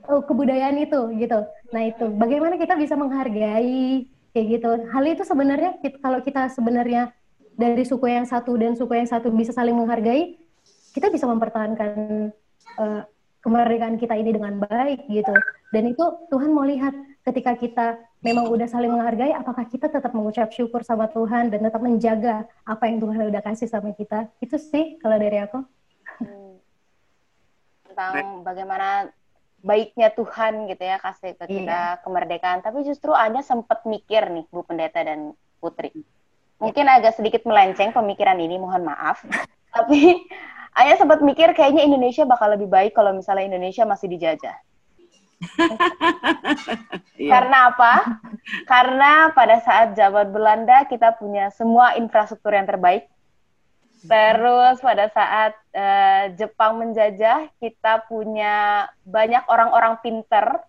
uh, 0.08 0.24
kebudayaan 0.24 0.80
itu 0.80 1.12
gitu 1.20 1.43
nah 1.76 1.84
itu 1.84 2.08
bagaimana 2.16 2.56
kita 2.56 2.80
bisa 2.80 2.95
menghargai 2.95 4.08
kayak 4.32 4.45
gitu. 4.59 4.69
Hal 4.91 5.03
itu 5.05 5.23
sebenarnya 5.23 5.71
kalau 6.01 6.19
kita 6.23 6.49
sebenarnya 6.51 7.13
dari 7.57 7.84
suku 7.84 8.05
yang 8.05 8.25
satu 8.25 8.53
dan 8.55 8.78
suku 8.78 8.93
yang 8.93 9.09
satu 9.09 9.34
bisa 9.34 9.49
saling 9.49 9.73
menghargai 9.73 10.38
kita 10.93 11.09
bisa 11.13 11.25
mempertahankan 11.30 12.30
uh, 12.82 13.01
kemerdekaan 13.41 14.01
kita 14.01 14.17
ini 14.17 14.34
dengan 14.34 14.57
baik 14.61 15.05
gitu. 15.09 15.34
Dan 15.69 15.93
itu 15.93 16.03
Tuhan 16.34 16.51
mau 16.53 16.65
lihat 16.65 16.93
ketika 17.28 17.53
kita 17.53 17.88
memang 18.25 18.49
udah 18.49 18.65
saling 18.65 18.89
menghargai 18.89 19.36
apakah 19.36 19.67
kita 19.67 19.91
tetap 19.91 20.15
mengucap 20.15 20.49
syukur 20.49 20.82
sama 20.82 21.05
Tuhan 21.11 21.53
dan 21.53 21.59
tetap 21.61 21.82
menjaga 21.84 22.47
apa 22.65 22.89
yang 22.89 22.97
Tuhan 23.03 23.30
udah 23.30 23.41
kasih 23.45 23.69
sama 23.69 23.93
kita? 23.93 24.32
Itu 24.41 24.57
sih 24.57 24.97
kalau 25.01 25.17
dari 25.19 25.38
aku. 25.43 25.59
Hmm. 26.17 26.57
tentang 27.97 28.41
bagaimana 28.41 29.09
baiknya 29.68 30.15
Tuhan 30.15 30.72
gitu 30.72 30.80
ya 30.80 30.97
kasih 31.03 31.36
ke 31.36 31.45
kita 31.51 31.99
iya. 31.99 31.99
kemerdekaan 31.99 32.63
tapi 32.63 32.88
justru 32.88 33.11
Anda 33.11 33.43
sempat 33.43 33.84
mikir 33.84 34.32
nih 34.32 34.47
Bu 34.47 34.63
Pendeta 34.63 35.03
dan 35.03 35.36
Putri 35.59 35.91
mungkin 36.57 36.88
agak 36.88 37.20
sedikit 37.20 37.43
melenceng 37.43 37.91
pemikiran 37.91 38.39
ini 38.39 38.55
mohon 38.55 38.88
maaf 38.88 39.28
tapi 39.76 40.24
Aya 40.78 40.93
sempat 40.93 41.26
mikir 41.26 41.57
kayaknya 41.57 41.84
Indonesia 41.84 42.24
bakal 42.24 42.53
lebih 42.53 42.70
baik 42.70 42.95
kalau 42.95 43.11
misalnya 43.11 43.49
Indonesia 43.51 43.84
masih 43.84 44.07
dijajah 44.07 44.55
iya. 47.22 47.30
Karena 47.30 47.70
apa? 47.70 47.93
Karena 48.65 49.30
pada 49.38 49.61
saat 49.61 49.93
zaman 49.93 50.34
Belanda 50.34 50.82
kita 50.89 51.13
punya 51.13 51.53
semua 51.53 51.93
infrastruktur 51.93 52.57
yang 52.57 52.65
terbaik, 52.65 53.05
Terus 54.05 54.78
pada 54.80 55.09
saat 55.09 55.57
uh, 55.78 56.25
Jepang 56.34 56.82
menjajah, 56.82 57.53
kita 57.61 58.09
punya 58.09 58.88
banyak 59.05 59.45
orang-orang 59.45 60.01
pinter, 60.01 60.65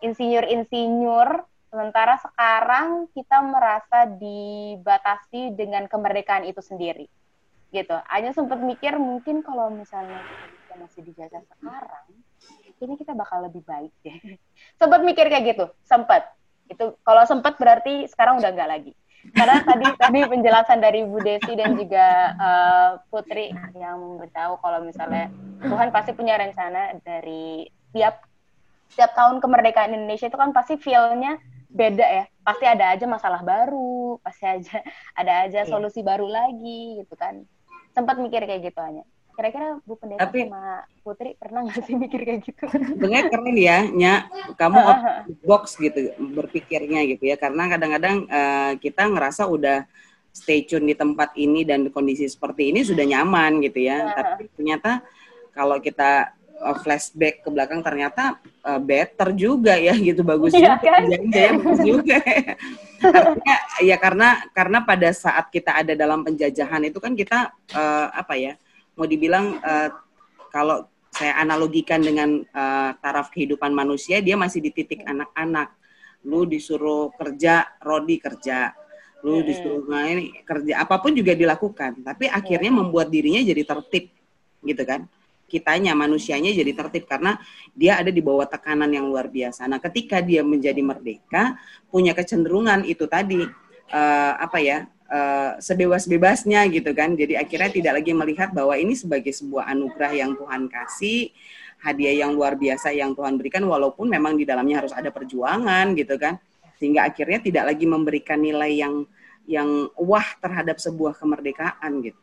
insinyur-insinyur. 0.00 1.42
Sementara 1.70 2.18
sekarang 2.18 3.06
kita 3.14 3.38
merasa 3.46 4.06
dibatasi 4.06 5.54
dengan 5.54 5.86
kemerdekaan 5.86 6.46
itu 6.46 6.58
sendiri. 6.58 7.06
Gitu. 7.70 7.94
Hanya 8.10 8.34
sempat 8.34 8.58
mikir 8.58 8.98
mungkin 8.98 9.46
kalau 9.46 9.70
misalnya 9.70 10.18
kita 10.66 10.74
masih 10.82 11.00
dijajah 11.06 11.42
sekarang, 11.46 12.06
ini 12.82 12.94
kita 12.98 13.14
bakal 13.14 13.46
lebih 13.46 13.62
baik 13.62 13.94
deh. 14.02 14.18
sempat 14.82 15.06
mikir 15.06 15.30
kayak 15.30 15.54
gitu, 15.54 15.66
sempat. 15.86 16.26
Itu 16.66 16.98
kalau 17.06 17.22
sempat 17.26 17.54
berarti 17.58 18.10
sekarang 18.10 18.42
udah 18.42 18.50
nggak 18.50 18.70
lagi. 18.70 18.92
Karena 19.30 19.62
tadi 19.62 19.86
tadi 19.96 20.18
penjelasan 20.26 20.78
dari 20.82 21.06
Bu 21.06 21.22
Desi 21.22 21.52
dan 21.54 21.78
juga 21.78 22.34
uh, 22.36 22.90
Putri 23.08 23.54
yang 23.78 23.98
memberitahu 23.98 24.58
kalau 24.58 24.82
misalnya 24.82 25.30
Tuhan 25.62 25.94
pasti 25.94 26.10
punya 26.16 26.40
rencana 26.40 26.98
dari 27.04 27.68
tiap 27.94 28.26
tiap 28.94 29.14
tahun 29.14 29.38
kemerdekaan 29.38 29.94
Indonesia 29.94 30.26
itu 30.26 30.38
kan 30.38 30.50
pasti 30.50 30.74
feel-nya 30.80 31.38
beda 31.70 32.06
ya. 32.06 32.24
Pasti 32.42 32.64
ada 32.66 32.90
aja 32.90 33.06
masalah 33.06 33.42
baru, 33.46 34.18
pasti 34.24 34.44
aja 34.46 34.82
ada 35.20 35.46
aja 35.46 35.60
iya. 35.62 35.68
solusi 35.70 36.02
baru 36.02 36.26
lagi 36.26 37.02
gitu 37.02 37.14
kan. 37.14 37.46
Sempat 37.94 38.18
mikir 38.18 38.42
kayak 38.46 38.66
gitu 38.66 38.80
hanya. 38.82 39.06
Kira-kira 39.40 39.80
Bu 39.88 39.96
Pendeta 39.96 40.28
Tapi, 40.28 40.52
sama 40.52 40.84
Putri 41.00 41.32
pernah 41.40 41.64
nggak 41.64 41.80
sih 41.88 41.96
mikir 41.96 42.20
kayak 42.28 42.40
gitu? 42.44 42.60
Sebenarnya 42.68 43.24
keren 43.32 43.56
ya, 43.56 43.78
Nya. 43.88 44.14
Kamu 44.52 44.78
box 45.48 45.80
gitu 45.80 46.12
berpikirnya 46.36 47.08
gitu 47.08 47.24
ya. 47.24 47.40
Karena 47.40 47.72
kadang-kadang 47.72 48.28
uh, 48.28 48.76
kita 48.76 49.08
ngerasa 49.08 49.48
udah 49.48 49.88
stay 50.28 50.68
tune 50.68 50.92
di 50.92 50.92
tempat 50.92 51.32
ini 51.40 51.64
dan 51.64 51.88
kondisi 51.88 52.28
seperti 52.28 52.68
ini 52.68 52.84
sudah 52.84 53.00
nyaman 53.00 53.64
gitu 53.64 53.80
ya. 53.80 54.12
Tapi 54.12 54.52
ternyata 54.52 55.00
kalau 55.56 55.80
kita 55.80 56.36
uh, 56.60 56.76
flashback 56.84 57.40
ke 57.40 57.48
belakang 57.48 57.80
ternyata 57.80 58.36
uh, 58.60 58.76
better 58.76 59.32
juga 59.32 59.72
ya 59.72 59.96
gitu 59.96 60.20
bagus 60.20 60.52
ya, 60.52 60.76
juga 60.76 61.00
kan? 61.00 61.00
ya, 61.08 61.48
bagus 61.56 61.80
juga 61.80 62.16
artinya 63.00 63.56
ya 63.80 63.96
karena 63.96 64.28
karena 64.52 64.78
pada 64.84 65.08
saat 65.16 65.48
kita 65.48 65.72
ada 65.72 65.96
dalam 65.96 66.20
penjajahan 66.20 66.84
itu 66.84 67.00
kan 67.00 67.16
kita 67.16 67.48
uh, 67.72 68.12
apa 68.12 68.36
ya 68.36 68.52
mau 69.00 69.08
dibilang 69.08 69.56
uh, 69.64 69.88
kalau 70.52 70.84
saya 71.08 71.40
analogikan 71.40 72.04
dengan 72.04 72.44
uh, 72.52 72.92
taraf 73.00 73.32
kehidupan 73.32 73.72
manusia 73.72 74.20
dia 74.20 74.36
masih 74.36 74.60
di 74.60 74.68
titik 74.76 75.00
anak-anak. 75.08 75.72
Lu 76.28 76.44
disuruh 76.44 77.08
kerja 77.16 77.64
Rodi 77.80 78.20
kerja. 78.20 78.76
Lu 79.24 79.40
disuruh 79.40 79.88
main 79.88 80.28
kerja. 80.44 80.84
Apa 80.84 81.00
pun 81.00 81.16
juga 81.16 81.32
dilakukan. 81.32 82.04
Tapi 82.04 82.28
akhirnya 82.28 82.68
membuat 82.68 83.08
dirinya 83.08 83.40
jadi 83.40 83.64
tertib 83.64 84.12
gitu 84.60 84.82
kan? 84.84 85.08
Kitanya 85.48 85.96
manusianya 85.96 86.52
jadi 86.52 86.76
tertib 86.76 87.08
karena 87.08 87.40
dia 87.72 87.98
ada 87.98 88.12
di 88.12 88.20
bawah 88.20 88.44
tekanan 88.44 88.92
yang 88.92 89.08
luar 89.08 89.32
biasa. 89.32 89.64
Nah, 89.66 89.80
ketika 89.82 90.22
dia 90.22 90.44
menjadi 90.46 90.78
merdeka, 90.78 91.58
punya 91.90 92.14
kecenderungan 92.14 92.84
itu 92.84 93.08
tadi 93.08 93.42
uh, 93.90 94.32
apa 94.36 94.60
ya? 94.60 94.86
Uh, 95.10 95.58
sebebas-bebasnya 95.58 96.70
gitu 96.70 96.94
kan. 96.94 97.18
Jadi 97.18 97.34
akhirnya 97.34 97.66
tidak 97.74 97.92
lagi 97.98 98.14
melihat 98.14 98.54
bahwa 98.54 98.78
ini 98.78 98.94
sebagai 98.94 99.34
sebuah 99.34 99.66
anugerah 99.74 100.14
yang 100.14 100.38
Tuhan 100.38 100.70
kasih, 100.70 101.34
hadiah 101.82 102.22
yang 102.22 102.38
luar 102.38 102.54
biasa 102.54 102.94
yang 102.94 103.18
Tuhan 103.18 103.34
berikan 103.34 103.66
walaupun 103.66 104.06
memang 104.06 104.38
di 104.38 104.46
dalamnya 104.46 104.86
harus 104.86 104.94
ada 104.94 105.10
perjuangan 105.10 105.98
gitu 105.98 106.14
kan. 106.14 106.38
Sehingga 106.78 107.10
akhirnya 107.10 107.42
tidak 107.42 107.74
lagi 107.74 107.90
memberikan 107.90 108.38
nilai 108.38 108.70
yang 108.70 109.02
yang 109.50 109.90
wah 109.98 110.30
terhadap 110.38 110.78
sebuah 110.78 111.18
kemerdekaan 111.18 112.06
gitu. 112.06 112.20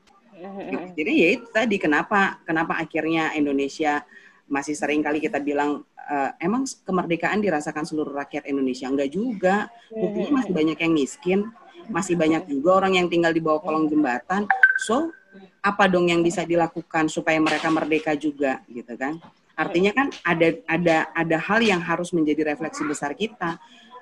Jadi 0.95 1.11
ya 1.11 1.27
itu 1.35 1.47
tadi 1.51 1.75
kenapa 1.75 2.39
kenapa 2.47 2.79
akhirnya 2.79 3.35
Indonesia 3.35 3.99
masih 4.47 4.79
sering 4.79 5.03
kali 5.03 5.19
kita 5.19 5.43
bilang 5.43 5.83
uh, 6.07 6.31
emang 6.39 6.63
kemerdekaan 6.87 7.43
dirasakan 7.43 7.83
seluruh 7.83 8.15
rakyat 8.15 8.47
Indonesia 8.47 8.87
enggak 8.87 9.11
juga. 9.11 9.67
Buktinya 9.91 10.39
masih 10.39 10.55
banyak 10.55 10.77
yang 10.79 10.93
miskin, 10.95 11.39
masih 11.89 12.15
banyak 12.19 12.47
juga 12.47 12.83
orang 12.83 12.99
yang 12.99 13.07
tinggal 13.07 13.31
di 13.31 13.41
bawah 13.43 13.59
kolong 13.63 13.87
jembatan. 13.87 14.47
So, 14.83 15.11
apa 15.61 15.89
dong 15.91 16.07
yang 16.07 16.23
bisa 16.23 16.47
dilakukan 16.47 17.11
supaya 17.11 17.37
mereka 17.41 17.67
merdeka 17.67 18.15
juga 18.15 18.63
gitu 18.71 18.95
kan? 18.95 19.19
Artinya 19.57 19.91
kan 19.91 20.07
ada 20.21 20.53
ada 20.69 20.97
ada 21.11 21.37
hal 21.41 21.65
yang 21.65 21.81
harus 21.81 22.13
menjadi 22.13 22.53
refleksi 22.53 22.85
besar 22.85 23.17
kita 23.17 23.57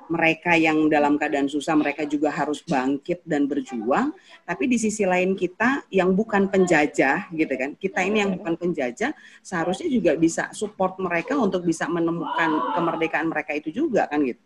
mereka 0.09 0.53
yang 0.53 0.85
dalam 0.85 1.17
keadaan 1.17 1.49
susah 1.49 1.73
mereka 1.73 2.05
juga 2.05 2.29
harus 2.29 2.61
bangkit 2.61 3.25
dan 3.25 3.49
berjuang 3.49 4.13
tapi 4.45 4.69
di 4.69 4.77
sisi 4.77 5.05
lain 5.05 5.33
kita 5.33 5.89
yang 5.89 6.13
bukan 6.13 6.49
penjajah 6.49 7.29
gitu 7.33 7.53
kan 7.57 7.73
kita 7.77 8.05
ini 8.05 8.21
yang 8.21 8.31
bukan 8.37 8.53
penjajah 8.57 9.11
seharusnya 9.41 9.89
juga 9.89 10.13
bisa 10.13 10.53
support 10.53 11.01
mereka 11.01 11.37
untuk 11.37 11.65
bisa 11.65 11.89
menemukan 11.89 12.77
kemerdekaan 12.77 13.27
mereka 13.29 13.57
itu 13.57 13.73
juga 13.73 14.05
kan 14.05 14.21
gitu 14.21 14.41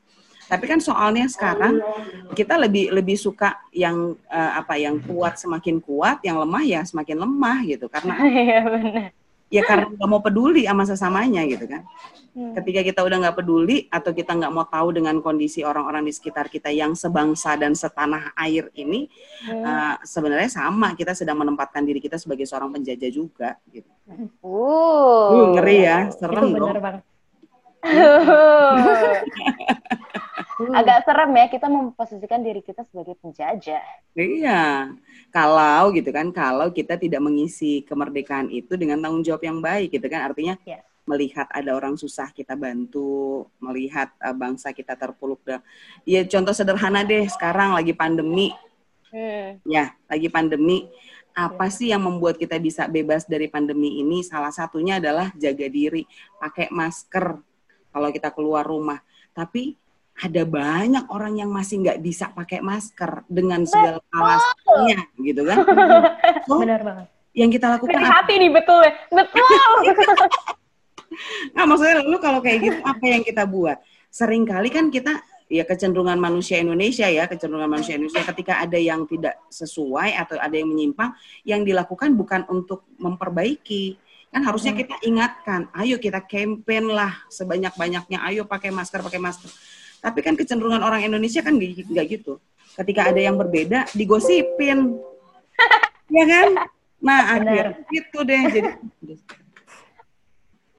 tapi 0.50 0.66
kan 0.66 0.82
soalnya 0.82 1.30
sekarang 1.30 1.78
kita 2.34 2.58
lebih 2.58 2.90
lebih 2.90 3.16
suka 3.16 3.62
yang 3.70 4.18
uh, 4.28 4.52
apa 4.58 4.82
yang 4.82 4.98
kuat 5.06 5.38
semakin 5.38 5.78
kuat 5.78 6.26
yang 6.26 6.42
lemah 6.42 6.66
ya 6.66 6.82
semakin 6.82 7.22
lemah 7.22 7.58
gitu 7.70 7.86
karena 7.86 8.18
iya 8.42 8.60
benar 8.66 9.14
ya 9.50 9.66
karena 9.66 9.90
nggak 9.90 10.10
mau 10.10 10.22
peduli 10.22 10.70
sama 10.70 10.86
sesamanya 10.86 11.42
gitu 11.50 11.66
kan. 11.66 11.82
Hmm. 12.38 12.54
Ketika 12.54 12.86
kita 12.86 13.02
udah 13.02 13.18
nggak 13.26 13.42
peduli 13.42 13.90
atau 13.90 14.14
kita 14.14 14.38
nggak 14.38 14.54
mau 14.54 14.70
tahu 14.70 14.94
dengan 14.94 15.18
kondisi 15.26 15.66
orang-orang 15.66 16.06
di 16.06 16.14
sekitar 16.14 16.46
kita 16.48 16.70
yang 16.70 16.94
sebangsa 16.94 17.58
dan 17.58 17.74
setanah 17.74 18.30
air 18.38 18.70
ini, 18.78 19.10
hmm. 19.50 19.66
uh, 19.66 19.98
sebenarnya 20.06 20.54
sama 20.54 20.94
kita 20.94 21.18
sedang 21.18 21.42
menempatkan 21.42 21.82
diri 21.82 21.98
kita 21.98 22.22
sebagai 22.22 22.46
seorang 22.46 22.70
penjajah 22.70 23.10
juga 23.10 23.58
gitu. 23.74 23.90
Uh, 24.06 24.30
uh 24.46 25.58
ngeri 25.58 25.78
ya, 25.82 26.14
serem 26.14 26.54
Itu 26.54 26.62
bener 26.62 27.02
Bang. 30.60 30.76
Agak 30.76 31.08
serem 31.08 31.32
ya 31.40 31.48
kita 31.48 31.68
memposisikan 31.72 32.44
diri 32.44 32.60
kita 32.60 32.84
sebagai 32.84 33.16
penjajah. 33.24 33.80
Iya. 34.12 34.92
Kalau 35.32 35.96
gitu 35.96 36.12
kan, 36.12 36.36
kalau 36.36 36.68
kita 36.76 37.00
tidak 37.00 37.24
mengisi 37.24 37.80
kemerdekaan 37.88 38.52
itu 38.52 38.76
dengan 38.76 39.00
tanggung 39.00 39.24
jawab 39.24 39.40
yang 39.48 39.64
baik 39.64 39.96
gitu 39.96 40.04
kan, 40.12 40.28
artinya 40.28 40.60
yes. 40.68 40.84
melihat 41.08 41.48
ada 41.56 41.72
orang 41.72 41.96
susah 41.96 42.28
kita 42.36 42.60
bantu, 42.60 43.48
melihat 43.64 44.12
uh, 44.20 44.36
bangsa 44.36 44.76
kita 44.76 45.00
terpuruk. 45.00 45.40
Ya 46.04 46.28
contoh 46.28 46.52
sederhana 46.52 47.08
deh, 47.08 47.24
sekarang 47.32 47.72
lagi 47.80 47.96
pandemi. 47.96 48.52
Hmm. 49.16 49.64
Ya, 49.64 49.96
lagi 50.12 50.28
pandemi. 50.28 50.92
Apa 51.32 51.72
yeah. 51.72 51.74
sih 51.74 51.88
yang 51.96 52.04
membuat 52.04 52.36
kita 52.36 52.60
bisa 52.60 52.84
bebas 52.92 53.24
dari 53.24 53.48
pandemi 53.48 54.04
ini? 54.04 54.28
Salah 54.28 54.52
satunya 54.52 55.00
adalah 55.00 55.32
jaga 55.40 55.72
diri, 55.72 56.04
pakai 56.36 56.68
masker 56.68 57.40
kalau 57.96 58.10
kita 58.12 58.36
keluar 58.36 58.68
rumah. 58.68 59.00
Tapi 59.32 59.88
ada 60.20 60.44
banyak 60.44 61.06
orang 61.08 61.40
yang 61.40 61.48
masih 61.48 61.80
nggak 61.80 62.00
bisa 62.04 62.28
pakai 62.36 62.60
masker 62.60 63.24
dengan 63.32 63.64
segala 63.64 64.04
alasannya 64.12 65.00
gitu 65.24 65.42
kan? 65.48 65.58
So, 66.50 66.60
benar 66.60 66.82
banget. 66.82 67.08
yang 67.38 67.50
kita 67.54 67.78
lakukan 67.78 68.02
hati 68.02 68.42
nih 68.42 68.52
betul 68.52 68.80
ya? 68.84 68.94
Betul. 69.14 69.44
Nah 71.58 71.66
maksudnya 71.66 72.06
lalu 72.06 72.18
kalau 72.22 72.40
kayak 72.40 72.60
gitu 72.62 72.80
apa 72.86 73.02
yang 73.02 73.26
kita 73.26 73.44
buat? 73.44 73.82
Sering 74.14 74.46
kali 74.46 74.70
kan 74.70 74.94
kita 74.94 75.20
ya 75.50 75.66
kecenderungan 75.66 76.22
manusia 76.22 76.62
Indonesia 76.62 77.10
ya 77.10 77.26
kecenderungan 77.26 77.66
manusia 77.66 77.98
Indonesia 77.98 78.22
ketika 78.30 78.62
ada 78.62 78.78
yang 78.78 79.10
tidak 79.10 79.42
sesuai 79.50 80.14
atau 80.16 80.38
ada 80.38 80.54
yang 80.54 80.70
menyimpang 80.70 81.12
yang 81.44 81.66
dilakukan 81.66 82.14
bukan 82.14 82.46
untuk 82.48 82.86
memperbaiki. 83.02 83.98
Kan 84.30 84.46
harusnya 84.46 84.78
kita 84.78 85.02
ingatkan 85.02 85.74
ayo 85.74 85.98
kita 85.98 86.22
campaign 86.22 86.94
lah 86.94 87.26
sebanyak 87.34 87.74
banyaknya 87.74 88.22
ayo 88.30 88.46
pakai 88.46 88.70
masker 88.70 89.02
pakai 89.02 89.18
masker 89.18 89.50
tapi 90.00 90.20
kan 90.24 90.34
kecenderungan 90.40 90.80
orang 90.80 91.04
Indonesia 91.04 91.44
kan 91.44 91.60
nggak 91.60 92.08
gitu. 92.08 92.40
Ketika 92.76 93.12
ada 93.12 93.20
yang 93.20 93.36
berbeda, 93.36 93.92
digosipin. 93.92 94.96
ya 96.18 96.26
kan? 96.26 96.48
Nah, 97.00 97.20
akhirnya 97.36 97.84
gitu 97.92 98.20
deh. 98.24 98.42
Jadi 98.48 98.70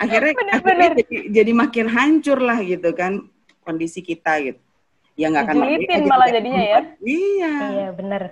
akhirnya, 0.02 0.32
bener, 0.32 0.52
akhirnya 0.56 0.60
bener. 0.64 0.90
Jadi, 1.04 1.16
jadi 1.28 1.52
makin 1.52 1.86
hancur 1.92 2.38
lah 2.40 2.58
gitu 2.64 2.90
kan 2.96 3.28
kondisi 3.64 4.00
kita 4.00 4.40
gitu. 4.40 4.60
Ya 5.20 5.28
nggak 5.28 5.52
akan 5.52 5.56
Julitin 5.60 6.00
malah 6.08 6.28
gitu. 6.32 6.36
jadinya 6.40 6.62
ya. 6.64 6.80
Iya. 7.04 7.54
Iya, 7.60 7.88
benar. 7.92 8.22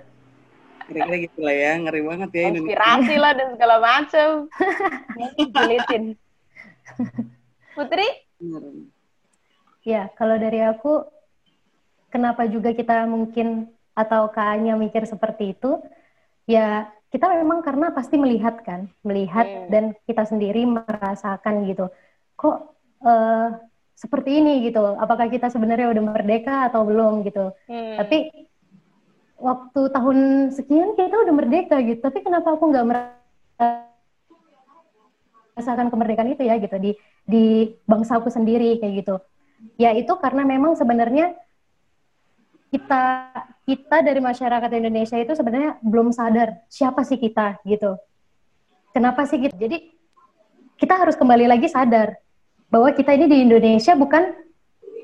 Kira-kira 0.89 1.17
gitu 1.21 1.39
lah 1.45 1.53
ya, 1.53 1.71
ngeri 1.85 2.01
banget 2.01 2.29
ya 2.33 2.41
Inspirasi 2.49 3.15
lah 3.21 3.31
dan 3.37 3.47
segala 3.53 3.75
macam. 3.77 4.29
Julitin. 5.37 6.03
Putri? 7.77 8.09
Ya, 9.89 10.05
kalau 10.13 10.37
dari 10.37 10.61
aku, 10.61 11.01
kenapa 12.13 12.45
juga 12.45 12.77
kita 12.77 13.09
mungkin 13.09 13.73
atau 13.97 14.29
kayaknya 14.29 14.77
mikir 14.77 15.09
seperti 15.09 15.57
itu, 15.57 15.81
ya 16.45 16.93
kita 17.09 17.25
memang 17.41 17.65
karena 17.65 17.89
pasti 17.89 18.21
melihat 18.21 18.61
kan, 18.61 18.85
melihat 19.01 19.49
hmm. 19.49 19.67
dan 19.73 19.83
kita 20.05 20.29
sendiri 20.29 20.61
merasakan 20.69 21.65
gitu. 21.65 21.89
Kok 22.37 22.57
uh, 23.01 23.57
seperti 23.97 24.45
ini 24.45 24.61
gitu? 24.69 24.93
Apakah 24.93 25.25
kita 25.25 25.49
sebenarnya 25.49 25.89
udah 25.89 26.03
merdeka 26.05 26.69
atau 26.69 26.85
belum 26.85 27.25
gitu? 27.25 27.49
Hmm. 27.65 27.97
Tapi 27.97 28.29
waktu 29.41 29.81
tahun 29.89 30.17
sekian 30.53 30.93
kita 30.93 31.17
udah 31.17 31.33
merdeka 31.33 31.81
gitu. 31.81 31.97
Tapi 31.97 32.21
kenapa 32.21 32.53
aku 32.53 32.69
nggak 32.69 32.85
merasakan 35.57 35.89
kemerdekaan 35.89 36.37
itu 36.37 36.45
ya 36.45 36.61
gitu 36.61 36.77
di 36.77 36.93
di 37.25 37.73
bangsaku 37.89 38.29
sendiri 38.29 38.77
kayak 38.77 38.93
gitu? 39.01 39.17
Ya 39.79 39.91
itu 39.95 40.11
karena 40.19 40.43
memang 40.43 40.75
sebenarnya 40.75 41.35
kita 42.69 43.33
kita 43.65 43.97
dari 44.05 44.21
masyarakat 44.21 44.69
Indonesia 44.77 45.17
itu 45.17 45.33
sebenarnya 45.33 45.81
belum 45.81 46.13
sadar 46.13 46.61
siapa 46.69 47.01
sih 47.01 47.17
kita 47.17 47.57
gitu. 47.65 47.97
Kenapa 48.93 49.25
sih 49.25 49.37
gitu? 49.41 49.53
Jadi 49.57 49.93
kita 50.77 50.95
harus 50.97 51.17
kembali 51.17 51.45
lagi 51.49 51.69
sadar 51.69 52.17
bahwa 52.69 52.89
kita 52.93 53.13
ini 53.17 53.25
di 53.25 53.37
Indonesia 53.45 53.93
bukan 53.97 54.33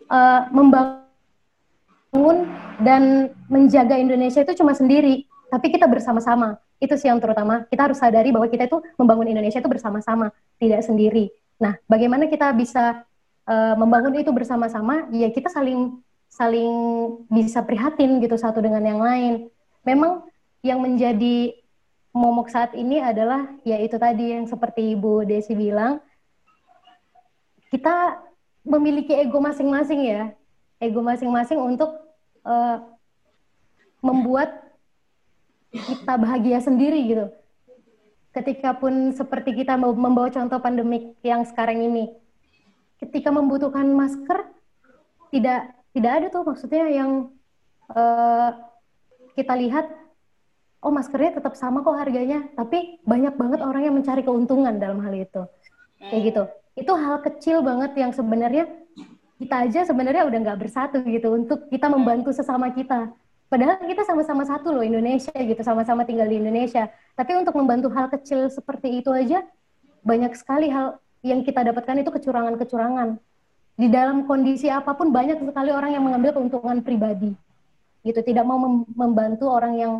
uh, 0.10 0.42
membangun 0.54 2.38
dan 2.82 3.34
menjaga 3.50 3.98
Indonesia 3.98 4.46
itu 4.46 4.54
cuma 4.62 4.74
sendiri, 4.78 5.26
tapi 5.50 5.74
kita 5.74 5.90
bersama-sama. 5.90 6.58
Itu 6.78 6.98
sih 7.00 7.08
yang 7.10 7.24
terutama. 7.24 7.66
Kita 7.72 7.90
harus 7.90 7.98
sadari 7.98 8.30
bahwa 8.30 8.46
kita 8.52 8.70
itu 8.70 8.78
membangun 9.00 9.32
Indonesia 9.32 9.60
itu 9.60 9.70
bersama-sama, 9.72 10.30
tidak 10.62 10.86
sendiri. 10.86 11.32
Nah, 11.58 11.80
bagaimana 11.88 12.28
kita 12.28 12.52
bisa 12.52 13.08
uh, 13.50 13.74
membangun 13.78 14.18
itu 14.18 14.30
bersama-sama, 14.34 15.10
ya 15.14 15.30
kita 15.30 15.50
saling 15.50 16.02
saling 16.30 16.72
bisa 17.32 17.64
prihatin 17.64 18.20
gitu 18.20 18.36
satu 18.36 18.60
dengan 18.60 18.84
yang 18.84 19.00
lain. 19.00 19.34
Memang 19.88 20.26
yang 20.66 20.82
menjadi 20.82 21.54
momok 22.16 22.48
saat 22.48 22.72
ini 22.74 23.04
adalah 23.04 23.52
ya 23.68 23.76
itu 23.78 24.00
tadi 24.00 24.32
yang 24.32 24.48
seperti 24.48 24.96
Ibu 24.96 25.28
Desi 25.28 25.52
bilang 25.52 26.00
kita 27.70 28.24
memiliki 28.64 29.12
ego 29.12 29.44
masing-masing 29.44 30.02
ya 30.08 30.32
ego 30.80 31.04
masing-masing 31.04 31.60
untuk 31.60 31.92
uh, 32.48 32.80
membuat 34.00 34.64
kita 35.76 36.16
bahagia 36.16 36.64
sendiri 36.64 37.04
gitu 37.04 37.28
ketika 38.32 38.72
pun 38.80 39.12
seperti 39.12 39.52
kita 39.52 39.76
membawa 39.76 40.32
contoh 40.32 40.60
pandemik 40.64 41.20
yang 41.20 41.44
sekarang 41.44 41.84
ini 41.84 42.16
ketika 43.06 43.30
membutuhkan 43.30 43.86
masker 43.94 44.50
tidak 45.30 45.74
tidak 45.96 46.12
ada 46.12 46.28
tuh 46.34 46.44
maksudnya 46.44 46.86
yang 46.92 47.32
uh, 47.94 48.50
kita 49.36 49.54
lihat 49.56 49.86
oh 50.86 50.94
maskernya 50.94 51.42
tetap 51.42 51.58
sama 51.58 51.82
kok 51.82 51.98
harganya, 51.98 52.46
tapi 52.54 53.02
banyak 53.02 53.34
banget 53.34 53.60
orang 53.66 53.90
yang 53.90 53.96
mencari 53.98 54.22
keuntungan 54.22 54.78
dalam 54.78 55.02
hal 55.02 55.18
itu. 55.18 55.42
Kayak 55.98 56.22
gitu. 56.30 56.44
Itu 56.78 56.94
hal 56.94 57.26
kecil 57.26 57.66
banget 57.66 57.98
yang 57.98 58.14
sebenarnya 58.14 58.70
kita 59.42 59.66
aja 59.66 59.82
sebenarnya 59.90 60.24
udah 60.30 60.40
nggak 60.46 60.60
bersatu 60.62 61.02
gitu 61.10 61.34
untuk 61.34 61.66
kita 61.74 61.90
membantu 61.90 62.30
sesama 62.30 62.70
kita. 62.70 63.10
Padahal 63.50 63.82
kita 63.82 64.06
sama-sama 64.06 64.46
satu 64.46 64.74
loh 64.74 64.86
Indonesia 64.86 65.34
gitu, 65.34 65.62
sama-sama 65.66 66.06
tinggal 66.06 66.30
di 66.30 66.38
Indonesia. 66.38 66.86
Tapi 67.18 67.34
untuk 67.34 67.58
membantu 67.58 67.90
hal 67.90 68.06
kecil 68.14 68.54
seperti 68.54 69.02
itu 69.02 69.10
aja 69.10 69.42
banyak 70.06 70.38
sekali 70.38 70.70
hal 70.70 71.02
yang 71.26 71.42
kita 71.42 71.66
dapatkan 71.66 72.06
itu 72.06 72.14
kecurangan-kecurangan. 72.14 73.18
Di 73.76 73.88
dalam 73.90 74.30
kondisi 74.30 74.70
apa 74.70 74.94
pun 74.94 75.10
banyak 75.10 75.42
sekali 75.42 75.74
orang 75.74 75.98
yang 75.98 76.06
mengambil 76.06 76.38
keuntungan 76.38 76.86
pribadi. 76.86 77.34
Gitu, 78.06 78.22
tidak 78.22 78.46
mau 78.46 78.62
membantu 78.94 79.50
orang 79.50 79.74
yang 79.76 79.94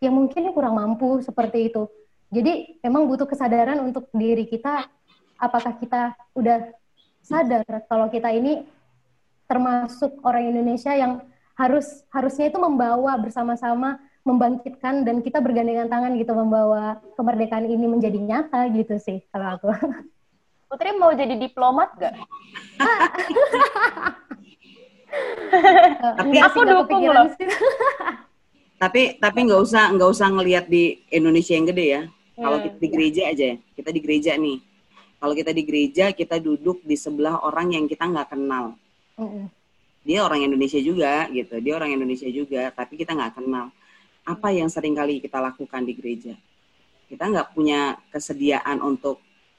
yang 0.00 0.16
mungkin 0.16 0.48
kurang 0.56 0.80
mampu 0.80 1.20
seperti 1.20 1.68
itu. 1.68 1.84
Jadi 2.32 2.80
memang 2.80 3.04
butuh 3.04 3.28
kesadaran 3.28 3.84
untuk 3.84 4.08
diri 4.16 4.48
kita 4.48 4.88
apakah 5.38 5.76
kita 5.76 6.16
udah 6.34 6.72
sadar 7.22 7.64
kalau 7.86 8.08
kita 8.08 8.32
ini 8.32 8.64
termasuk 9.48 10.20
orang 10.24 10.52
Indonesia 10.52 10.92
yang 10.92 11.24
harus 11.56 12.04
harusnya 12.12 12.52
itu 12.52 12.58
membawa 12.60 13.16
bersama-sama 13.18 13.98
membangkitkan 14.22 15.08
dan 15.08 15.24
kita 15.24 15.40
bergandengan 15.40 15.88
tangan 15.88 16.12
gitu 16.20 16.36
membawa 16.36 17.00
kemerdekaan 17.16 17.64
ini 17.64 17.86
menjadi 17.88 18.18
nyata 18.20 18.68
gitu 18.76 18.94
sih 19.00 19.24
kalau 19.32 19.56
aku. 19.56 19.72
Putri 20.68 20.92
mau 21.00 21.16
jadi 21.16 21.32
diplomat 21.32 21.96
gak? 21.96 22.14
Tapi 26.20 26.36
aku 26.44 26.60
dukung 26.68 27.08
loh. 27.08 27.32
tapi 28.78 29.18
tapi 29.18 29.38
nggak 29.42 29.58
usah 29.58 29.90
nggak 29.90 30.10
usah 30.14 30.28
ngelihat 30.30 30.70
di 30.70 31.02
Indonesia 31.10 31.58
yang 31.58 31.66
gede 31.66 31.86
ya 31.90 32.02
kalau 32.38 32.62
hmm. 32.62 32.64
kita 32.70 32.76
di 32.78 32.88
gereja 32.94 33.22
aja 33.26 33.44
ya 33.50 33.56
kita 33.74 33.90
di 33.90 34.00
gereja 34.00 34.30
nih 34.38 34.58
kalau 35.18 35.34
kita 35.34 35.50
di 35.50 35.62
gereja 35.66 36.04
kita 36.14 36.38
duduk 36.38 36.78
di 36.86 36.94
sebelah 36.94 37.42
orang 37.42 37.74
yang 37.74 37.90
kita 37.90 38.06
nggak 38.06 38.30
kenal 38.30 38.78
hmm. 39.18 39.50
dia 40.06 40.22
orang 40.22 40.46
Indonesia 40.46 40.78
juga 40.78 41.26
gitu 41.34 41.58
dia 41.58 41.74
orang 41.74 41.90
Indonesia 41.90 42.30
juga 42.30 42.70
tapi 42.70 42.94
kita 43.02 43.18
nggak 43.18 43.34
kenal 43.42 43.74
apa 44.22 44.48
yang 44.54 44.70
sering 44.70 44.94
kali 44.94 45.18
kita 45.18 45.42
lakukan 45.42 45.82
di 45.82 45.92
gereja 45.98 46.38
kita 47.10 47.24
nggak 47.34 47.58
punya 47.58 47.98
kesediaan 48.14 48.78
untuk 48.78 49.18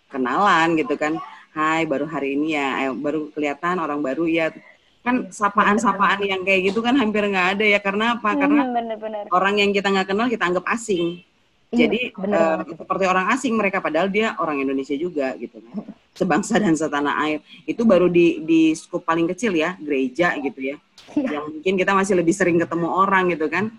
kenalan 0.09 0.75
gitu 0.75 0.97
kan 0.99 1.17
Hai 1.49 1.89
baru 1.89 2.05
hari 2.05 2.37
ini 2.37 2.53
ya 2.53 2.85
eh, 2.85 2.93
baru 2.93 3.33
kelihatan 3.33 3.81
orang 3.81 4.05
baru 4.05 4.29
ya 4.29 4.53
kan 5.01 5.33
sapaan-sapaan 5.33 6.21
yang 6.21 6.45
kayak 6.45 6.69
gitu 6.69 6.85
kan 6.85 6.93
hampir 6.93 7.25
nggak 7.25 7.57
ada 7.57 7.65
ya 7.65 7.79
karena 7.81 8.19
apa? 8.19 8.35
Hmm, 8.35 8.39
karena 8.39 8.61
bener, 8.69 8.97
bener. 8.99 9.23
orang 9.33 9.57
yang 9.57 9.71
kita 9.73 9.89
nggak 9.89 10.07
kenal 10.13 10.27
kita 10.29 10.43
anggap 10.45 10.65
asing. 10.69 11.23
Iya, 11.69 11.85
Jadi 11.85 11.99
uh, 12.17 12.65
seperti 12.65 13.05
orang 13.05 13.29
asing 13.29 13.53
mereka 13.53 13.77
padahal 13.77 14.09
dia 14.09 14.33
orang 14.41 14.57
Indonesia 14.61 14.97
juga 14.97 15.37
gitu 15.37 15.61
kan. 15.61 15.85
Sebangsa 16.17 16.57
dan 16.57 16.73
setanah 16.73 17.15
air. 17.25 17.39
Itu 17.65 17.85
baru 17.85 18.09
di 18.09 18.41
di 18.41 18.73
skup 18.73 19.05
paling 19.05 19.29
kecil 19.29 19.53
ya, 19.53 19.77
gereja 19.77 20.33
gitu 20.41 20.59
ya. 20.73 20.75
Iya. 21.13 21.37
Yang 21.37 21.45
mungkin 21.53 21.73
kita 21.77 21.91
masih 21.93 22.13
lebih 22.17 22.33
sering 22.33 22.57
ketemu 22.57 22.89
orang 22.89 23.29
gitu 23.33 23.45
kan. 23.49 23.69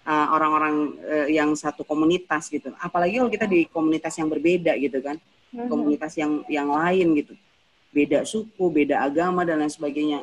Eh, 0.00 0.26
orang-orang 0.32 0.74
uh, 0.96 1.14
uh, 1.22 1.28
yang 1.28 1.52
satu 1.58 1.82
komunitas 1.84 2.48
gitu. 2.48 2.72
Apalagi 2.80 3.20
kalau 3.20 3.30
kita 3.30 3.46
di 3.50 3.68
komunitas 3.68 4.14
yang 4.16 4.30
berbeda 4.30 4.72
gitu 4.78 5.02
kan. 5.02 5.18
Hmm. 5.50 5.66
Komunitas 5.66 6.14
yang 6.14 6.46
yang 6.46 6.70
lain 6.70 7.14
gitu. 7.18 7.34
Beda 7.90 8.22
suku, 8.22 8.70
beda 8.70 9.02
agama 9.02 9.42
dan 9.42 9.58
lain 9.58 9.72
sebagainya. 9.72 10.22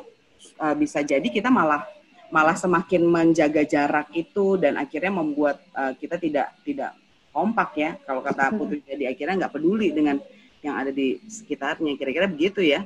Uh, 0.56 0.72
bisa 0.72 1.04
jadi 1.04 1.24
kita 1.24 1.52
malah 1.52 1.84
malah 2.28 2.56
semakin 2.56 3.04
menjaga 3.04 3.64
jarak 3.64 4.08
itu 4.12 4.56
dan 4.60 4.76
akhirnya 4.76 5.12
membuat 5.12 5.60
uh, 5.76 5.92
kita 5.96 6.16
tidak 6.16 6.56
tidak 6.64 6.96
kompak 7.32 7.70
ya. 7.76 7.90
Kalau 8.04 8.24
kata 8.24 8.56
Putri 8.56 8.80
jadi 8.84 9.12
akhirnya 9.12 9.44
nggak 9.44 9.54
peduli 9.54 9.92
dengan 9.92 10.16
yang 10.64 10.74
ada 10.80 10.90
di 10.90 11.20
sekitarnya. 11.28 11.94
Kira-kira 12.00 12.26
begitu 12.28 12.64
ya. 12.64 12.84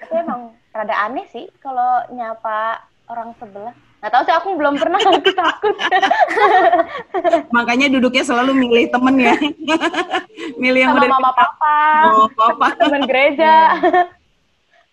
Tapi 0.00 0.14
emang 0.16 0.56
rada 0.72 0.96
aneh 1.08 1.28
sih 1.28 1.48
kalau 1.60 2.08
nyapa 2.12 2.80
orang 3.10 3.36
sebelah 3.36 3.76
nggak 4.00 4.12
tahu 4.16 4.22
sih 4.24 4.34
aku 4.34 4.48
belum 4.56 4.74
pernah 4.80 5.00
aku 5.08 5.30
takut 5.36 5.76
makanya 7.56 7.92
duduknya 7.92 8.24
selalu 8.24 8.56
milih 8.56 8.88
temen 8.88 9.14
ya 9.20 9.36
milih 10.62 10.80
yang 10.88 10.92
sama 10.96 11.20
mama 11.20 11.30
papa 11.36 11.78
mama 12.08 12.26
papa 12.32 12.66
temen 12.80 13.02
gereja 13.04 13.54
iya. 13.76 14.18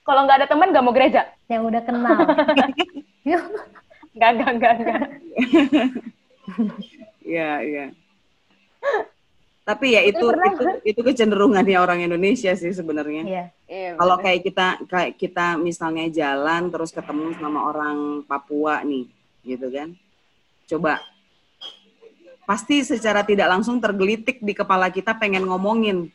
Kalau 0.08 0.24
nggak 0.24 0.40
ada 0.40 0.48
teman 0.48 0.72
nggak 0.72 0.86
mau 0.88 0.96
gereja? 0.96 1.28
Yang 1.52 1.62
udah 1.68 1.82
kenal. 1.84 2.16
Nggak, 4.16 4.30
nggak, 4.40 4.52
nggak, 4.56 4.74
nggak. 4.80 5.02
Iya, 7.28 7.52
iya. 7.68 7.86
Tapi 9.68 10.00
ya 10.00 10.02
itu 10.08 10.24
itu 10.32 10.66
itu 10.88 11.00
kecenderungannya 11.04 11.76
orang 11.76 12.08
Indonesia 12.08 12.56
sih 12.56 12.72
sebenarnya. 12.72 13.24
Iya. 13.28 13.46
Iya 13.68 14.00
Kalau 14.00 14.16
kayak 14.20 14.42
kita 14.48 14.68
kayak 14.88 15.12
kita 15.20 15.46
misalnya 15.60 16.08
jalan 16.08 16.72
terus 16.72 16.92
ketemu 16.96 17.36
sama 17.36 17.68
orang 17.68 18.24
Papua 18.24 18.82
nih, 18.82 19.06
gitu 19.44 19.68
kan. 19.70 19.94
Coba 20.68 21.04
pasti 22.48 22.80
secara 22.80 23.28
tidak 23.28 23.52
langsung 23.52 23.84
tergelitik 23.84 24.40
di 24.40 24.56
kepala 24.56 24.88
kita 24.88 25.20
pengen 25.20 25.44
ngomongin 25.44 26.08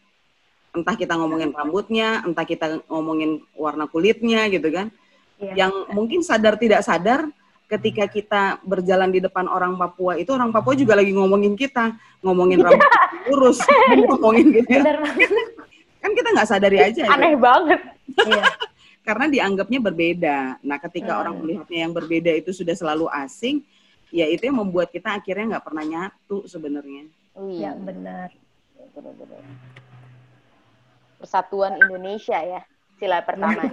entah 0.73 0.97
kita 0.97 1.13
ngomongin 1.21 1.53
rambutnya, 1.53 2.25
entah 2.25 2.49
kita 2.49 2.81
ngomongin 2.89 3.45
warna 3.53 3.85
kulitnya 3.85 4.49
gitu 4.49 4.73
kan. 4.73 4.89
Ya. 5.37 5.69
Yang 5.69 5.73
mungkin 5.93 6.21
sadar 6.25 6.57
tidak 6.57 6.81
sadar 6.81 7.29
ketika 7.69 8.05
kita 8.09 8.43
berjalan 8.65 9.13
di 9.13 9.21
depan 9.21 9.49
orang 9.49 9.77
Papua 9.77 10.17
itu 10.17 10.33
orang 10.33 10.53
Papua 10.53 10.73
juga 10.73 10.97
lagi 10.97 11.13
ngomongin 11.13 11.53
kita, 11.57 11.93
ngomongin 12.25 12.65
rambut 12.65 12.89
lurus, 13.29 13.61
ngomongin 13.93 14.47
gitu 14.57 14.73
ya. 14.73 14.97
Kan 16.03 16.11
kita 16.13 16.29
nggak 16.35 16.49
sadari 16.51 16.79
aja. 16.83 17.07
Aneh 17.07 17.39
gitu. 17.39 17.43
banget. 17.47 17.81
Iya. 18.27 18.45
Karena 19.07 19.27
dianggapnya 19.31 19.81
berbeda. 19.83 20.39
Nah, 20.63 20.79
ketika 20.79 21.19
hmm. 21.19 21.21
orang 21.23 21.35
melihatnya 21.39 21.79
yang 21.87 21.95
berbeda 21.95 22.31
itu 22.39 22.51
sudah 22.55 22.75
selalu 22.75 23.07
asing, 23.11 23.63
ya 24.11 24.27
itu 24.27 24.47
yang 24.47 24.63
membuat 24.63 24.91
kita 24.91 25.15
akhirnya 25.15 25.57
nggak 25.59 25.67
pernah 25.67 25.85
nyatu 25.87 26.47
sebenarnya. 26.47 27.07
Iya, 27.39 27.75
benar. 27.79 28.31
Benar-benar 28.93 29.41
Persatuan 31.17 31.81
Indonesia 31.81 32.37
ya 32.37 32.61
sila 33.03 33.19
pertama. 33.27 33.67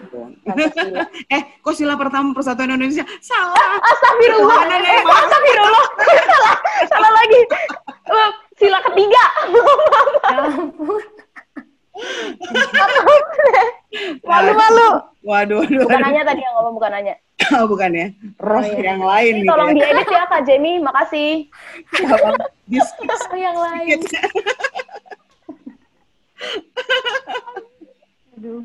eh, 1.37 1.41
kok 1.61 1.75
sila 1.77 1.93
pertama 1.93 2.33
Persatuan 2.33 2.73
Indonesia? 2.73 3.05
Salah. 3.21 3.77
Astagfirullah. 3.93 4.61
Eh, 4.73 5.01
astagfirullah. 5.05 5.85
salah, 6.25 6.55
salah 6.89 7.11
lagi. 7.13 7.41
Uh, 8.09 8.31
sila 8.57 8.79
ketiga. 8.89 9.23
Malu-malu. 14.23 14.89
Waduh, 15.25 15.59
waduh. 15.65 15.83
Bukan 15.83 15.99
nanya 15.99 16.23
tadi 16.23 16.41
yang 16.41 16.53
ngomong, 16.59 16.73
bukan 16.79 16.91
nanya. 16.93 17.15
Oh, 17.55 17.65
bukan 17.65 17.89
ya. 17.95 18.07
Roh 18.37 18.59
oh, 18.59 18.63
iya. 18.63 18.93
yang 18.93 19.01
lain 19.01 19.33
Ini 19.41 19.47
tolong 19.49 19.71
ya. 19.73 19.81
diedit 19.81 20.07
ya 20.11 20.23
Kak 20.27 20.41
Jenny, 20.45 20.77
makasih. 20.79 21.49
Diskusi 22.69 23.37
yang 23.39 23.57
lain. 23.57 23.99
Aduh. 28.39 28.63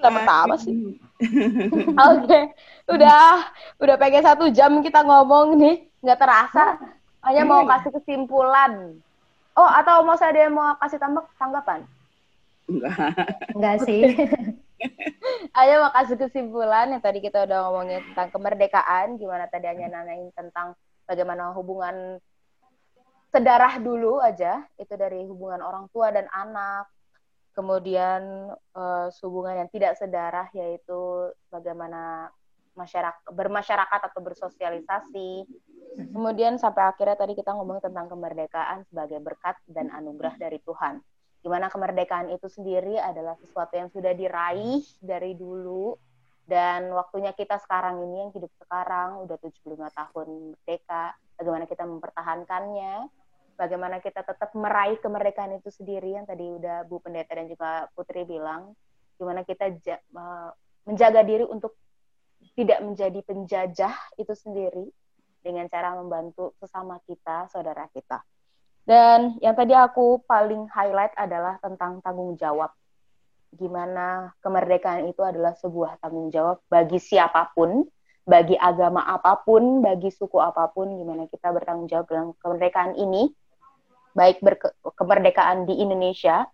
Gak 0.00 0.12
pertama 0.16 0.54
sih. 0.56 0.96
Oke, 1.20 2.24
okay. 2.24 2.48
udah 2.88 3.44
udah 3.76 3.96
pengen 4.00 4.24
satu 4.24 4.48
jam 4.48 4.80
kita 4.80 5.04
ngomong 5.04 5.60
nih, 5.60 5.84
nggak 6.00 6.16
terasa. 6.16 6.80
Hanya 7.20 7.44
mau 7.44 7.60
iya. 7.68 7.76
kasih 7.76 7.92
kesimpulan. 8.00 8.96
Oh, 9.52 9.68
atau 9.68 10.00
mau 10.00 10.16
saya 10.16 10.32
ada 10.32 10.48
yang 10.48 10.56
mau 10.56 10.72
kasih 10.80 10.96
tambah 10.96 11.28
tanggapan? 11.36 11.84
Enggak. 12.70 13.14
Enggak 13.58 13.76
sih. 13.82 14.02
Ayo 15.58 15.82
mau 15.82 15.92
kasih 15.92 16.16
kesimpulan 16.16 16.94
yang 16.94 17.02
tadi 17.02 17.18
kita 17.18 17.44
udah 17.44 17.68
ngomongin 17.68 18.00
tentang 18.12 18.30
kemerdekaan, 18.30 19.18
gimana 19.18 19.50
tadi 19.50 19.66
hanya 19.66 19.90
nanyain 19.90 20.30
tentang 20.32 20.78
bagaimana 21.04 21.50
hubungan 21.52 22.22
sedarah 23.34 23.76
dulu 23.82 24.22
aja, 24.22 24.64
itu 24.78 24.94
dari 24.94 25.26
hubungan 25.26 25.60
orang 25.60 25.90
tua 25.92 26.14
dan 26.14 26.30
anak, 26.32 26.88
kemudian 27.52 28.54
uh, 28.72 29.10
hubungan 29.20 29.66
yang 29.66 29.70
tidak 29.74 29.98
sedarah 29.98 30.48
yaitu 30.54 31.28
bagaimana 31.50 32.30
masyarakat 32.78 33.20
bermasyarakat 33.28 34.00
atau 34.06 34.20
bersosialisasi. 34.22 35.30
Kemudian 36.14 36.56
sampai 36.56 36.88
akhirnya 36.88 37.18
tadi 37.18 37.34
kita 37.34 37.52
ngomong 37.52 37.82
tentang 37.82 38.06
kemerdekaan 38.06 38.86
sebagai 38.88 39.18
berkat 39.18 39.58
dan 39.66 39.90
anugerah 39.90 40.38
dari 40.38 40.62
Tuhan. 40.62 41.02
Gimana 41.40 41.72
kemerdekaan 41.72 42.28
itu 42.32 42.46
sendiri 42.52 43.00
adalah 43.00 43.36
sesuatu 43.40 43.72
yang 43.76 43.88
sudah 43.88 44.12
diraih 44.12 44.84
dari 45.00 45.32
dulu. 45.32 45.96
Dan 46.44 46.90
waktunya 46.90 47.30
kita 47.30 47.62
sekarang 47.62 48.02
ini 48.10 48.26
yang 48.26 48.30
hidup 48.34 48.50
sekarang 48.58 49.22
udah 49.22 49.38
75 49.38 49.86
tahun 49.86 50.28
merdeka, 50.50 51.14
bagaimana 51.38 51.64
kita 51.70 51.84
mempertahankannya, 51.86 52.94
bagaimana 53.54 54.02
kita 54.02 54.26
tetap 54.26 54.50
meraih 54.58 54.98
kemerdekaan 54.98 55.54
itu 55.54 55.70
sendiri? 55.70 56.18
Yang 56.18 56.34
tadi 56.34 56.46
udah 56.50 56.76
Bu 56.90 56.98
Pendeta 56.98 57.38
dan 57.38 57.46
juga 57.46 57.86
Putri 57.94 58.26
bilang, 58.26 58.74
gimana 59.14 59.46
kita 59.46 59.70
menjaga 60.82 61.22
diri 61.22 61.46
untuk 61.46 61.78
tidak 62.58 62.82
menjadi 62.82 63.20
penjajah 63.22 63.94
itu 64.18 64.34
sendiri 64.34 64.90
dengan 65.44 65.70
cara 65.70 65.94
membantu 65.96 66.56
sesama 66.58 66.98
kita, 67.06 67.46
saudara 67.46 67.86
kita. 67.94 68.20
Dan 68.84 69.36
yang 69.44 69.54
tadi 69.54 69.76
aku 69.76 70.24
paling 70.24 70.66
highlight 70.72 71.14
adalah 71.14 71.60
tentang 71.60 72.00
tanggung 72.00 72.34
jawab. 72.40 72.72
Gimana 73.50 74.30
kemerdekaan 74.40 75.10
itu 75.10 75.20
adalah 75.26 75.54
sebuah 75.58 75.98
tanggung 75.98 76.30
jawab 76.30 76.62
bagi 76.70 77.02
siapa 77.02 77.50
pun, 77.52 77.86
bagi 78.22 78.54
agama 78.54 79.02
apa 79.04 79.42
pun, 79.42 79.82
bagi 79.82 80.10
suku 80.10 80.38
apa 80.38 80.70
pun, 80.70 80.94
gimana 80.94 81.26
kita 81.26 81.50
bertanggung 81.50 81.90
jawab 81.90 82.06
dalam 82.06 82.28
kemerdekaan 82.38 82.94
ini, 82.94 83.34
baik 84.14 84.38
berke 84.38 84.70
kemerdekaan 84.94 85.66
di 85.66 85.82
Indonesia, 85.82 86.46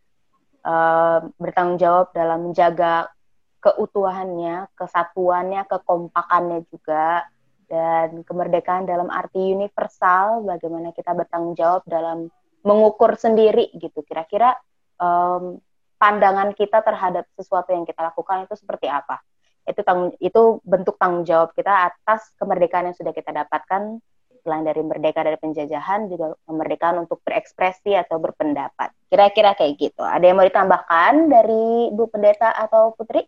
uh, 0.65 1.21
bertanggung 1.37 1.77
jawab 1.77 2.17
dalam 2.17 2.49
menjaga 2.49 3.13
keutuhannya, 3.61 4.71
kesatuannya, 4.79 5.69
kekompakannya 5.69 6.65
juga, 6.71 7.29
dan 7.67 8.23
kemerdekaan 8.23 8.87
dalam 8.87 9.11
arti 9.11 9.39
universal, 9.55 10.47
bagaimana 10.47 10.95
kita 10.95 11.13
bertanggung 11.13 11.59
jawab 11.59 11.83
dalam 11.87 12.31
mengukur 12.63 13.19
sendiri 13.19 13.71
gitu. 13.75 14.03
Kira-kira 14.07 14.55
um, 14.99 15.59
pandangan 15.99 16.55
kita 16.55 16.83
terhadap 16.83 17.27
sesuatu 17.35 17.75
yang 17.75 17.83
kita 17.83 18.07
lakukan 18.07 18.47
itu 18.47 18.55
seperti 18.55 18.87
apa? 18.87 19.19
Itu 19.67 19.83
tanggung, 19.83 20.15
itu 20.23 20.63
bentuk 20.63 20.95
tanggung 20.95 21.27
jawab 21.27 21.51
kita 21.59 21.91
atas 21.91 22.31
kemerdekaan 22.39 22.91
yang 22.91 22.97
sudah 22.97 23.11
kita 23.11 23.35
dapatkan 23.35 23.99
selain 24.47 24.63
dari 24.63 24.79
merdeka 24.87 25.27
dari 25.27 25.35
penjajahan 25.43 26.07
juga 26.07 26.39
kemerdekaan 26.47 27.03
untuk 27.03 27.19
berekspresi 27.27 27.99
atau 27.99 28.23
berpendapat. 28.23 28.95
Kira-kira 29.11 29.59
kayak 29.59 29.75
gitu. 29.75 30.07
Ada 30.07 30.23
yang 30.23 30.39
mau 30.39 30.47
ditambahkan 30.47 31.13
dari 31.27 31.91
Bu 31.91 32.07
Pendeta 32.07 32.55
atau 32.55 32.95
Putri? 32.95 33.27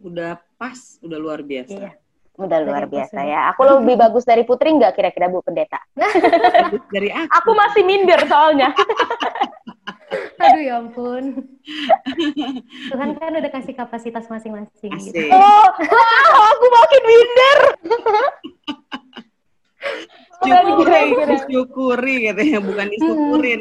udah 0.00 0.40
pas, 0.56 0.96
udah 1.04 1.18
luar 1.20 1.40
biasa. 1.44 1.76
Iya. 1.76 1.92
Udah 2.40 2.58
luar 2.64 2.88
biasa 2.88 3.20
ya. 3.28 3.52
Aku 3.52 3.68
lebih 3.68 4.00
bagus 4.00 4.24
dari 4.24 4.48
Putri 4.48 4.72
nggak 4.72 4.96
kira-kira 4.96 5.28
Bu 5.28 5.44
Pendeta? 5.44 5.76
dari 6.88 7.12
aku. 7.20 7.28
Aku 7.28 7.50
masih 7.52 7.82
minder 7.84 8.20
soalnya. 8.24 8.72
Aduh 10.42 10.62
ya 10.64 10.80
ampun. 10.80 11.36
Tuhan 12.90 13.10
kan 13.14 13.30
udah 13.36 13.50
kasih 13.52 13.76
kapasitas 13.76 14.24
masing-masing. 14.26 14.90
Gitu. 14.98 15.28
Oh, 15.30 15.66
wow, 15.68 16.32
aku 16.56 16.66
makin 16.66 17.02
minder. 17.04 17.58
Syukuri, 20.40 21.04
disyukuri 21.28 22.14
gitu 22.32 22.42
ya, 22.42 22.58
bukan 22.64 22.86
disyukurin. 22.88 23.60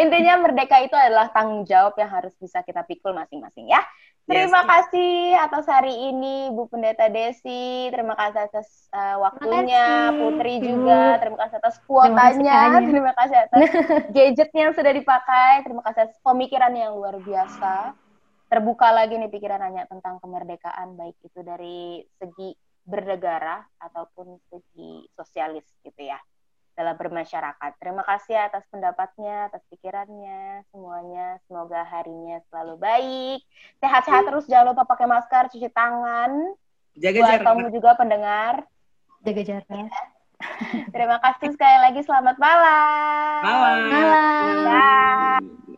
Intinya 0.00 0.40
merdeka 0.40 0.80
itu 0.80 0.96
adalah 0.96 1.28
tanggung 1.28 1.68
jawab 1.68 1.92
yang 2.00 2.08
harus 2.08 2.32
bisa 2.40 2.64
kita 2.64 2.80
pikul 2.88 3.12
masing-masing 3.12 3.68
ya. 3.68 3.84
Terima 4.28 4.62
yes. 4.62 4.68
kasih 4.68 5.12
atas 5.42 5.64
hari 5.66 5.90
ini 6.12 6.54
Bu 6.54 6.70
Pendeta 6.70 7.10
Desi, 7.10 7.90
terima 7.90 8.14
kasih 8.14 8.46
atas 8.46 8.86
uh, 8.94 9.18
waktunya, 9.26 10.14
Putri 10.14 10.62
juga, 10.62 11.18
terima 11.18 11.38
kasih 11.44 11.56
atas 11.58 11.76
kuotanya, 11.84 12.78
terima 12.84 13.12
kasih 13.16 13.36
atas 13.48 13.60
gadgetnya 14.14 14.60
yang 14.70 14.74
sudah 14.76 14.92
dipakai, 14.94 15.66
terima 15.66 15.82
kasih 15.82 16.00
atas 16.06 16.18
pemikiran 16.22 16.72
yang 16.76 16.94
luar 16.94 17.18
biasa. 17.18 17.96
Terbuka 18.50 18.90
lagi 18.90 19.18
nih 19.18 19.30
pikiran 19.30 19.62
hanya 19.62 19.86
tentang 19.90 20.18
kemerdekaan, 20.22 20.94
baik 20.94 21.18
itu 21.22 21.40
dari 21.42 22.02
segi 22.18 22.54
bernegara 22.86 23.62
ataupun 23.82 24.38
segi 24.50 25.06
sosialis 25.14 25.66
gitu 25.82 26.02
ya 26.06 26.18
dalam 26.80 26.96
bermasyarakat. 26.96 27.70
Terima 27.76 28.00
kasih 28.08 28.40
atas 28.40 28.64
pendapatnya, 28.72 29.52
atas 29.52 29.60
pikirannya, 29.68 30.64
semuanya. 30.72 31.36
Semoga 31.44 31.84
harinya 31.84 32.40
selalu 32.48 32.80
baik. 32.80 33.40
Sehat-sehat 33.84 34.24
terus, 34.24 34.48
jangan 34.48 34.72
lupa 34.72 34.88
pakai 34.88 35.04
masker, 35.04 35.52
cuci 35.52 35.68
tangan. 35.68 36.56
Jaga 36.96 37.20
Buat 37.20 37.28
jarak. 37.36 37.44
kamu 37.44 37.64
juga 37.68 37.90
pendengar. 38.00 38.54
Jaga 39.28 39.42
jarak. 39.44 39.68
Ya. 39.68 39.86
Terima 40.88 41.20
kasih 41.20 41.52
sekali 41.52 41.78
lagi. 41.84 42.00
Selamat 42.00 42.40
malam. 42.40 43.40
Malam. 43.44 43.76
Malam. 43.92 45.69